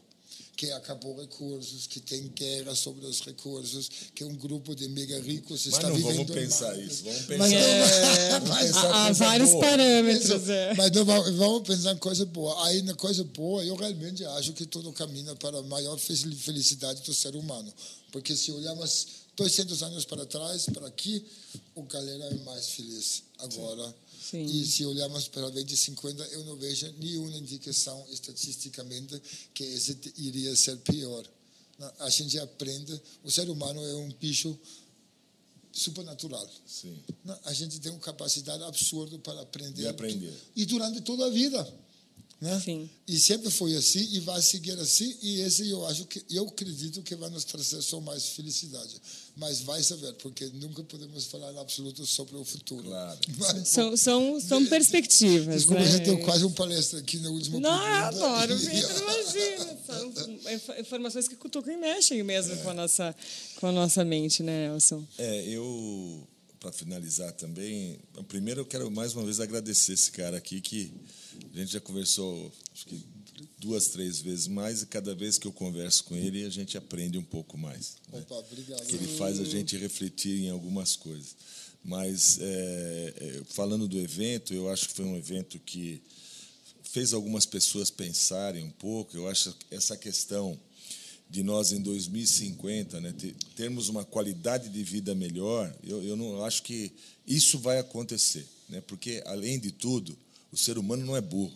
que 0.60 0.69
acabou 0.74 1.17
recursos, 1.17 1.88
que 1.88 2.02
tem 2.02 2.28
guerra 2.36 2.76
sobre 2.76 3.06
os 3.06 3.22
recursos, 3.22 3.89
que 4.13 4.26
um 4.26 4.36
grupo 4.36 4.76
de 4.76 4.89
mega 4.89 5.17
ricos 5.17 5.65
está 5.65 5.89
vivendo. 5.89 6.06
Mas 6.06 6.17
não 6.17 6.26
vamos 6.26 6.32
pensar 6.36 6.78
isso, 6.78 7.04
vamos 7.06 7.22
pensar. 7.22 7.38
Mas, 7.38 7.54
é, 7.54 8.30
vamos 8.32 8.60
pensar 8.60 8.91
há 8.93 9.12
vários 9.13 9.52
boa. 9.52 9.63
parâmetros. 9.63 10.50
É. 10.50 10.74
Mas 10.74 10.91
não, 10.91 11.06
vamos 11.06 11.65
pensar 11.65 11.93
em 11.93 11.98
coisa 11.98 12.26
boa. 12.26 12.67
Aí, 12.67 12.82
na 12.82 12.93
coisa 12.93 13.24
boa, 13.24 13.63
eu 13.63 13.74
realmente 13.74 14.26
acho 14.26 14.52
que 14.52 14.65
tudo 14.65 14.91
caminha 14.91 15.34
para 15.38 15.60
a 15.60 15.63
maior 15.63 15.98
felicidade 15.98 17.04
do 17.04 17.13
ser 17.13 17.38
humano. 17.38 17.74
Porque 18.12 18.36
se 18.36 18.52
olharmos 18.52 19.08
200 19.38 19.82
anos 19.82 20.04
para 20.04 20.26
trás, 20.26 20.65
para 20.65 20.88
aqui, 20.88 21.26
o 21.74 21.84
galera 21.84 22.26
é 22.26 22.36
mais 22.43 22.67
feliz 22.72 23.24
agora. 23.38 23.88
Sim. 23.88 24.09
Sim. 24.30 24.44
E 24.44 24.65
se 24.65 24.86
olharmos 24.86 25.28
para 25.28 25.50
2050, 25.50 26.24
eu 26.26 26.44
não 26.46 26.56
vejo 26.56 26.92
nenhuma 27.00 27.36
indicação 27.36 28.06
estatisticamente 28.12 29.20
que 29.54 29.63
esse 29.63 29.98
iria 30.18 30.56
ser 30.56 30.78
pior. 30.78 31.26
A 32.00 32.10
gente 32.10 32.38
aprende, 32.38 33.02
o 33.24 33.32
ser 33.32 33.50
humano 33.50 33.84
é 33.84 33.96
um 33.96 34.12
bicho 34.13 34.58
supernatural. 35.72 36.48
Sim. 36.68 36.96
A 37.46 37.54
gente 37.54 37.80
tem 37.80 37.92
uma 37.92 38.02
capacidade 38.02 38.62
absurda 38.63 39.18
para 39.20 39.42
aprender. 39.42 39.84
E 39.84 39.88
aprender. 39.88 40.34
E 40.56 40.65
durante 40.65 41.02
toda 41.02 41.26
a 41.26 41.30
vida. 41.30 41.88
Né? 42.41 42.58
Sim. 42.63 42.89
E 43.06 43.19
sempre 43.19 43.52
foi 43.52 43.75
assim 43.75 43.99
e 44.13 44.21
vai 44.21 44.41
seguir 44.41 44.80
assim 44.80 45.13
e 45.21 45.41
esse 45.41 45.69
eu 45.69 45.86
acho 45.86 46.06
que 46.06 46.23
eu 46.30 46.47
acredito 46.47 47.02
que 47.02 47.13
vai 47.13 47.30
nos 47.30 47.43
trazer 47.43 47.82
só 47.82 47.99
mais 47.99 48.30
felicidade 48.30 48.95
mas 49.36 49.60
vai 49.60 49.84
saber 49.84 50.13
porque 50.13 50.45
nunca 50.54 50.82
podemos 50.84 51.25
falar 51.25 51.49
absoluto 51.60 52.06
sobre 52.06 52.38
o 52.38 52.45
futuro 52.45 52.84
claro 52.84 53.19
mas, 53.38 53.67
são, 53.67 53.97
são, 53.97 54.39
são 54.39 54.65
perspectivas 54.67 55.54
desculpa 55.54 55.82
né? 55.82 55.91
já 55.91 55.97
deu 55.97 56.17
quase 56.19 56.45
uma 56.45 56.56
palestra 56.56 56.99
aqui 56.99 57.17
no 57.17 57.30
último 57.34 57.60
não 57.60 57.71
eu 57.71 58.06
adoro 58.06 58.56
Vitor 58.58 59.02
imagina 59.02 59.78
são 59.86 60.80
informações 60.80 61.28
que 61.28 61.36
cutucam 61.36 61.73
e 61.73 61.78
mexem 61.78 62.23
mesmo 62.23 62.54
é. 62.54 62.58
com 62.58 62.69
a 62.69 62.73
nossa 62.73 63.13
com 63.60 63.67
a 63.67 63.71
nossa 63.73 64.06
mente 64.06 64.43
né 64.43 64.69
Nelson 64.69 65.04
é 65.17 65.43
eu 65.45 66.25
para 66.60 66.72
finalizar 66.72 67.32
também 67.34 67.98
primeiro 68.28 68.62
eu 68.62 68.65
quero 68.65 68.91
mais 68.91 69.13
uma 69.13 69.24
vez 69.24 69.39
agradecer 69.39 69.93
esse 69.93 70.12
cara 70.12 70.38
aqui 70.38 70.60
que 70.62 70.91
a 71.54 71.58
gente 71.58 71.72
já 71.72 71.80
conversou, 71.80 72.52
acho 72.74 72.86
que 72.86 73.04
duas, 73.60 73.88
três 73.88 74.22
vezes 74.22 74.48
mais, 74.48 74.82
e 74.82 74.86
cada 74.86 75.13
vez 75.15 75.38
que 75.38 75.48
eu 75.48 75.52
converso 75.52 76.04
com 76.06 76.15
ele, 76.15 76.45
a 76.45 76.50
gente 76.50 76.78
aprende 76.78 77.17
um 77.17 77.24
pouco 77.24 77.58
mais. 77.58 77.95
Né? 78.12 78.19
Opa, 78.19 78.36
obrigado. 78.36 78.86
Que 78.86 78.95
ele 78.95 79.08
faz 79.17 79.39
a 79.39 79.43
gente 79.43 79.78
refletir 79.78 80.43
em 80.43 80.50
algumas 80.50 80.95
coisas. 80.95 81.36
Mas, 81.84 82.38
é, 82.41 83.41
falando 83.50 83.88
do 83.88 83.98
evento, 83.98 84.54
eu 84.54 84.69
acho 84.69 84.89
que 84.89 84.93
foi 84.93 85.06
um 85.06 85.17
evento 85.17 85.60
que 85.60 86.02
fez 86.84 87.13
algumas 87.13 87.45
pessoas 87.45 87.89
pensarem 87.89 88.63
um 88.63 88.72
pouco. 88.72 89.15
Eu 89.15 89.28
acho 89.28 89.56
essa 89.72 89.95
questão 89.95 90.60
de 91.30 91.44
nós, 91.44 91.72
em 91.72 91.82
2050, 91.82 93.00
né, 93.00 93.13
termos 93.56 93.88
uma 93.88 94.04
qualidade 94.04 94.68
de 94.70 94.84
vida 94.84 95.13
melhor, 95.13 95.72
eu, 95.84 96.04
eu 96.04 96.15
não 96.15 96.32
eu 96.32 96.46
acho 96.46 96.63
que 96.63 96.92
isso 97.28 97.60
vai 97.60 97.78
acontecer. 97.78 98.48
Né, 98.68 98.82
porque, 98.88 99.22
além 99.26 99.60
de 99.60 99.72
tudo, 99.72 100.18
o 100.52 100.58
ser 100.58 100.78
humano 100.78 101.06
não 101.06 101.15
é 101.15 101.22
burro. 101.22 101.54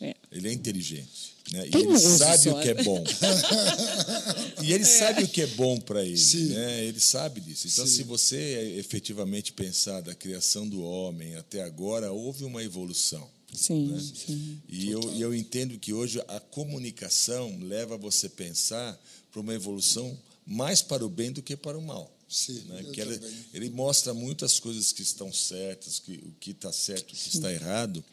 É. 0.00 0.14
Ele 0.32 0.48
é 0.48 0.52
inteligente. 0.52 1.34
Né? 1.52 1.68
E 1.72 1.76
ele 1.76 1.98
sabe 1.98 2.48
o 2.48 2.60
que 2.60 2.68
é 2.68 2.82
bom. 2.82 3.04
e 4.62 4.72
ele 4.72 4.84
sabe 4.84 5.24
o 5.24 5.28
que 5.28 5.42
é 5.42 5.46
bom 5.46 5.78
para 5.78 6.02
ele. 6.04 6.18
Né? 6.48 6.84
Ele 6.84 7.00
sabe 7.00 7.40
disso. 7.40 7.68
Então, 7.68 7.86
Sim. 7.86 7.92
se 7.92 8.02
você 8.02 8.74
efetivamente 8.78 9.52
pensar 9.52 10.00
da 10.00 10.14
criação 10.14 10.68
do 10.68 10.82
homem 10.82 11.36
até 11.36 11.62
agora, 11.62 12.10
houve 12.10 12.44
uma 12.44 12.62
evolução. 12.62 13.28
Sim, 13.54 13.88
né? 13.88 14.00
sim. 14.00 14.62
E 14.68 14.90
eu, 14.90 15.00
eu 15.18 15.34
entendo 15.34 15.78
que 15.78 15.92
hoje 15.92 16.20
a 16.28 16.40
comunicação 16.40 17.58
leva 17.60 17.96
você 17.96 18.26
a 18.26 18.30
pensar 18.30 19.00
para 19.30 19.40
uma 19.40 19.54
evolução 19.54 20.16
mais 20.46 20.82
para 20.82 21.04
o 21.04 21.08
bem 21.08 21.32
do 21.32 21.42
que 21.42 21.56
para 21.56 21.78
o 21.78 21.82
mal. 21.82 22.10
Sim, 22.28 22.64
né? 22.68 22.82
que 22.92 23.00
ele, 23.00 23.20
ele, 23.52 23.70
mostra 23.70 24.12
muitas 24.12 24.58
coisas 24.58 24.92
que 24.92 25.02
estão 25.02 25.32
certas, 25.32 26.00
que, 26.00 26.14
o 26.14 26.32
que 26.40 26.50
está 26.50 26.72
certo, 26.72 27.12
o 27.12 27.14
que 27.14 27.16
Sim. 27.16 27.38
está 27.38 27.52
errado. 27.52 28.04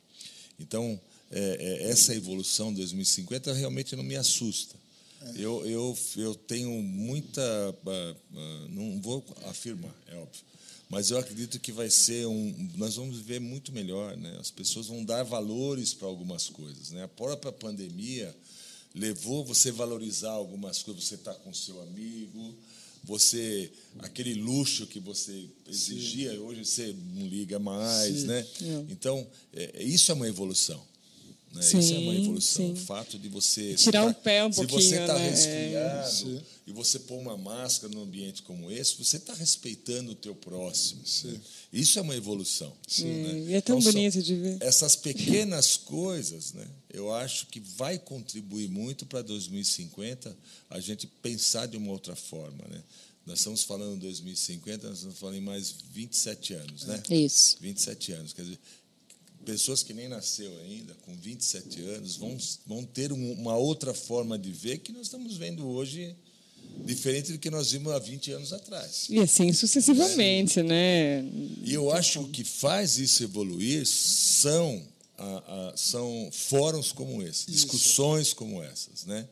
Então, 0.60 0.99
é, 1.32 1.58
é, 1.60 1.89
essa 1.89 2.13
evolução 2.13 2.73
2050 2.73 3.54
realmente 3.54 3.95
não 3.95 4.04
me 4.04 4.15
assusta. 4.15 4.75
É. 5.21 5.32
Eu, 5.38 5.65
eu, 5.65 5.97
eu 6.17 6.36
tenho 6.36 6.71
muita. 6.82 7.41
Uh, 7.86 8.38
uh, 8.38 8.69
não 8.69 8.99
vou 9.01 9.23
afirmar, 9.45 9.95
é 10.08 10.15
óbvio. 10.15 10.41
Mas 10.91 11.10
eu 11.10 11.17
acredito 11.17 11.58
que 11.58 11.71
vai 11.71 11.89
ser 11.89 12.27
um. 12.27 12.69
Nós 12.75 12.97
vamos 12.97 13.15
viver 13.15 13.39
muito 13.39 13.71
melhor. 13.71 14.17
Né? 14.17 14.36
As 14.38 14.51
pessoas 14.51 14.88
vão 14.88 15.06
dar 15.06 15.23
valores 15.23 15.93
para 15.93 16.06
algumas 16.06 16.49
coisas. 16.49 16.91
Né? 16.91 17.04
A 17.04 17.08
própria 17.08 17.49
pandemia 17.49 18.36
levou 18.93 19.45
você 19.45 19.69
a 19.69 19.71
valorizar 19.71 20.32
algumas 20.32 20.84
coisas. 20.84 21.06
Você 21.06 21.15
está 21.15 21.34
com 21.34 21.54
seu 21.54 21.82
amigo, 21.82 22.54
você 23.06 23.71
aquele 23.99 24.34
luxo 24.34 24.86
que 24.86 24.99
você 24.99 25.47
exigia 25.65 26.32
Sim. 26.32 26.38
hoje 26.39 26.65
você 26.65 26.95
não 27.15 27.25
liga 27.25 27.58
mais 27.58 28.19
Sim. 28.19 28.25
né 28.27 28.45
é. 28.62 28.86
então 28.89 29.27
é, 29.54 29.84
isso 29.84 30.12
é 30.12 30.13
uma 30.13 30.27
evolução 30.27 30.80
né? 31.53 31.61
Sim, 31.61 31.79
isso 31.79 31.93
é 31.93 31.97
uma 31.97 32.15
evolução 32.15 32.65
sim. 32.67 32.73
o 32.73 32.75
fato 32.75 33.19
de 33.19 33.27
você 33.27 33.75
tirar 33.75 34.05
o 34.05 34.13
pé 34.13 34.45
um 34.45 34.51
se 34.51 34.59
pouquinho 34.59 34.81
você 34.81 35.01
está 35.01 35.13
né? 35.13 35.29
resfriado 35.29 36.37
é. 36.37 36.41
e 36.67 36.71
você 36.71 36.99
pôr 36.99 37.19
uma 37.19 37.37
máscara 37.37 37.93
num 37.93 38.01
ambiente 38.01 38.41
como 38.43 38.71
esse 38.71 38.95
você 38.97 39.17
está 39.17 39.33
respeitando 39.33 40.11
o 40.11 40.15
teu 40.15 40.33
próximo 40.33 41.01
né? 41.25 41.41
isso 41.73 41.99
é 41.99 42.01
uma 42.01 42.15
evolução 42.15 42.73
né? 42.99 43.45
e 43.47 43.53
é 43.53 43.61
tão 43.61 43.79
então, 43.79 43.91
bonito 43.91 44.21
de 44.21 44.35
ver 44.35 44.57
essas 44.61 44.95
pequenas 44.95 45.75
coisas 45.77 46.53
né 46.53 46.67
eu 46.89 47.13
acho 47.13 47.47
que 47.47 47.59
vai 47.59 47.99
contribuir 47.99 48.69
muito 48.69 49.05
para 49.05 49.21
2050 49.21 50.35
a 50.69 50.79
gente 50.79 51.05
pensar 51.05 51.65
de 51.67 51.75
uma 51.75 51.91
outra 51.91 52.15
forma 52.15 52.63
né 52.69 52.81
nós 53.25 53.37
estamos 53.37 53.63
falando 53.63 53.95
em 53.95 53.99
2050, 53.99 54.87
nós 54.87 54.97
estamos 54.97 55.19
falando 55.19 55.37
em 55.37 55.41
mais 55.41 55.75
27 55.93 56.53
anos, 56.55 56.85
né? 56.85 57.01
Isso. 57.09 57.55
27 57.61 58.13
anos. 58.13 58.33
Quer 58.33 58.41
dizer, 58.41 58.59
pessoas 59.45 59.84
que 59.84 59.93
nem 59.93 60.08
nasceu 60.08 60.51
ainda, 60.60 60.93
com 61.06 61.15
27 61.15 61.82
anos, 61.82 62.15
vão, 62.15 62.38
vão 62.65 62.84
ter 62.84 63.12
uma 63.12 63.56
outra 63.56 63.93
forma 63.93 64.38
de 64.38 64.51
ver 64.51 64.80
que 64.80 64.91
nós 64.91 65.04
estamos 65.04 65.38
vendo 65.38 65.67
hoje 65.67 66.15
diferente 66.86 67.32
do 67.32 67.38
que 67.38 67.49
nós 67.49 67.71
vimos 67.71 67.91
há 67.91 67.99
20 67.99 68.32
anos 68.32 68.54
atrás. 68.54 69.08
E 69.10 69.19
assim 69.19 69.51
sucessivamente, 69.51 70.60
é. 70.60 70.63
né? 70.63 71.25
E 71.63 71.73
eu 71.73 71.91
acho 71.91 72.19
que 72.19 72.25
o 72.25 72.30
que 72.30 72.43
faz 72.43 72.97
isso 72.97 73.23
evoluir 73.23 73.86
são, 73.86 74.82
a, 75.17 75.69
a, 75.69 75.77
são 75.77 76.30
fóruns 76.32 76.91
como 76.91 77.21
esse, 77.21 77.41
isso. 77.41 77.51
discussões 77.51 78.34
como 78.34 78.63
essas, 78.63 79.06
né? 79.06 79.27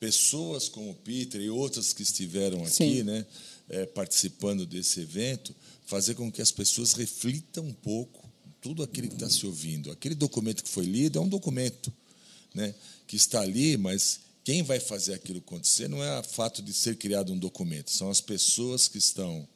pessoas 0.00 0.66
como 0.66 0.90
o 0.90 0.94
Peter 0.94 1.40
e 1.40 1.50
outras 1.50 1.92
que 1.92 2.02
estiveram 2.02 2.62
aqui, 2.62 2.72
Sim. 2.72 3.02
né, 3.02 3.26
é, 3.68 3.84
participando 3.84 4.64
desse 4.64 5.00
evento, 5.00 5.54
fazer 5.84 6.14
com 6.14 6.32
que 6.32 6.40
as 6.40 6.50
pessoas 6.50 6.94
reflitam 6.94 7.64
um 7.64 7.72
pouco 7.74 8.19
tudo 8.60 8.82
aquilo 8.82 9.08
que 9.08 9.14
está 9.14 9.28
se 9.28 9.46
ouvindo. 9.46 9.90
Aquele 9.90 10.14
documento 10.14 10.62
que 10.62 10.68
foi 10.68 10.84
lido 10.84 11.18
é 11.18 11.22
um 11.22 11.28
documento, 11.28 11.92
né, 12.54 12.74
que 13.06 13.16
está 13.16 13.40
ali, 13.40 13.76
mas 13.76 14.20
quem 14.44 14.62
vai 14.62 14.80
fazer 14.80 15.14
aquilo 15.14 15.38
acontecer 15.38 15.88
não 15.88 16.02
é 16.02 16.18
o 16.18 16.22
fato 16.22 16.62
de 16.62 16.72
ser 16.72 16.96
criado 16.96 17.32
um 17.32 17.38
documento, 17.38 17.90
são 17.90 18.10
as 18.10 18.20
pessoas 18.20 18.88
que 18.88 18.98
estão 18.98 19.46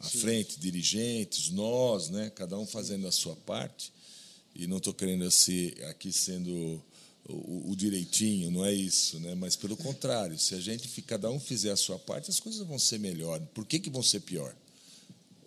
à 0.00 0.08
Sim. 0.08 0.18
frente, 0.18 0.58
dirigentes, 0.58 1.50
nós, 1.50 2.10
né, 2.10 2.30
cada 2.30 2.58
um 2.58 2.66
fazendo 2.66 3.06
a 3.06 3.12
sua 3.12 3.36
parte. 3.36 3.92
E 4.54 4.66
não 4.66 4.76
estou 4.76 4.92
querendo 4.92 5.24
assim, 5.24 5.72
aqui 5.88 6.12
sendo 6.12 6.82
o, 7.26 7.70
o, 7.70 7.76
direitinho, 7.76 8.50
não 8.50 8.64
é 8.64 8.72
isso, 8.72 9.18
né? 9.20 9.34
Mas 9.34 9.56
pelo 9.56 9.76
contrário, 9.76 10.38
se 10.38 10.54
a 10.54 10.60
gente 10.60 11.00
cada 11.02 11.30
um 11.30 11.40
fizer 11.40 11.70
a 11.70 11.76
sua 11.76 11.98
parte, 11.98 12.30
as 12.30 12.40
coisas 12.40 12.66
vão 12.66 12.78
ser 12.78 12.98
melhor. 12.98 13.40
Por 13.54 13.64
que, 13.64 13.78
que 13.78 13.88
vão 13.88 14.02
ser 14.02 14.20
pior? 14.20 14.54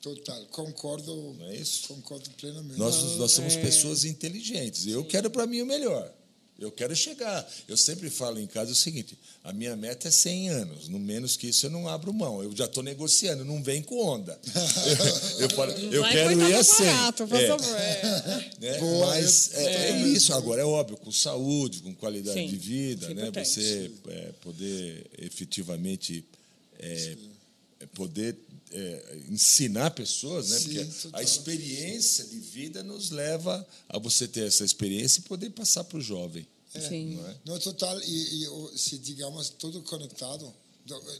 Total, 0.06 0.40
concordo. 0.52 1.36
Não 1.40 1.48
é 1.48 1.56
isso? 1.56 1.88
Concordo 1.88 2.30
plenamente. 2.38 2.78
Nós, 2.78 3.18
nós 3.18 3.32
somos 3.32 3.56
é... 3.56 3.62
pessoas 3.62 4.06
inteligentes. 4.06 4.86
Eu 4.86 5.04
quero 5.04 5.32
para 5.32 5.48
mim 5.48 5.62
o 5.62 5.66
melhor. 5.66 6.14
Eu 6.60 6.72
quero 6.72 6.96
chegar. 6.96 7.44
Eu 7.68 7.76
sempre 7.76 8.12
falo 8.12 8.40
em 8.40 8.46
casa 8.46 8.72
o 8.72 8.76
seguinte: 8.76 9.18
a 9.44 9.52
minha 9.52 9.76
meta 9.76 10.08
é 10.08 10.12
100 10.12 10.50
anos. 10.50 10.88
No 10.90 11.00
menos 11.00 11.36
que 11.36 11.48
isso, 11.48 11.66
eu 11.66 11.72
não 11.72 11.88
abro 11.88 12.14
mão. 12.14 12.44
Eu 12.44 12.56
já 12.56 12.66
estou 12.66 12.84
negociando, 12.84 13.44
não 13.44 13.64
vem 13.64 13.82
com 13.82 13.98
onda. 13.98 14.40
eu, 15.40 15.42
eu, 15.42 15.50
falo, 15.50 15.72
eu 15.72 16.04
quero 16.04 16.40
ir 16.40 16.54
a 16.54 16.64
100. 16.64 16.86
Barato, 16.86 17.28
por 17.28 17.42
é. 17.42 17.48
favor. 17.48 17.76
É. 17.76 18.56
Né? 18.62 18.80
Mas 19.08 19.54
é, 19.56 19.90
é, 19.90 20.08
isso. 20.08 20.34
Agora, 20.36 20.62
é 20.62 20.66
óbvio, 20.66 20.98
com 20.98 21.12
saúde, 21.12 21.80
com 21.80 21.96
qualidade 21.96 22.40
Sim, 22.40 22.48
de 22.48 22.58
vida, 22.58 23.12
né? 23.14 23.32
você 23.32 23.92
é, 24.08 24.32
poder 24.40 25.06
efetivamente 25.18 26.24
é, 26.80 27.18
poder 27.96 28.38
é, 28.76 29.20
ensinar 29.30 29.92
pessoas, 29.92 30.50
né? 30.50 30.60
Sim, 30.60 30.64
Porque 30.66 30.86
total. 30.86 31.20
a 31.20 31.24
experiência 31.24 32.26
de 32.26 32.40
vida 32.40 32.84
nos 32.84 33.10
leva 33.10 33.66
a 33.88 33.98
você 33.98 34.28
ter 34.28 34.46
essa 34.46 34.66
experiência 34.66 35.20
e 35.20 35.24
poder 35.24 35.50
passar 35.52 35.86
para 35.86 35.98
o 35.98 36.02
jovem. 36.02 36.46
É, 36.74 36.82
Sim. 36.82 37.16
Não, 37.16 37.28
é? 37.28 37.38
não 37.46 37.60
total. 37.60 37.98
E, 38.02 38.44
e, 38.44 38.78
se 38.78 38.98
digamos 38.98 39.50
tudo 39.52 39.82
conectado, 39.84 40.54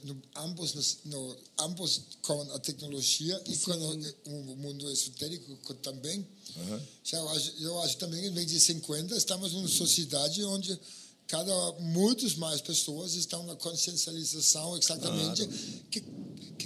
no, 0.04 0.22
ambos, 0.36 0.98
no, 1.06 1.38
ambos 1.60 2.02
com 2.22 2.42
a 2.54 2.60
tecnologia 2.60 3.42
e 3.48 3.58
com 3.58 3.72
o, 3.72 4.52
o, 4.52 4.56
mundo 4.58 4.92
esotérico 4.92 5.74
também. 5.76 6.28
Uhum. 6.58 6.82
Eu, 7.12 7.30
acho, 7.30 7.54
eu 7.60 7.82
acho 7.82 7.98
também 7.98 8.22
que 8.22 8.28
em 8.28 8.34
2050 8.34 9.16
estamos 9.16 9.54
numa 9.54 9.68
sociedade 9.68 10.44
onde 10.44 10.78
cada 11.28 11.72
muitas 11.80 12.36
mais 12.36 12.62
pessoas 12.62 13.16
estão 13.16 13.44
na 13.44 13.56
consciencialização 13.56 14.78
exatamente 14.78 15.48
que 15.90 16.04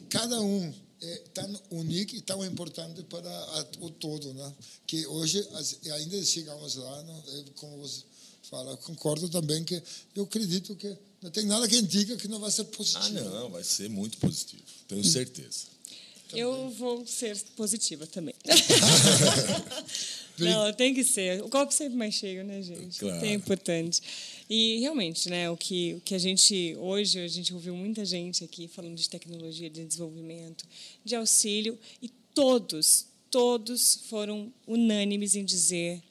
cada 0.10 0.41
um 0.41 0.74
é 1.01 1.22
tão 1.34 1.62
único 1.72 2.16
e 2.16 2.22
tão 2.22 2.45
importante 2.45 3.03
para 3.03 3.30
a, 3.30 3.66
o 3.80 3.89
todo, 3.89 4.34
né? 4.34 4.53
Que 4.86 5.05
hoje 5.07 5.45
ainda 5.93 6.24
chegamos 6.26 6.76
lá, 6.76 7.03
né? 7.03 7.24
como 7.55 7.78
você 7.78 8.03
fala, 8.49 8.76
concordo 8.78 9.30
também 9.30 9.64
que 9.64 9.82
eu 10.16 10.24
acredito 10.24 10.76
que 10.76 10.97
não 11.22 11.30
tem 11.30 11.45
nada 11.45 11.68
que 11.68 11.78
indica 11.78 12.16
que 12.18 12.28
não 12.28 12.39
vai 12.39 12.51
ser 12.51 12.66
positivo. 12.66 13.20
Ah, 13.20 13.24
não, 13.24 13.49
vai 13.49 13.64
ser 13.64 13.89
muito 13.89 14.18
positivo, 14.18 14.64
tenho 14.88 15.03
certeza. 15.03 15.68
Eu 16.34 16.70
vou 16.72 17.05
ser 17.07 17.36
positiva 17.55 18.05
também. 18.05 18.36
não, 20.38 20.72
tem 20.74 20.93
que 20.93 21.03
ser. 21.03 21.43
O 21.43 21.49
copo 21.49 21.74
sempre 21.74 21.97
mais 21.97 22.14
cheio, 22.14 22.43
né, 22.43 22.62
gente? 22.62 22.99
Claro. 22.99 23.26
É 23.26 23.34
importante. 23.34 24.01
E 24.50 24.80
realmente, 24.80 25.30
né, 25.30 25.47
o 25.50 25.56
que, 25.56 25.93
o 25.93 26.02
que 26.02 26.16
a 26.16 26.18
gente 26.18 26.76
hoje 26.80 27.20
a 27.20 27.28
gente 27.28 27.54
ouviu 27.54 27.76
muita 27.76 28.04
gente 28.04 28.43
aqui 28.43 28.68
falando 28.68 28.95
de 28.95 29.08
tecnologia, 29.08 29.70
de 29.70 29.86
desenvolvimento, 29.86 30.66
de 31.06 31.16
auxílio 31.16 31.78
e 32.02 32.10
todos, 32.34 33.06
todos 33.30 34.00
foram 34.10 34.52
unânimes 34.66 35.36
em 35.36 35.45
dizer 35.45 36.02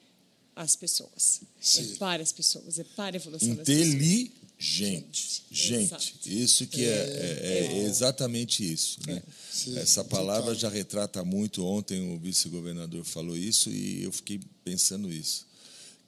as 0.54 0.76
pessoas. 0.76 1.40
Sim. 1.60 1.94
É 1.94 1.96
para 1.96 2.22
as 2.22 2.30
pessoas, 2.30 2.78
é 2.78 2.84
para 2.84 3.16
a 3.16 3.18
evolução 3.18 3.54
das 3.56 3.66
pessoas. 3.66 3.88
Inteligente. 3.88 5.42
Gente, 5.50 6.14
isso 6.26 6.66
que 6.66 6.84
é, 6.84 6.88
é, 6.88 7.40
é, 7.42 7.78
é 7.78 7.84
exatamente 7.84 8.72
isso. 8.72 8.98
Né? 9.06 9.22
É. 9.76 9.80
Essa 9.80 10.04
palavra 10.04 10.54
já 10.54 10.68
retrata 10.68 11.24
muito. 11.24 11.64
Ontem 11.64 12.14
o 12.14 12.18
vice-governador 12.18 13.04
falou 13.04 13.36
isso 13.36 13.70
e 13.70 14.02
eu 14.02 14.12
fiquei 14.12 14.40
pensando 14.64 15.12
isso. 15.12 15.46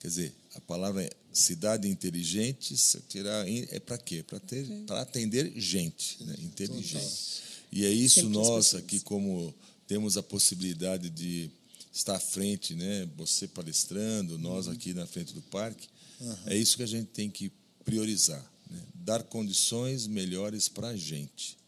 Quer 0.00 0.08
dizer, 0.08 0.34
a 0.54 0.60
palavra 0.60 1.08
cidade 1.32 1.88
inteligente 1.88 2.74
tirar 3.08 3.46
é 3.48 3.78
para 3.78 3.98
quê? 3.98 4.22
Para 4.22 4.40
ter 4.40 4.66
para 4.86 5.00
atender 5.02 5.52
gente, 5.56 6.22
né? 6.24 6.34
inteligente. 6.40 7.42
E 7.72 7.84
é 7.84 7.90
isso 7.90 8.28
nós 8.28 8.74
aqui 8.74 9.00
como 9.00 9.54
temos 9.86 10.16
a 10.16 10.22
possibilidade 10.22 11.08
de 11.08 11.50
estar 11.92 12.16
à 12.16 12.20
frente, 12.20 12.74
né? 12.74 13.08
Você 13.16 13.46
palestrando, 13.46 14.38
nós 14.38 14.66
uhum. 14.66 14.72
aqui 14.72 14.92
na 14.92 15.06
frente 15.06 15.32
do 15.32 15.42
parque. 15.42 15.88
Uhum. 16.20 16.36
É 16.46 16.56
isso 16.56 16.76
que 16.76 16.82
a 16.82 16.86
gente 16.86 17.08
tem 17.08 17.30
que 17.30 17.50
priorizar, 17.84 18.44
né? 18.70 18.80
dar 18.94 19.22
condições 19.22 20.06
melhores 20.06 20.68
para 20.68 20.88
a 20.88 20.96
gente 20.96 21.59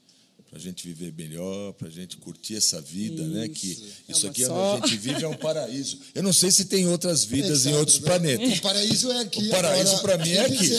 para 0.52 0.58
a 0.58 0.62
gente 0.62 0.86
viver 0.86 1.14
melhor, 1.16 1.72
para 1.72 1.88
a 1.88 1.90
gente 1.90 2.18
curtir 2.18 2.56
essa 2.56 2.78
vida, 2.78 3.22
isso. 3.22 3.30
né? 3.30 3.48
Que 3.48 3.72
é 4.06 4.12
isso 4.12 4.26
aqui 4.26 4.44
só... 4.44 4.74
onde 4.74 4.84
a 4.84 4.86
gente 4.86 4.98
vive 5.00 5.24
é 5.24 5.26
um 5.26 5.34
paraíso. 5.34 5.98
Eu 6.14 6.22
não 6.22 6.32
sei 6.34 6.50
se 6.50 6.66
tem 6.66 6.86
outras 6.86 7.24
vidas 7.24 7.60
Exato, 7.60 7.74
em 7.74 7.78
outros 7.78 7.98
né? 8.00 8.06
planetas. 8.06 8.58
O 8.58 8.60
paraíso 8.60 9.10
é 9.12 9.20
aqui. 9.20 9.46
O 9.46 9.48
paraíso 9.48 10.02
para 10.02 10.18
mim 10.18 10.32
é 10.32 10.40
aqui. 10.44 10.70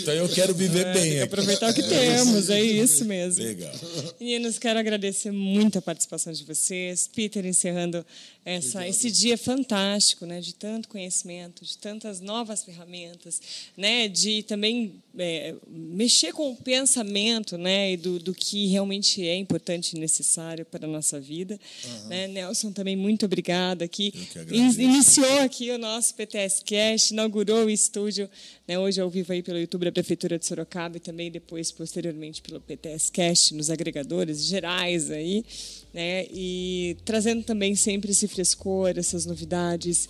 Então 0.00 0.14
eu 0.14 0.30
quero 0.30 0.54
viver 0.54 0.86
é, 0.86 0.92
bem. 0.94 1.12
Aqui. 1.16 1.20
Aproveitar 1.24 1.70
o 1.70 1.74
que 1.74 1.82
temos, 1.82 2.48
é 2.48 2.62
isso 2.62 3.04
mesmo. 3.04 3.44
Legal. 3.44 3.74
Meninos, 4.18 4.58
quero 4.58 4.78
agradecer 4.78 5.30
muito 5.30 5.76
a 5.76 5.82
participação 5.82 6.32
de 6.32 6.42
vocês. 6.44 7.06
Peter 7.14 7.44
encerrando 7.44 8.06
essa, 8.46 8.88
esse 8.88 9.10
dia 9.10 9.36
fantástico, 9.36 10.24
né? 10.24 10.40
De 10.40 10.54
tanto 10.54 10.88
conhecimento, 10.88 11.66
de 11.66 11.76
tantas 11.76 12.18
novas 12.18 12.64
ferramentas, 12.64 13.42
né? 13.76 14.08
De 14.08 14.42
também 14.44 14.94
é, 15.18 15.54
mexer 15.68 16.32
com 16.32 16.50
o 16.52 16.56
pensamento, 16.56 17.58
né? 17.58 17.92
E 17.92 17.96
do, 17.96 18.18
do 18.18 18.34
que 18.34 18.66
realmente 18.66 19.26
é 19.26 19.34
importante 19.36 19.96
e 19.96 19.98
necessário 19.98 20.64
para 20.64 20.86
a 20.86 20.88
nossa 20.88 21.20
vida. 21.20 21.58
Uhum. 21.84 22.08
Né? 22.08 22.28
Nelson, 22.28 22.72
também 22.72 22.96
muito 22.96 23.26
obrigada 23.26 23.84
aqui. 23.84 24.12
Iniciou 24.50 25.40
aqui 25.40 25.70
o 25.70 25.78
nosso 25.78 26.14
PTS 26.14 26.62
Cast, 26.64 27.12
inaugurou 27.12 27.66
o 27.66 27.70
estúdio, 27.70 28.28
né? 28.66 28.78
hoje 28.78 29.00
ao 29.00 29.10
vivo 29.10 29.32
aí 29.32 29.42
pelo 29.42 29.58
YouTube 29.58 29.84
da 29.84 29.92
Prefeitura 29.92 30.38
de 30.38 30.46
Sorocaba 30.46 30.96
e 30.96 31.00
também 31.00 31.30
depois, 31.30 31.70
posteriormente, 31.72 32.40
pelo 32.42 32.60
PTS 32.60 33.10
Cast, 33.10 33.54
nos 33.54 33.70
agregadores 33.70 34.44
gerais 34.44 35.10
aí, 35.10 35.44
né? 35.92 36.26
E 36.30 36.96
trazendo 37.04 37.42
também 37.42 37.74
sempre 37.74 38.10
esse 38.10 38.28
frescor, 38.28 38.94
essas 38.96 39.26
novidades 39.26 40.08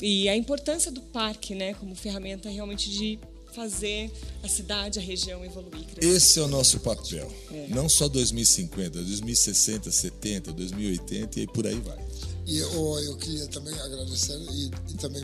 e 0.00 0.28
a 0.28 0.36
importância 0.36 0.90
do 0.90 1.00
parque, 1.00 1.54
né, 1.54 1.74
como 1.74 1.94
ferramenta 1.94 2.48
realmente 2.48 2.90
de 2.90 3.18
fazer 3.58 4.10
a 4.42 4.48
cidade, 4.48 5.00
a 5.00 5.02
região 5.02 5.44
evoluir. 5.44 5.84
Crescer. 5.84 6.16
Esse 6.16 6.38
é 6.38 6.42
o 6.42 6.48
nosso 6.48 6.78
papel. 6.78 7.28
É. 7.50 7.66
Não 7.68 7.88
só 7.88 8.08
2050, 8.08 9.02
2060, 9.02 9.90
70, 9.90 10.52
2080 10.52 11.40
e 11.40 11.46
por 11.48 11.66
aí 11.66 11.80
vai. 11.80 11.98
E 12.46 12.56
eu, 12.56 12.98
eu 13.00 13.16
queria 13.16 13.46
também 13.48 13.74
agradecer 13.74 14.38
e, 14.52 14.70
e 14.90 14.94
também 14.94 15.22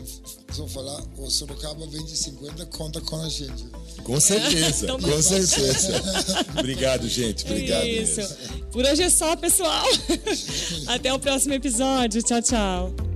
só 0.53 0.67
falar, 0.67 1.03
o 1.17 1.31
Sorocaba 1.31 1.87
2050 1.87 2.67
conta 2.67 3.01
com 3.01 3.17
a 3.17 3.29
gente. 3.29 3.65
Com 4.03 4.21
certeza, 4.21 4.85
então, 4.85 5.01
com 5.01 5.23
certeza. 5.23 5.93
Obrigado, 6.59 7.09
gente. 7.09 7.47
Obrigado. 7.47 7.87
Isso. 7.87 8.21
Mesmo. 8.21 8.67
Por 8.73 8.85
hoje 8.85 9.03
é 9.05 9.11
só, 9.11 9.35
pessoal. 9.37 9.87
Até 10.87 11.15
o 11.15 11.19
próximo 11.19 11.55
episódio. 11.55 12.23
Tchau, 12.23 12.43
tchau. 12.43 13.14